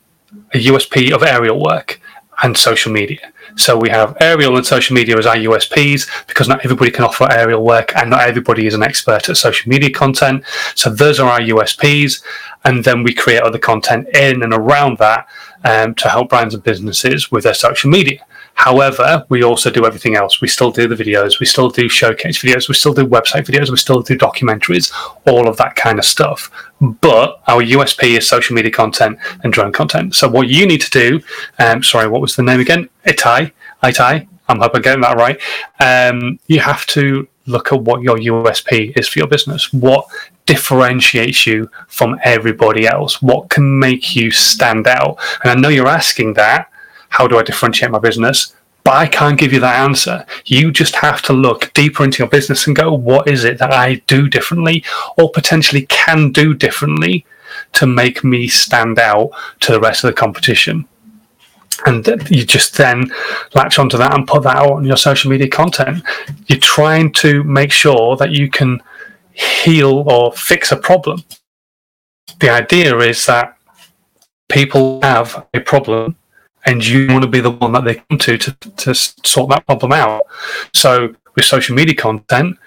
a 0.53 0.57
USP 0.57 1.11
of 1.11 1.23
aerial 1.23 1.61
work 1.61 1.99
and 2.41 2.57
social 2.57 2.91
media. 2.91 3.31
So 3.55 3.77
we 3.77 3.89
have 3.89 4.17
aerial 4.19 4.57
and 4.57 4.65
social 4.65 4.95
media 4.95 5.17
as 5.17 5.25
our 5.25 5.35
USPs 5.35 6.09
because 6.27 6.47
not 6.47 6.63
everybody 6.65 6.89
can 6.91 7.03
offer 7.03 7.27
aerial 7.31 7.63
work 7.63 7.95
and 7.95 8.09
not 8.09 8.21
everybody 8.21 8.65
is 8.65 8.73
an 8.73 8.83
expert 8.83 9.29
at 9.29 9.37
social 9.37 9.69
media 9.69 9.91
content. 9.91 10.43
So 10.75 10.89
those 10.89 11.19
are 11.19 11.29
our 11.29 11.39
USPs. 11.39 12.23
And 12.65 12.83
then 12.83 13.03
we 13.03 13.13
create 13.13 13.41
other 13.41 13.59
content 13.59 14.07
in 14.15 14.41
and 14.41 14.53
around 14.53 14.97
that 14.97 15.27
um, 15.63 15.93
to 15.95 16.09
help 16.09 16.29
brands 16.29 16.53
and 16.53 16.63
businesses 16.63 17.31
with 17.31 17.43
their 17.43 17.53
social 17.53 17.89
media. 17.89 18.25
However, 18.55 19.25
we 19.29 19.43
also 19.43 19.69
do 19.69 19.85
everything 19.85 20.15
else. 20.15 20.39
We 20.39 20.47
still 20.47 20.71
do 20.71 20.87
the 20.87 20.95
videos, 20.95 21.39
we 21.39 21.45
still 21.45 21.69
do 21.69 21.89
showcase 21.89 22.41
videos, 22.41 22.69
we 22.69 22.75
still 22.75 22.93
do 22.93 23.05
website 23.05 23.45
videos, 23.45 23.69
we 23.69 23.77
still 23.77 24.01
do 24.01 24.17
documentaries, 24.17 24.93
all 25.25 25.47
of 25.47 25.57
that 25.57 25.75
kind 25.75 25.99
of 25.99 26.05
stuff. 26.05 26.49
But 26.79 27.41
our 27.47 27.61
USP 27.61 28.17
is 28.17 28.27
social 28.27 28.55
media 28.55 28.71
content 28.71 29.17
and 29.43 29.51
drone 29.51 29.73
content. 29.73 30.15
So 30.15 30.29
what 30.29 30.47
you 30.47 30.65
need 30.65 30.81
to 30.81 30.89
do, 30.89 31.21
um, 31.59 31.83
sorry, 31.83 32.07
what 32.07 32.21
was 32.21 32.35
the 32.35 32.43
name 32.43 32.59
again? 32.59 32.89
Itai, 33.05 33.51
Itai. 33.83 34.27
I'm 34.49 34.59
hoping 34.59 34.77
I'm 34.77 34.81
getting 34.81 35.01
that 35.01 35.17
right. 35.17 35.41
Um, 35.79 36.39
you 36.47 36.59
have 36.59 36.85
to 36.87 37.27
look 37.45 37.71
at 37.71 37.81
what 37.81 38.01
your 38.01 38.17
USP 38.17 38.97
is 38.97 39.07
for 39.07 39.19
your 39.19 39.27
business. 39.27 39.71
What 39.73 40.05
differentiates 40.45 41.45
you 41.47 41.69
from 41.87 42.19
everybody 42.23 42.87
else? 42.87 43.21
What 43.21 43.49
can 43.49 43.79
make 43.79 44.15
you 44.15 44.31
stand 44.31 44.87
out? 44.87 45.17
And 45.43 45.51
I 45.51 45.55
know 45.55 45.69
you're 45.69 45.87
asking 45.87 46.33
that 46.33 46.69
how 47.13 47.27
do 47.27 47.37
I 47.37 47.43
differentiate 47.43 47.91
my 47.91 47.99
business? 47.99 48.55
But 48.83 48.95
I 48.95 49.07
can't 49.07 49.39
give 49.39 49.53
you 49.53 49.59
that 49.59 49.79
answer. 49.79 50.25
You 50.45 50.71
just 50.71 50.95
have 50.95 51.21
to 51.23 51.33
look 51.33 51.71
deeper 51.73 52.03
into 52.03 52.17
your 52.17 52.27
business 52.27 52.65
and 52.65 52.75
go, 52.75 52.91
what 52.91 53.27
is 53.27 53.43
it 53.45 53.59
that 53.59 53.71
I 53.71 54.01
do 54.07 54.27
differently 54.27 54.83
or 55.17 55.29
potentially 55.31 55.85
can 55.85 56.31
do 56.31 56.55
differently 56.55 57.25
to 57.73 57.85
make 57.85 58.23
me 58.23 58.47
stand 58.47 58.97
out 58.97 59.29
to 59.61 59.71
the 59.71 59.79
rest 59.79 60.03
of 60.03 60.07
the 60.09 60.19
competition? 60.19 60.85
And 61.85 62.05
you 62.29 62.45
just 62.45 62.75
then 62.77 63.11
latch 63.53 63.77
onto 63.77 63.97
that 63.97 64.13
and 64.13 64.27
put 64.27 64.43
that 64.43 64.55
out 64.55 64.73
on 64.73 64.85
your 64.85 64.97
social 64.97 65.29
media 65.29 65.47
content. 65.47 66.03
You're 66.47 66.59
trying 66.59 67.13
to 67.13 67.43
make 67.43 67.71
sure 67.71 68.17
that 68.17 68.31
you 68.31 68.49
can 68.49 68.81
heal 69.33 70.03
or 70.09 70.33
fix 70.33 70.71
a 70.71 70.77
problem. 70.77 71.23
The 72.39 72.49
idea 72.49 72.97
is 72.97 73.25
that 73.27 73.55
people 74.49 74.99
have 75.03 75.45
a 75.53 75.59
problem 75.59 76.17
and 76.65 76.85
you 76.85 77.07
want 77.07 77.23
to 77.23 77.29
be 77.29 77.39
the 77.39 77.51
one 77.51 77.73
that 77.73 77.83
they 77.83 77.95
come 77.95 78.17
to 78.19 78.37
to, 78.37 78.51
to 78.51 78.93
sort 78.93 79.49
that 79.49 79.65
problem 79.65 79.91
out. 79.91 80.23
So 80.73 81.15
with 81.35 81.45
social 81.45 81.75
media 81.75 81.95
content, 81.95 82.57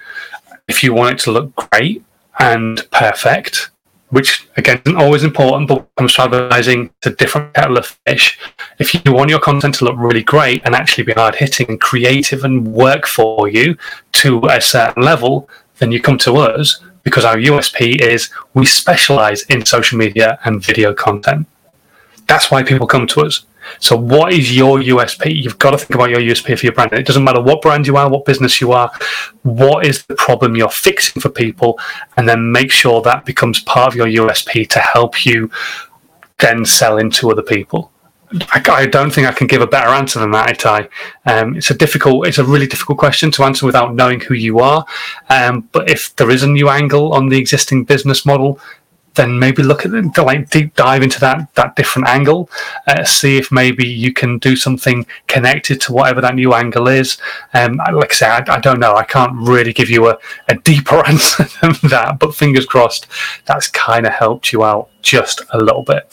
if 0.68 0.82
you 0.82 0.92
want 0.92 1.14
it 1.14 1.24
to 1.24 1.32
look 1.32 1.54
great 1.54 2.04
and 2.38 2.87
perfect, 2.90 3.70
which 4.11 4.48
again 4.56 4.80
isn't 4.85 4.98
always 4.98 5.24
important, 5.24 5.68
but 5.68 5.88
comes 5.96 6.14
to 6.14 6.22
advertising 6.22 6.90
to 7.02 7.11
different 7.11 7.54
kettle 7.54 7.78
of 7.78 7.87
fish. 8.06 8.38
If 8.78 8.94
you 8.94 9.12
want 9.12 9.30
your 9.30 9.40
content 9.40 9.74
to 9.76 9.85
look 9.85 9.96
really 9.96 10.22
great 10.22 10.62
and 10.64 10.74
actually 10.74 11.04
be 11.04 11.12
hard 11.12 11.35
hitting 11.35 11.68
and 11.68 11.80
creative 11.80 12.44
and 12.44 12.72
work 12.72 13.06
for 13.06 13.48
you 13.48 13.76
to 14.12 14.44
a 14.46 14.61
certain 14.61 15.02
level, 15.02 15.48
then 15.78 15.92
you 15.92 16.00
come 16.00 16.18
to 16.18 16.37
us 16.37 16.80
because 17.02 17.24
our 17.24 17.37
USP 17.37 18.00
is 18.00 18.30
we 18.54 18.64
specialize 18.66 19.42
in 19.44 19.64
social 19.64 19.98
media 19.98 20.38
and 20.44 20.62
video 20.62 20.92
content. 20.94 21.46
That's 22.26 22.50
why 22.50 22.62
people 22.62 22.87
come 22.87 23.06
to 23.09 23.20
us. 23.22 23.44
So, 23.79 23.96
what 23.96 24.33
is 24.33 24.57
your 24.57 24.79
USP? 24.79 25.42
You've 25.42 25.59
got 25.59 25.72
to 25.72 25.79
think 25.79 25.94
about 25.94 26.11
your 26.11 26.20
USP 26.20 26.59
for 26.59 26.66
your 26.66 26.72
brand. 26.72 26.92
It 26.92 27.07
doesn't 27.07 27.24
matter 27.24 27.40
what 27.40 27.62
brand 27.62 27.87
you 27.87 27.96
are, 27.96 28.09
what 28.09 28.24
business 28.24 28.61
you 28.61 28.72
are, 28.72 28.90
what 29.42 29.87
is 29.87 30.05
the 30.05 30.14
problem 30.14 30.57
you're 30.57 30.68
fixing 30.68 31.20
for 31.20 31.29
people, 31.29 31.79
and 32.16 32.29
then 32.29 32.52
make 32.52 32.70
sure 32.70 33.02
that 33.02 33.24
becomes 33.24 33.61
part 33.61 33.88
of 33.88 33.96
your 33.96 34.26
USP 34.26 34.68
to 34.70 34.79
help 34.79 35.24
you 35.24 35.50
then 36.38 36.64
sell 36.64 36.98
into 36.98 37.31
other 37.31 37.42
people. 37.42 37.90
I, 38.33 38.62
I 38.68 38.87
don't 38.87 39.12
think 39.12 39.26
I 39.26 39.33
can 39.33 39.46
give 39.46 39.62
a 39.62 39.66
better 39.66 39.88
answer 39.88 40.18
than 40.18 40.33
that, 40.33 40.59
Itai. 40.59 40.88
Um, 41.26 41.57
it's 41.57 41.70
a 41.70 41.74
difficult, 41.74 42.26
it's 42.26 42.38
a 42.38 42.44
really 42.44 42.66
difficult 42.66 42.98
question 42.98 43.31
to 43.33 43.44
answer 43.44 43.66
without 43.66 43.94
knowing 43.94 44.20
who 44.20 44.35
you 44.35 44.59
are. 44.59 44.85
Um, 45.29 45.68
but 45.72 45.88
if 45.88 46.14
there 46.16 46.31
is 46.31 46.42
a 46.42 46.48
new 46.48 46.68
angle 46.68 47.12
on 47.12 47.29
the 47.29 47.38
existing 47.38 47.85
business 47.85 48.26
model, 48.26 48.61
then 49.16 49.38
maybe 49.38 49.62
look 49.62 49.85
at 49.85 49.90
the 49.90 50.22
like 50.22 50.50
deep 50.50 50.74
dive 50.74 51.02
into 51.02 51.18
that 51.20 51.52
that 51.55 51.76
different 51.76 52.09
angle, 52.09 52.48
uh, 52.87 53.05
see 53.05 53.37
if 53.37 53.50
maybe 53.50 53.87
you 53.87 54.12
can 54.12 54.38
do 54.38 54.57
something 54.57 55.07
connected 55.26 55.81
to 55.83 55.92
whatever 55.92 56.20
that 56.20 56.35
new 56.35 56.55
angle 56.55 56.88
is. 56.88 57.18
Um, 57.52 57.76
like 57.92 58.12
I 58.12 58.14
say, 58.14 58.26
I, 58.29 58.44
I, 58.48 58.61
don't 58.61 58.81
know. 58.81 58.94
I 58.94 59.05
can't 59.05 59.33
really 59.35 59.72
give 59.72 59.90
you 59.90 60.09
a, 60.09 60.18
a 60.48 60.55
deeper 60.57 61.05
answer 61.07 61.44
than 61.61 61.74
that, 61.90 62.18
but 62.18 62.35
fingers 62.35 62.66
crossed, 62.66 63.07
that's 63.46 63.68
kind 63.68 64.07
of 64.07 64.12
helped 64.12 64.52
you 64.52 64.64
out 64.64 64.88
just 65.02 65.42
a 65.50 65.59
little 65.59 65.83
bit. 65.83 66.12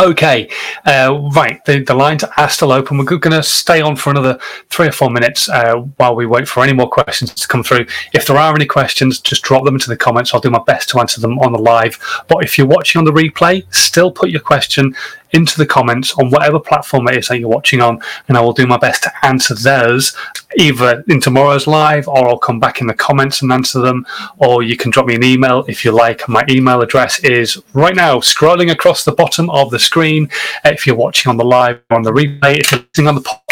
Okay, 0.00 0.50
uh, 0.86 1.30
right. 1.34 1.64
The, 1.66 1.80
the 1.80 1.94
lines 1.94 2.24
are 2.24 2.48
still 2.48 2.72
open. 2.72 2.98
We're 2.98 3.04
going 3.04 3.30
to 3.30 3.42
stay 3.44 3.80
on 3.80 3.94
for 3.94 4.10
another 4.10 4.40
three 4.68 4.88
or 4.88 4.92
four 4.92 5.08
minutes 5.08 5.48
uh, 5.48 5.76
while 5.98 6.16
we 6.16 6.26
wait 6.26 6.48
for 6.48 6.64
any 6.64 6.72
more 6.72 6.88
questions 6.88 7.32
to 7.34 7.46
come 7.46 7.62
through. 7.62 7.86
If 8.12 8.26
there 8.26 8.36
are 8.36 8.54
any 8.54 8.66
questions, 8.66 9.20
just 9.20 9.42
drop 9.44 9.64
them 9.64 9.76
into 9.76 9.88
the 9.88 9.96
comments. 9.96 10.34
I'll 10.34 10.40
do 10.40 10.50
my 10.50 10.62
best 10.66 10.88
to 10.90 10.98
answer 10.98 11.20
them 11.20 11.38
on 11.38 11.52
the 11.52 11.60
live. 11.60 11.98
But 12.28 12.42
if 12.42 12.58
you're 12.58 12.66
watching 12.66 12.98
on 12.98 13.04
the 13.04 13.12
replay, 13.12 13.72
still 13.72 14.10
put 14.10 14.30
your 14.30 14.40
question 14.40 14.96
into 15.34 15.58
the 15.58 15.66
comments 15.66 16.14
on 16.14 16.30
whatever 16.30 16.58
platform 16.58 17.08
it 17.08 17.18
is 17.18 17.28
that 17.28 17.38
you're 17.38 17.48
watching 17.48 17.80
on, 17.80 18.00
and 18.28 18.36
I 18.36 18.40
will 18.40 18.52
do 18.52 18.66
my 18.66 18.78
best 18.78 19.02
to 19.02 19.26
answer 19.26 19.54
those 19.54 20.16
either 20.56 21.04
in 21.08 21.20
tomorrow's 21.20 21.66
live 21.66 22.06
or 22.06 22.28
I'll 22.28 22.38
come 22.38 22.60
back 22.60 22.80
in 22.80 22.86
the 22.86 22.94
comments 22.94 23.42
and 23.42 23.52
answer 23.52 23.80
them, 23.80 24.06
or 24.38 24.62
you 24.62 24.76
can 24.76 24.90
drop 24.90 25.06
me 25.06 25.14
an 25.14 25.24
email 25.24 25.64
if 25.68 25.84
you 25.84 25.90
like. 25.90 26.28
My 26.28 26.44
email 26.48 26.80
address 26.80 27.18
is 27.24 27.60
right 27.72 27.96
now 27.96 28.18
scrolling 28.18 28.70
across 28.70 29.04
the 29.04 29.12
bottom 29.12 29.50
of 29.50 29.70
the 29.70 29.78
screen. 29.78 30.30
If 30.64 30.86
you're 30.86 30.96
watching 30.96 31.30
on 31.30 31.36
the 31.36 31.44
live 31.44 31.80
or 31.90 31.96
on 31.96 32.02
the 32.02 32.12
replay, 32.12 32.58
if 32.58 32.72
you're 32.72 32.80
listening 32.80 33.08
on 33.08 33.16
the 33.16 33.20
podcast, 33.20 33.43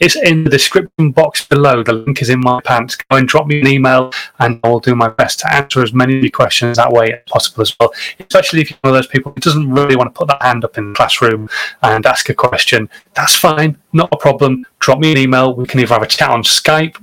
it's 0.00 0.16
in 0.16 0.44
the 0.44 0.50
description 0.50 1.10
box 1.10 1.44
below. 1.44 1.82
The 1.82 1.92
link 1.92 2.22
is 2.22 2.30
in 2.30 2.40
my 2.40 2.60
pants. 2.60 2.96
Go 2.96 3.16
and 3.16 3.26
drop 3.26 3.46
me 3.46 3.60
an 3.60 3.66
email, 3.66 4.12
and 4.38 4.60
I'll 4.62 4.80
do 4.80 4.94
my 4.94 5.08
best 5.08 5.40
to 5.40 5.52
answer 5.52 5.82
as 5.82 5.92
many 5.92 6.16
of 6.16 6.22
your 6.22 6.30
questions 6.30 6.76
that 6.76 6.92
way 6.92 7.12
as 7.12 7.20
possible 7.28 7.62
as 7.62 7.74
well. 7.78 7.92
Especially 8.18 8.60
if 8.60 8.70
you're 8.70 8.78
one 8.82 8.94
of 8.94 9.02
those 9.02 9.06
people 9.06 9.32
who 9.32 9.40
doesn't 9.40 9.70
really 9.70 9.96
want 9.96 10.14
to 10.14 10.18
put 10.18 10.28
that 10.28 10.42
hand 10.42 10.64
up 10.64 10.78
in 10.78 10.90
the 10.90 10.94
classroom 10.94 11.48
and 11.82 12.06
ask 12.06 12.28
a 12.28 12.34
question. 12.34 12.88
That's 13.14 13.36
fine, 13.36 13.78
not 13.92 14.08
a 14.12 14.16
problem. 14.16 14.66
Drop 14.80 14.98
me 14.98 15.12
an 15.12 15.18
email. 15.18 15.54
We 15.54 15.66
can 15.66 15.80
either 15.80 15.94
have 15.94 16.02
a 16.02 16.06
chat 16.06 16.30
on 16.30 16.42
Skype 16.42 16.96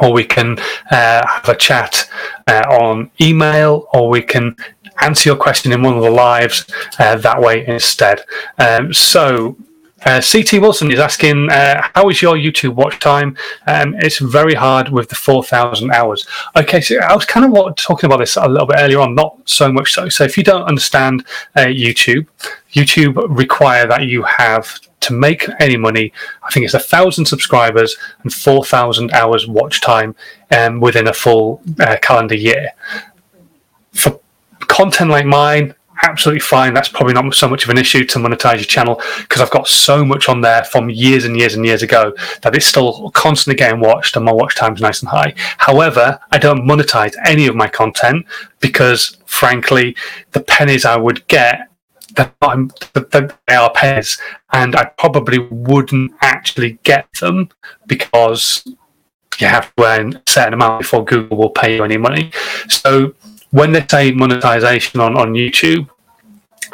or 0.00 0.12
we 0.12 0.24
can 0.24 0.58
uh, 0.90 1.26
have 1.26 1.48
a 1.48 1.56
chat 1.56 2.08
uh, 2.46 2.62
on 2.70 3.10
email, 3.20 3.88
or 3.94 4.10
we 4.10 4.20
can 4.20 4.54
answer 5.00 5.30
your 5.30 5.36
question 5.36 5.72
in 5.72 5.82
one 5.82 5.96
of 5.96 6.02
the 6.02 6.10
lives 6.10 6.66
uh, 6.98 7.16
that 7.16 7.40
way 7.40 7.66
instead. 7.66 8.22
Um, 8.58 8.92
so 8.92 9.56
uh, 10.04 10.20
CT 10.20 10.60
Wilson 10.60 10.92
is 10.92 11.00
asking, 11.00 11.50
uh, 11.50 11.82
how 11.94 12.08
is 12.08 12.22
your 12.22 12.36
YouTube 12.36 12.74
watch 12.74 12.98
time? 13.00 13.36
Um, 13.66 13.94
it's 13.98 14.18
very 14.18 14.54
hard 14.54 14.90
with 14.90 15.08
the 15.08 15.16
4,000 15.16 15.90
hours. 15.90 16.26
Okay, 16.56 16.80
so 16.80 16.98
I 16.98 17.14
was 17.14 17.24
kind 17.24 17.44
of 17.44 17.76
talking 17.76 18.06
about 18.06 18.18
this 18.18 18.36
a 18.36 18.48
little 18.48 18.66
bit 18.66 18.76
earlier 18.78 19.00
on, 19.00 19.14
not 19.14 19.36
so 19.44 19.72
much 19.72 19.92
so. 19.92 20.08
So 20.08 20.24
if 20.24 20.36
you 20.36 20.44
don't 20.44 20.62
understand 20.62 21.26
uh, 21.56 21.66
YouTube, 21.66 22.26
YouTube 22.72 23.16
require 23.36 23.86
that 23.88 24.06
you 24.06 24.22
have 24.22 24.78
to 25.00 25.12
make 25.12 25.48
any 25.60 25.76
money. 25.76 26.12
I 26.42 26.50
think 26.50 26.64
it's 26.64 26.74
a 26.74 26.80
thousand 26.80 27.26
subscribers 27.26 27.96
and 28.22 28.32
4,000 28.32 29.10
hours 29.12 29.46
watch 29.46 29.80
time 29.80 30.14
um, 30.50 30.80
within 30.80 31.08
a 31.08 31.12
full 31.12 31.60
uh, 31.80 31.96
calendar 32.00 32.36
year. 32.36 32.70
For 33.92 34.20
content 34.60 35.10
like 35.10 35.26
mine, 35.26 35.74
absolutely 36.02 36.40
fine. 36.40 36.74
That's 36.74 36.88
probably 36.88 37.14
not 37.14 37.34
so 37.34 37.48
much 37.48 37.64
of 37.64 37.70
an 37.70 37.78
issue 37.78 38.04
to 38.04 38.18
monetize 38.18 38.56
your 38.56 38.64
channel 38.64 39.00
because 39.20 39.40
I've 39.40 39.50
got 39.50 39.68
so 39.68 40.04
much 40.04 40.28
on 40.28 40.40
there 40.40 40.64
from 40.64 40.90
years 40.90 41.24
and 41.24 41.36
years 41.36 41.54
and 41.54 41.64
years 41.64 41.82
ago 41.82 42.12
that 42.42 42.54
it's 42.54 42.66
still 42.66 43.10
constantly 43.10 43.58
getting 43.58 43.80
watched 43.80 44.16
and 44.16 44.24
my 44.24 44.32
watch 44.32 44.56
time's 44.56 44.80
nice 44.80 45.00
and 45.00 45.08
high. 45.08 45.34
However, 45.58 46.18
I 46.30 46.38
don't 46.38 46.66
monetize 46.66 47.14
any 47.24 47.46
of 47.46 47.56
my 47.56 47.68
content 47.68 48.26
because, 48.60 49.18
frankly, 49.26 49.96
the 50.32 50.40
pennies 50.40 50.84
I 50.84 50.96
would 50.96 51.26
get 51.28 51.68
that 52.14 52.34
they 53.46 53.54
are 53.54 53.72
pennies, 53.72 54.18
and 54.52 54.74
I 54.74 54.86
probably 54.86 55.38
wouldn't 55.38 56.12
actually 56.20 56.78
get 56.82 57.06
them 57.20 57.50
because 57.86 58.64
you 59.38 59.46
have 59.46 59.72
to 59.76 59.84
earn 59.84 60.14
a 60.14 60.22
certain 60.26 60.54
amount 60.54 60.80
before 60.80 61.04
Google 61.04 61.36
will 61.36 61.50
pay 61.50 61.76
you 61.76 61.84
any 61.84 61.96
money. 61.96 62.32
So 62.68 63.14
when 63.50 63.72
they 63.72 63.86
say 63.88 64.12
monetization 64.12 65.00
on, 65.00 65.16
on 65.16 65.32
YouTube, 65.32 65.88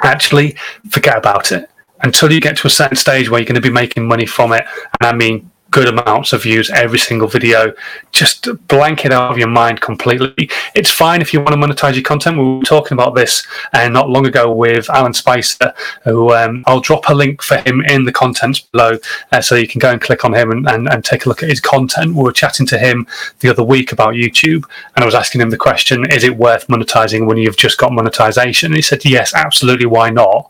actually 0.02 0.56
forget 0.90 1.16
about 1.16 1.52
it 1.52 1.70
until 2.02 2.32
you 2.32 2.40
get 2.40 2.56
to 2.58 2.66
a 2.66 2.70
certain 2.70 2.96
stage 2.96 3.30
where 3.30 3.40
you're 3.40 3.46
going 3.46 3.54
to 3.54 3.60
be 3.60 3.70
making 3.70 4.06
money 4.06 4.26
from 4.26 4.52
it. 4.52 4.64
And 5.00 5.08
I 5.08 5.12
mean 5.14 5.50
good 5.74 5.88
amounts 5.88 6.32
of 6.32 6.44
views 6.44 6.70
every 6.70 7.00
single 7.00 7.26
video. 7.26 7.74
Just 8.12 8.46
blank 8.68 9.04
it 9.04 9.12
out 9.12 9.32
of 9.32 9.36
your 9.36 9.48
mind 9.48 9.80
completely. 9.80 10.48
It's 10.72 10.88
fine 10.88 11.20
if 11.20 11.34
you 11.34 11.40
want 11.40 11.50
to 11.50 11.56
monetize 11.56 11.94
your 11.94 12.04
content. 12.04 12.38
We 12.38 12.44
were 12.44 12.62
talking 12.62 12.94
about 12.94 13.16
this 13.16 13.44
uh, 13.72 13.88
not 13.88 14.08
long 14.08 14.24
ago 14.24 14.52
with 14.52 14.88
Alan 14.88 15.12
Spicer, 15.12 15.74
who 16.04 16.32
um, 16.32 16.62
I'll 16.68 16.78
drop 16.78 17.08
a 17.08 17.12
link 17.12 17.42
for 17.42 17.56
him 17.56 17.80
in 17.86 18.04
the 18.04 18.12
contents 18.12 18.60
below 18.60 18.98
uh, 19.32 19.40
so 19.40 19.56
you 19.56 19.66
can 19.66 19.80
go 19.80 19.90
and 19.90 20.00
click 20.00 20.24
on 20.24 20.32
him 20.32 20.52
and, 20.52 20.68
and, 20.68 20.88
and 20.88 21.04
take 21.04 21.26
a 21.26 21.28
look 21.28 21.42
at 21.42 21.48
his 21.48 21.60
content. 21.60 22.14
We 22.14 22.22
were 22.22 22.32
chatting 22.32 22.66
to 22.66 22.78
him 22.78 23.08
the 23.40 23.48
other 23.48 23.64
week 23.64 23.90
about 23.90 24.14
YouTube, 24.14 24.66
and 24.94 25.02
I 25.02 25.04
was 25.04 25.16
asking 25.16 25.40
him 25.40 25.50
the 25.50 25.56
question 25.56 26.08
is 26.08 26.22
it 26.22 26.36
worth 26.36 26.68
monetizing 26.68 27.26
when 27.26 27.36
you've 27.36 27.56
just 27.56 27.78
got 27.78 27.92
monetization? 27.92 28.68
And 28.68 28.76
he 28.76 28.82
said, 28.82 29.04
yes, 29.04 29.34
absolutely, 29.34 29.86
why 29.86 30.10
not? 30.10 30.48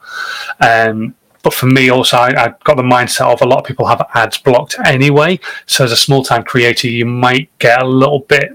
Um, 0.61 1.15
but 1.45 1.55
for 1.55 1.67
me, 1.67 1.91
also, 1.91 2.17
I, 2.17 2.47
I 2.47 2.55
got 2.65 2.79
the 2.79 2.83
mindset 2.83 3.31
of 3.31 3.43
a 3.43 3.47
lot 3.47 3.59
of 3.59 3.67
people 3.67 3.87
have 3.87 4.05
ads 4.15 4.39
blocked 4.39 4.77
anyway. 4.87 5.39
So 5.67 5.85
as 5.85 5.93
a 5.93 5.97
small 5.97 6.25
time 6.25 6.43
creator, 6.43 6.89
you 6.89 7.05
might 7.05 7.57
get 7.59 7.83
a 7.83 7.87
little 7.87 8.21
bit 8.21 8.51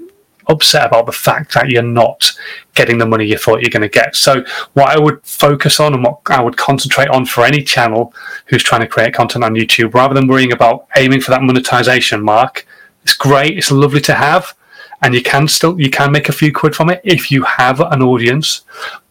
upset 0.48 0.88
about 0.88 1.06
the 1.06 1.12
fact 1.12 1.54
that 1.54 1.70
you're 1.70 1.84
not 1.84 2.32
getting 2.74 2.98
the 2.98 3.06
money 3.06 3.26
you 3.26 3.38
thought 3.38 3.62
you're 3.62 3.70
going 3.70 3.84
to 3.84 3.88
get. 3.88 4.16
So, 4.16 4.44
what 4.74 4.90
I 4.90 5.00
would 5.00 5.24
focus 5.24 5.80
on 5.80 5.94
and 5.94 6.04
what 6.04 6.22
I 6.26 6.42
would 6.42 6.58
concentrate 6.58 7.10
on 7.10 7.28
for 7.28 7.46
any 7.46 7.64
channel 7.64 8.12
who's 8.48 8.64
trying 8.64 8.82
to 8.82 8.88
create 8.88 9.14
content 9.14 9.44
on 9.44 9.54
YouTube, 9.54 9.94
rather 9.94 10.16
than 10.16 10.28
worrying 10.28 10.52
about 10.52 10.88
aiming 10.98 11.22
for 11.22 11.30
that 11.30 11.44
monetization 11.44 12.24
mark, 12.24 12.66
it's 13.04 13.14
great, 13.14 13.56
it's 13.56 13.70
lovely 13.70 14.02
to 14.02 14.16
have, 14.16 14.56
and 15.02 15.14
you 15.14 15.22
can 15.22 15.48
still 15.48 15.80
you 15.80 15.90
can 15.90 16.12
make 16.12 16.30
a 16.30 16.34
few 16.34 16.52
quid 16.52 16.76
from 16.76 16.90
it 16.90 17.02
if 17.04 17.32
you 17.32 17.44
have 17.44 17.80
an 17.80 18.02
audience. 18.02 18.62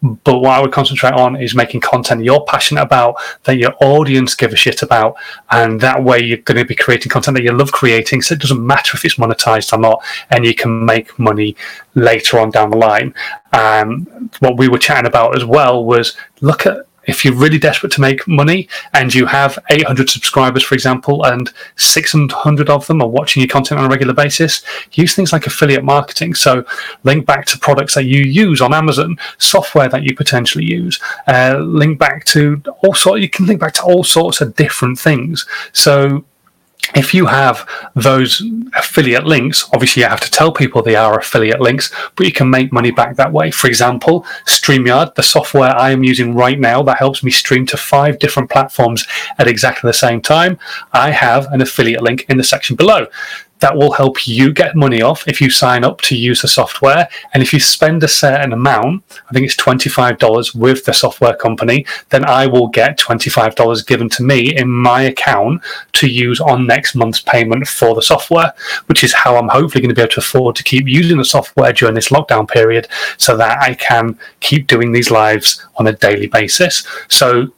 But 0.01 0.39
what 0.39 0.51
i 0.51 0.61
would 0.61 0.71
concentrate 0.71 1.13
on 1.13 1.35
is 1.35 1.53
making 1.55 1.81
content 1.81 2.23
you're 2.23 2.43
passionate 2.45 2.81
about 2.81 3.15
that 3.43 3.57
your 3.57 3.73
audience 3.81 4.33
give 4.33 4.53
a 4.53 4.55
shit 4.55 4.81
about 4.81 5.15
and 5.51 5.81
that 5.81 6.01
way 6.01 6.19
you're 6.19 6.37
going 6.37 6.57
to 6.57 6.65
be 6.65 6.75
creating 6.75 7.09
content 7.09 7.35
that 7.35 7.43
you 7.43 7.51
love 7.51 7.71
creating 7.73 8.21
so 8.21 8.33
it 8.33 8.39
doesn't 8.39 8.65
matter 8.65 8.95
if 8.95 9.03
it's 9.03 9.15
monetized 9.15 9.73
or 9.73 9.79
not 9.79 10.01
and 10.29 10.45
you 10.45 10.55
can 10.55 10.85
make 10.85 11.17
money 11.19 11.55
later 11.95 12.39
on 12.39 12.49
down 12.49 12.69
the 12.69 12.77
line. 12.77 13.13
Um, 13.51 14.29
what 14.39 14.57
we 14.57 14.69
were 14.69 14.77
chatting 14.77 15.07
about 15.07 15.35
as 15.35 15.43
well 15.43 15.83
was 15.83 16.15
look 16.41 16.65
at 16.65 16.85
if 17.09 17.25
you're 17.25 17.33
really 17.33 17.57
desperate 17.57 17.91
to 17.93 18.01
make 18.01 18.27
money 18.27 18.67
and 18.93 19.13
you 19.13 19.25
have 19.25 19.57
800 19.69 20.09
subscribers, 20.09 20.63
for 20.63 20.75
example, 20.75 21.25
and 21.25 21.51
600 21.75 22.69
of 22.69 22.87
them 22.87 23.01
are 23.01 23.07
watching 23.07 23.41
your 23.41 23.47
content 23.47 23.79
on 23.79 23.85
a 23.85 23.89
regular 23.89 24.13
basis, 24.13 24.63
use 24.93 25.15
things 25.15 25.33
like 25.33 25.47
affiliate 25.47 25.83
marketing. 25.83 26.35
So, 26.35 26.65
link 27.03 27.25
back 27.25 27.45
to 27.47 27.59
products 27.59 27.95
that 27.95 28.05
you 28.05 28.21
use 28.21 28.61
on 28.61 28.73
Amazon, 28.73 29.17
software 29.37 29.89
that 29.89 30.03
you 30.03 30.15
potentially 30.15 30.65
use, 30.65 30.99
uh, 31.27 31.57
link 31.59 31.99
back 31.99 32.25
to 32.25 32.61
all 32.83 32.93
sort. 32.93 33.21
You 33.21 33.29
can 33.29 33.45
link 33.45 33.59
back 33.59 33.73
to 33.73 33.83
all 33.83 34.03
sorts 34.03 34.41
of 34.41 34.55
different 34.55 34.99
things. 34.99 35.45
So, 35.73 36.23
if 36.95 37.13
you 37.13 37.25
have 37.27 37.67
those 37.95 38.41
affiliate 38.75 39.25
links, 39.25 39.67
obviously 39.73 40.01
you 40.01 40.09
have 40.09 40.19
to 40.21 40.31
tell 40.31 40.51
people 40.51 40.81
they 40.81 40.95
are 40.95 41.17
affiliate 41.17 41.61
links, 41.61 41.93
but 42.15 42.25
you 42.25 42.31
can 42.31 42.49
make 42.49 42.73
money 42.73 42.91
back 42.91 43.15
that 43.15 43.31
way. 43.31 43.51
For 43.51 43.67
example, 43.67 44.25
StreamYard, 44.45 45.15
the 45.15 45.23
software 45.23 45.75
I 45.75 45.91
am 45.91 46.03
using 46.03 46.35
right 46.35 46.59
now 46.59 46.81
that 46.83 46.97
helps 46.97 47.23
me 47.23 47.31
stream 47.31 47.65
to 47.67 47.77
five 47.77 48.19
different 48.19 48.49
platforms 48.49 49.07
at 49.37 49.47
exactly 49.47 49.87
the 49.87 49.93
same 49.93 50.21
time, 50.21 50.57
I 50.91 51.11
have 51.11 51.45
an 51.51 51.61
affiliate 51.61 52.03
link 52.03 52.25
in 52.29 52.37
the 52.37 52.43
section 52.43 52.75
below. 52.75 53.07
That 53.59 53.75
will 53.75 53.91
help 53.91 54.27
you 54.27 54.53
get 54.53 54.75
money 54.75 55.01
off 55.01 55.27
if 55.27 55.41
you 55.41 55.49
sign 55.49 55.83
up 55.83 56.01
to 56.01 56.15
use 56.15 56.41
the 56.41 56.47
software. 56.47 57.07
And 57.33 57.43
if 57.43 57.53
you 57.53 57.59
spend 57.59 58.03
a 58.03 58.07
certain 58.07 58.53
amount, 58.53 59.03
I 59.29 59.33
think 59.33 59.45
it's 59.45 59.55
$25 59.55 60.55
with 60.55 60.85
the 60.85 60.93
software 60.93 61.35
company, 61.35 61.85
then 62.09 62.25
I 62.25 62.47
will 62.47 62.67
get 62.67 62.97
$25 62.97 63.85
given 63.85 64.09
to 64.09 64.23
me 64.23 64.55
in 64.55 64.69
my 64.69 65.01
account 65.03 65.61
to 65.93 66.07
use 66.07 66.39
on 66.39 66.67
next 66.67 66.95
month's 66.95 67.21
payment 67.21 67.67
for 67.67 67.95
the 67.95 68.01
software, 68.01 68.53
which 68.87 69.03
is 69.03 69.13
how 69.13 69.35
I'm 69.35 69.49
hopefully 69.49 69.81
going 69.81 69.89
to 69.89 69.95
be 69.95 70.01
able 70.01 70.13
to 70.13 70.19
afford 70.19 70.55
to 70.55 70.63
keep 70.63 70.87
using 70.87 71.17
the 71.17 71.25
software 71.25 71.73
during 71.73 71.95
this 71.95 72.09
lockdown 72.09 72.47
period 72.49 72.87
so 73.17 73.35
that 73.37 73.61
I 73.61 73.73
can 73.75 74.17
keep 74.39 74.67
doing 74.67 74.91
these 74.91 75.11
lives 75.11 75.65
on 75.77 75.87
a 75.87 75.93
daily 75.93 76.27
basis. 76.27 76.87
So 77.09 77.51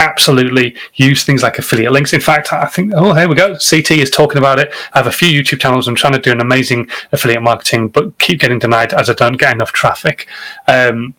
absolutely 0.00 0.74
use 0.94 1.24
things 1.24 1.42
like 1.42 1.58
affiliate 1.58 1.92
links. 1.92 2.12
In 2.12 2.20
fact, 2.20 2.52
I 2.52 2.66
think, 2.66 2.92
oh, 2.96 3.12
here 3.12 3.28
we 3.28 3.34
go. 3.34 3.54
CT 3.54 3.92
is 3.92 4.10
talking 4.10 4.38
about 4.38 4.58
it. 4.58 4.72
I 4.94 4.98
have 4.98 5.06
a 5.06 5.12
few 5.12 5.28
YouTube 5.28 5.60
channels. 5.60 5.86
I'm 5.86 5.94
trying 5.94 6.14
to 6.14 6.18
do 6.18 6.32
an 6.32 6.40
Amazon 6.40 6.88
affiliate 7.12 7.42
marketing, 7.42 7.88
but 7.88 8.18
keep 8.18 8.40
getting 8.40 8.58
denied 8.58 8.92
as 8.92 9.08
I 9.10 9.14
don't 9.14 9.36
get 9.36 9.54
enough 9.54 9.72
traffic. 9.72 10.26
Um, 10.66 11.14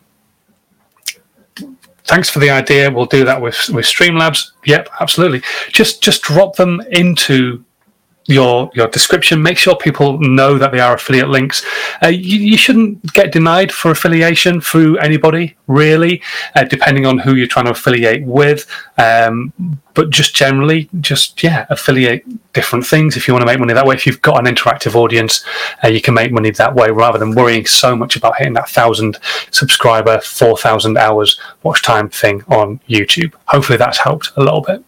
thanks 2.04 2.28
for 2.28 2.40
the 2.40 2.50
idea. 2.50 2.90
We'll 2.90 3.06
do 3.06 3.24
that 3.24 3.40
with 3.40 3.68
with 3.70 3.86
Streamlabs. 3.86 4.50
Yep, 4.66 4.88
absolutely. 5.00 5.42
Just 5.70 6.02
just 6.02 6.22
drop 6.22 6.56
them 6.56 6.82
into 6.90 7.64
your 8.26 8.70
your 8.74 8.88
description. 8.88 9.42
Make 9.42 9.58
sure 9.58 9.76
people 9.76 10.18
know 10.20 10.58
that 10.58 10.72
they 10.72 10.80
are 10.80 10.94
affiliate 10.94 11.28
links. 11.28 11.64
Uh, 12.02 12.08
you, 12.08 12.38
you, 12.38 12.56
shouldn't 12.56 13.12
get 13.14 13.32
denied 13.32 13.72
for 13.72 13.90
affiliation 13.90 14.60
through 14.60 14.98
anybody, 14.98 15.56
really, 15.66 16.22
uh, 16.54 16.64
depending 16.64 17.06
on 17.06 17.18
who 17.18 17.34
you're 17.34 17.46
trying 17.46 17.64
to 17.66 17.72
affiliate 17.72 18.24
with. 18.24 18.66
Um, 18.96 19.52
but 19.94 20.10
just 20.10 20.34
generally, 20.34 20.88
just 21.00 21.42
yeah, 21.42 21.66
affiliate 21.68 22.24
different 22.52 22.86
things 22.86 23.16
if 23.16 23.26
you 23.26 23.34
want 23.34 23.42
to 23.42 23.46
make 23.46 23.58
money 23.58 23.74
that 23.74 23.86
way. 23.86 23.94
If 23.94 24.06
you've 24.06 24.22
got 24.22 24.46
an 24.46 24.52
interactive 24.52 24.94
audience, 24.94 25.44
uh, 25.84 25.88
you 25.88 26.00
can 26.00 26.14
make 26.14 26.32
money 26.32 26.50
that 26.50 26.74
way 26.74 26.90
rather 26.90 27.18
than 27.18 27.34
worrying 27.34 27.66
so 27.66 27.96
much 27.96 28.16
about 28.16 28.36
hitting 28.38 28.54
that 28.54 28.68
thousand 28.68 29.18
subscriber, 29.50 30.20
four 30.20 30.56
thousand 30.56 30.96
hours 30.96 31.40
watch 31.62 31.82
time 31.82 32.08
thing 32.08 32.42
on 32.48 32.80
YouTube. 32.88 33.34
Hopefully, 33.46 33.78
that's 33.78 33.98
helped 33.98 34.30
a 34.36 34.40
little 34.40 34.60
bit. 34.60 34.84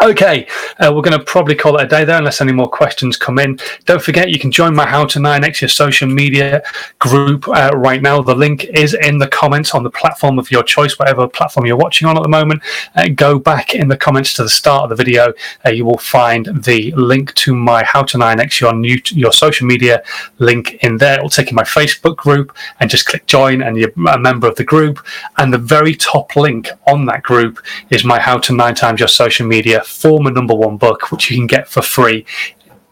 Okay, 0.00 0.46
uh, 0.78 0.92
we're 0.94 1.02
going 1.02 1.18
to 1.18 1.24
probably 1.24 1.56
call 1.56 1.76
it 1.76 1.82
a 1.82 1.86
day 1.88 2.04
there 2.04 2.18
unless 2.18 2.40
any 2.40 2.52
more 2.52 2.68
questions 2.68 3.16
come 3.16 3.36
in. 3.40 3.58
Don't 3.84 4.00
forget, 4.00 4.30
you 4.30 4.38
can 4.38 4.52
join 4.52 4.72
my 4.72 4.86
How 4.86 5.04
to 5.06 5.18
9x 5.18 5.60
your 5.60 5.68
social 5.68 6.06
media 6.06 6.62
group 7.00 7.48
uh, 7.48 7.70
right 7.74 8.00
now. 8.00 8.22
The 8.22 8.34
link 8.34 8.64
is 8.66 8.94
in 8.94 9.18
the 9.18 9.26
comments 9.26 9.74
on 9.74 9.82
the 9.82 9.90
platform 9.90 10.38
of 10.38 10.52
your 10.52 10.62
choice, 10.62 11.00
whatever 11.00 11.26
platform 11.26 11.66
you're 11.66 11.76
watching 11.76 12.06
on 12.06 12.16
at 12.16 12.22
the 12.22 12.28
moment. 12.28 12.62
Uh, 12.94 13.08
go 13.08 13.40
back 13.40 13.74
in 13.74 13.88
the 13.88 13.96
comments 13.96 14.34
to 14.34 14.44
the 14.44 14.48
start 14.48 14.84
of 14.84 14.90
the 14.90 14.94
video. 14.94 15.32
Uh, 15.66 15.70
you 15.70 15.84
will 15.84 15.98
find 15.98 16.46
the 16.62 16.92
link 16.92 17.34
to 17.34 17.52
my 17.52 17.82
How 17.82 18.04
to 18.04 18.18
9x 18.18 18.60
your, 18.60 18.74
new, 18.74 19.00
your 19.10 19.32
social 19.32 19.66
media 19.66 20.04
link 20.38 20.74
in 20.84 20.98
there. 20.98 21.18
It 21.18 21.22
will 21.22 21.28
take 21.28 21.50
you 21.50 21.56
my 21.56 21.64
Facebook 21.64 22.16
group 22.16 22.56
and 22.78 22.88
just 22.88 23.06
click 23.06 23.26
join 23.26 23.62
and 23.62 23.76
you're 23.76 23.92
a 24.08 24.18
member 24.18 24.46
of 24.46 24.54
the 24.54 24.64
group. 24.64 25.04
And 25.38 25.52
the 25.52 25.58
very 25.58 25.96
top 25.96 26.36
link 26.36 26.70
on 26.86 27.06
that 27.06 27.24
group 27.24 27.58
is 27.90 28.04
my 28.04 28.20
How 28.20 28.38
to 28.38 28.54
9 28.54 28.76
times 28.76 29.00
your 29.00 29.08
social 29.08 29.46
media 29.46 29.82
former 29.88 30.30
number 30.30 30.54
one 30.54 30.76
book, 30.76 31.10
which 31.10 31.30
you 31.30 31.36
can 31.36 31.46
get 31.46 31.68
for 31.68 31.82
free 31.82 32.24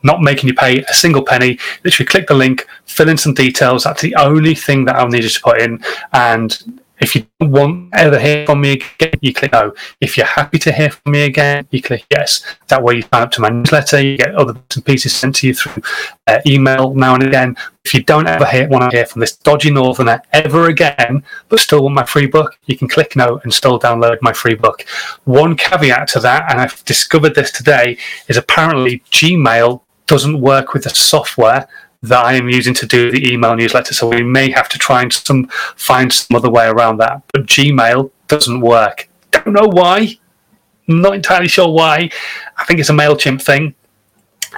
not 0.02 0.22
making 0.22 0.48
you 0.48 0.54
pay 0.54 0.82
a 0.84 0.94
single 0.94 1.22
penny. 1.22 1.58
Literally 1.84 2.06
click 2.06 2.28
the 2.28 2.34
link, 2.34 2.66
fill 2.84 3.08
in 3.08 3.18
some 3.18 3.34
details. 3.34 3.84
That's 3.84 4.02
the 4.02 4.14
only 4.14 4.54
thing 4.54 4.84
that 4.84 4.96
I'll 4.96 5.08
need 5.08 5.24
you 5.24 5.28
to 5.28 5.40
put 5.40 5.60
in. 5.60 5.82
And 6.12 6.80
if 7.00 7.14
you 7.14 7.26
don't 7.38 7.50
want 7.50 7.90
ever 7.94 8.18
hear 8.18 8.46
from 8.46 8.60
me 8.60 8.72
again, 8.72 9.12
you 9.20 9.34
click 9.34 9.52
no. 9.52 9.74
If 10.00 10.16
you're 10.16 10.26
happy 10.26 10.58
to 10.60 10.72
hear 10.72 10.90
from 10.90 11.12
me 11.12 11.24
again, 11.24 11.66
you 11.70 11.82
click 11.82 12.06
yes. 12.10 12.44
That 12.68 12.82
way 12.82 12.96
you 12.96 13.02
sign 13.02 13.22
up 13.22 13.30
to 13.32 13.40
my 13.40 13.50
newsletter, 13.50 14.00
you 14.00 14.16
get 14.16 14.34
other 14.34 14.54
bits 14.54 14.76
and 14.76 14.84
pieces 14.84 15.14
sent 15.14 15.36
to 15.36 15.48
you 15.48 15.54
through 15.54 15.82
uh, 16.26 16.40
email 16.46 16.94
now 16.94 17.14
and 17.14 17.22
again. 17.22 17.56
If 17.84 17.94
you 17.94 18.02
don't 18.02 18.26
ever 18.26 18.46
hear, 18.46 18.68
want 18.68 18.90
to 18.90 18.96
hear 18.96 19.06
from 19.06 19.20
this 19.20 19.36
dodgy 19.36 19.70
northerner 19.70 20.22
ever 20.32 20.68
again, 20.68 21.22
but 21.48 21.60
still 21.60 21.82
want 21.82 21.94
my 21.94 22.04
free 22.04 22.26
book, 22.26 22.58
you 22.64 22.76
can 22.76 22.88
click 22.88 23.14
no 23.14 23.40
and 23.44 23.52
still 23.52 23.78
download 23.78 24.18
my 24.22 24.32
free 24.32 24.54
book. 24.54 24.84
One 25.24 25.56
caveat 25.56 26.08
to 26.08 26.20
that, 26.20 26.50
and 26.50 26.60
I've 26.60 26.84
discovered 26.84 27.34
this 27.34 27.52
today, 27.52 27.98
is 28.28 28.36
apparently 28.36 29.00
Gmail 29.10 29.82
doesn't 30.06 30.40
work 30.40 30.72
with 30.72 30.84
the 30.84 30.90
software 30.90 31.68
that 32.08 32.24
I 32.24 32.34
am 32.34 32.48
using 32.48 32.74
to 32.74 32.86
do 32.86 33.10
the 33.10 33.32
email 33.32 33.54
newsletter. 33.54 33.94
So 33.94 34.08
we 34.08 34.22
may 34.22 34.50
have 34.50 34.68
to 34.70 34.78
try 34.78 35.02
and 35.02 35.12
some 35.12 35.46
find 35.76 36.12
some 36.12 36.36
other 36.36 36.50
way 36.50 36.66
around 36.66 36.98
that. 36.98 37.22
But 37.32 37.46
Gmail 37.46 38.10
doesn't 38.28 38.60
work. 38.60 39.08
Don't 39.30 39.52
know 39.52 39.68
why. 39.68 40.18
Not 40.88 41.14
entirely 41.14 41.48
sure 41.48 41.68
why. 41.68 42.10
I 42.56 42.64
think 42.64 42.80
it's 42.80 42.90
a 42.90 42.92
Mailchimp 42.92 43.42
thing. 43.42 43.74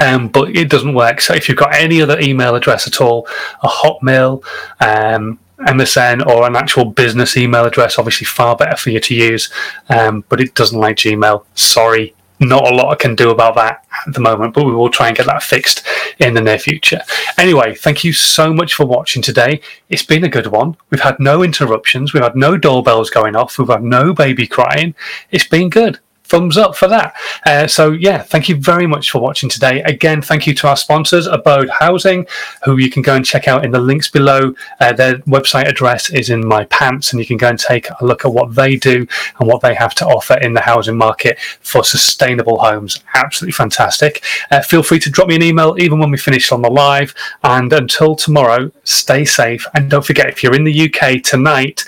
Um, 0.01 0.28
but 0.28 0.55
it 0.55 0.70
doesn't 0.70 0.94
work. 0.94 1.20
So 1.20 1.34
if 1.34 1.49
you've 1.49 1.59
got 1.59 1.74
any 1.74 2.01
other 2.01 2.20
email 2.20 2.55
address 2.55 2.86
at 2.86 3.01
all, 3.01 3.26
a 3.62 3.68
Hotmail, 3.68 4.44
um, 4.80 5.40
MSN, 5.61 6.24
or 6.26 6.46
an 6.46 6.55
actual 6.55 6.84
business 6.84 7.36
email 7.36 7.64
address, 7.64 7.99
obviously 7.99 8.26
far 8.26 8.55
better 8.55 8.76
for 8.76 8.90
you 8.90 9.01
to 9.01 9.14
use. 9.14 9.53
Um, 9.88 10.24
but 10.28 10.40
it 10.40 10.55
doesn't 10.55 10.78
like 10.78 10.96
Gmail. 10.96 11.44
Sorry, 11.55 12.14
not 12.41 12.70
a 12.70 12.74
lot 12.74 12.91
I 12.91 12.95
can 12.95 13.14
do 13.14 13.30
about 13.30 13.55
that 13.57 13.84
at 14.07 14.14
the 14.14 14.20
moment, 14.20 14.55
but 14.55 14.64
we 14.64 14.72
will 14.72 14.91
try 14.91 15.09
and 15.09 15.16
get 15.16 15.26
that 15.26 15.43
fixed 15.43 15.86
in 16.18 16.34
the 16.34 16.41
near 16.41 16.59
future. 16.59 17.01
Anyway, 17.36 17.74
thank 17.74 18.05
you 18.05 18.12
so 18.12 18.53
much 18.53 18.74
for 18.74 18.86
watching 18.86 19.22
today. 19.22 19.61
It's 19.89 20.05
been 20.05 20.24
a 20.24 20.28
good 20.28 20.47
one. 20.49 20.76
We've 20.91 21.01
had 21.01 21.18
no 21.18 21.43
interruptions, 21.43 22.12
we've 22.12 22.22
had 22.22 22.36
no 22.36 22.57
doorbells 22.57 23.11
going 23.11 23.36
off, 23.36 23.59
we've 23.59 23.68
had 23.68 23.82
no 23.82 24.12
baby 24.12 24.47
crying. 24.47 24.95
It's 25.30 25.47
been 25.47 25.70
good 25.70 25.99
thumbs 26.28 26.56
up 26.56 26.76
for 26.76 26.88
that. 26.88 27.16
Uh, 27.44 27.66
so, 27.66 27.92
yeah, 27.92 28.22
thank 28.22 28.48
you 28.48 28.56
very 28.56 28.86
much 28.86 29.10
for 29.10 29.20
watching 29.20 29.48
today. 29.48 29.82
Again, 29.82 30.22
thank 30.22 30.46
you 30.46 30.54
to 30.54 30.68
our 30.68 30.76
sponsors, 30.76 31.26
Abode 31.26 31.70
Housing, 31.70 32.26
who 32.64 32.76
you 32.76 32.90
can 32.90 33.02
go 33.02 33.14
and 33.14 33.24
check 33.24 33.48
out 33.48 33.64
in 33.64 33.70
the 33.70 33.80
links 33.80 34.08
below. 34.08 34.54
Uh, 34.80 34.92
their 34.92 35.18
website 35.20 35.66
address 35.66 36.10
is 36.10 36.30
in 36.30 36.46
my 36.46 36.64
pants, 36.66 37.12
and 37.12 37.20
you 37.20 37.26
can 37.26 37.36
go 37.36 37.48
and 37.48 37.58
take 37.58 37.88
a 37.90 38.04
look 38.04 38.24
at 38.24 38.32
what 38.32 38.54
they 38.54 38.76
do 38.76 39.06
and 39.38 39.48
what 39.48 39.62
they 39.62 39.74
have 39.74 39.94
to 39.96 40.06
offer 40.06 40.34
in 40.38 40.52
the 40.52 40.60
housing 40.60 40.96
market 40.96 41.38
for 41.60 41.82
sustainable 41.84 42.58
homes. 42.58 43.02
Absolutely 43.14 43.52
fantastic. 43.52 44.22
Uh, 44.50 44.62
feel 44.62 44.82
free 44.82 44.98
to 45.00 45.10
drop 45.10 45.28
me 45.28 45.36
an 45.36 45.42
email 45.42 45.76
even 45.78 45.98
when 45.98 46.10
we 46.10 46.18
finish 46.18 46.52
on 46.52 46.62
the 46.62 46.70
live. 46.70 47.14
And 47.42 47.72
until 47.72 48.14
tomorrow, 48.14 48.70
stay 48.84 49.24
safe. 49.24 49.66
And 49.74 49.90
don't 49.90 50.04
forget, 50.04 50.28
if 50.28 50.42
you're 50.42 50.54
in 50.54 50.64
the 50.64 50.90
UK 50.92 51.22
tonight, 51.22 51.84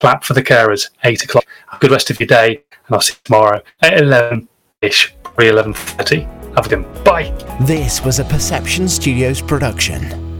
clap 0.00 0.24
for 0.24 0.34
the 0.34 0.42
carers, 0.42 0.90
8 1.04 1.24
o'clock. 1.24 1.44
Good 1.80 1.90
rest 1.90 2.10
of 2.10 2.20
your 2.20 2.26
day 2.26 2.62
and 2.86 2.94
I'll 2.94 3.00
see 3.00 3.14
you 3.14 3.20
tomorrow 3.24 3.62
at 3.80 3.98
11 3.98 4.48
ish, 4.82 5.14
probably 5.22 5.46
11.30. 5.46 6.56
Have 6.56 6.66
a 6.66 6.68
good 6.68 6.84
one. 6.84 7.04
Bye. 7.04 7.56
This 7.62 8.04
was 8.04 8.18
a 8.18 8.24
Perception 8.24 8.88
Studios 8.88 9.40
production. 9.40 10.33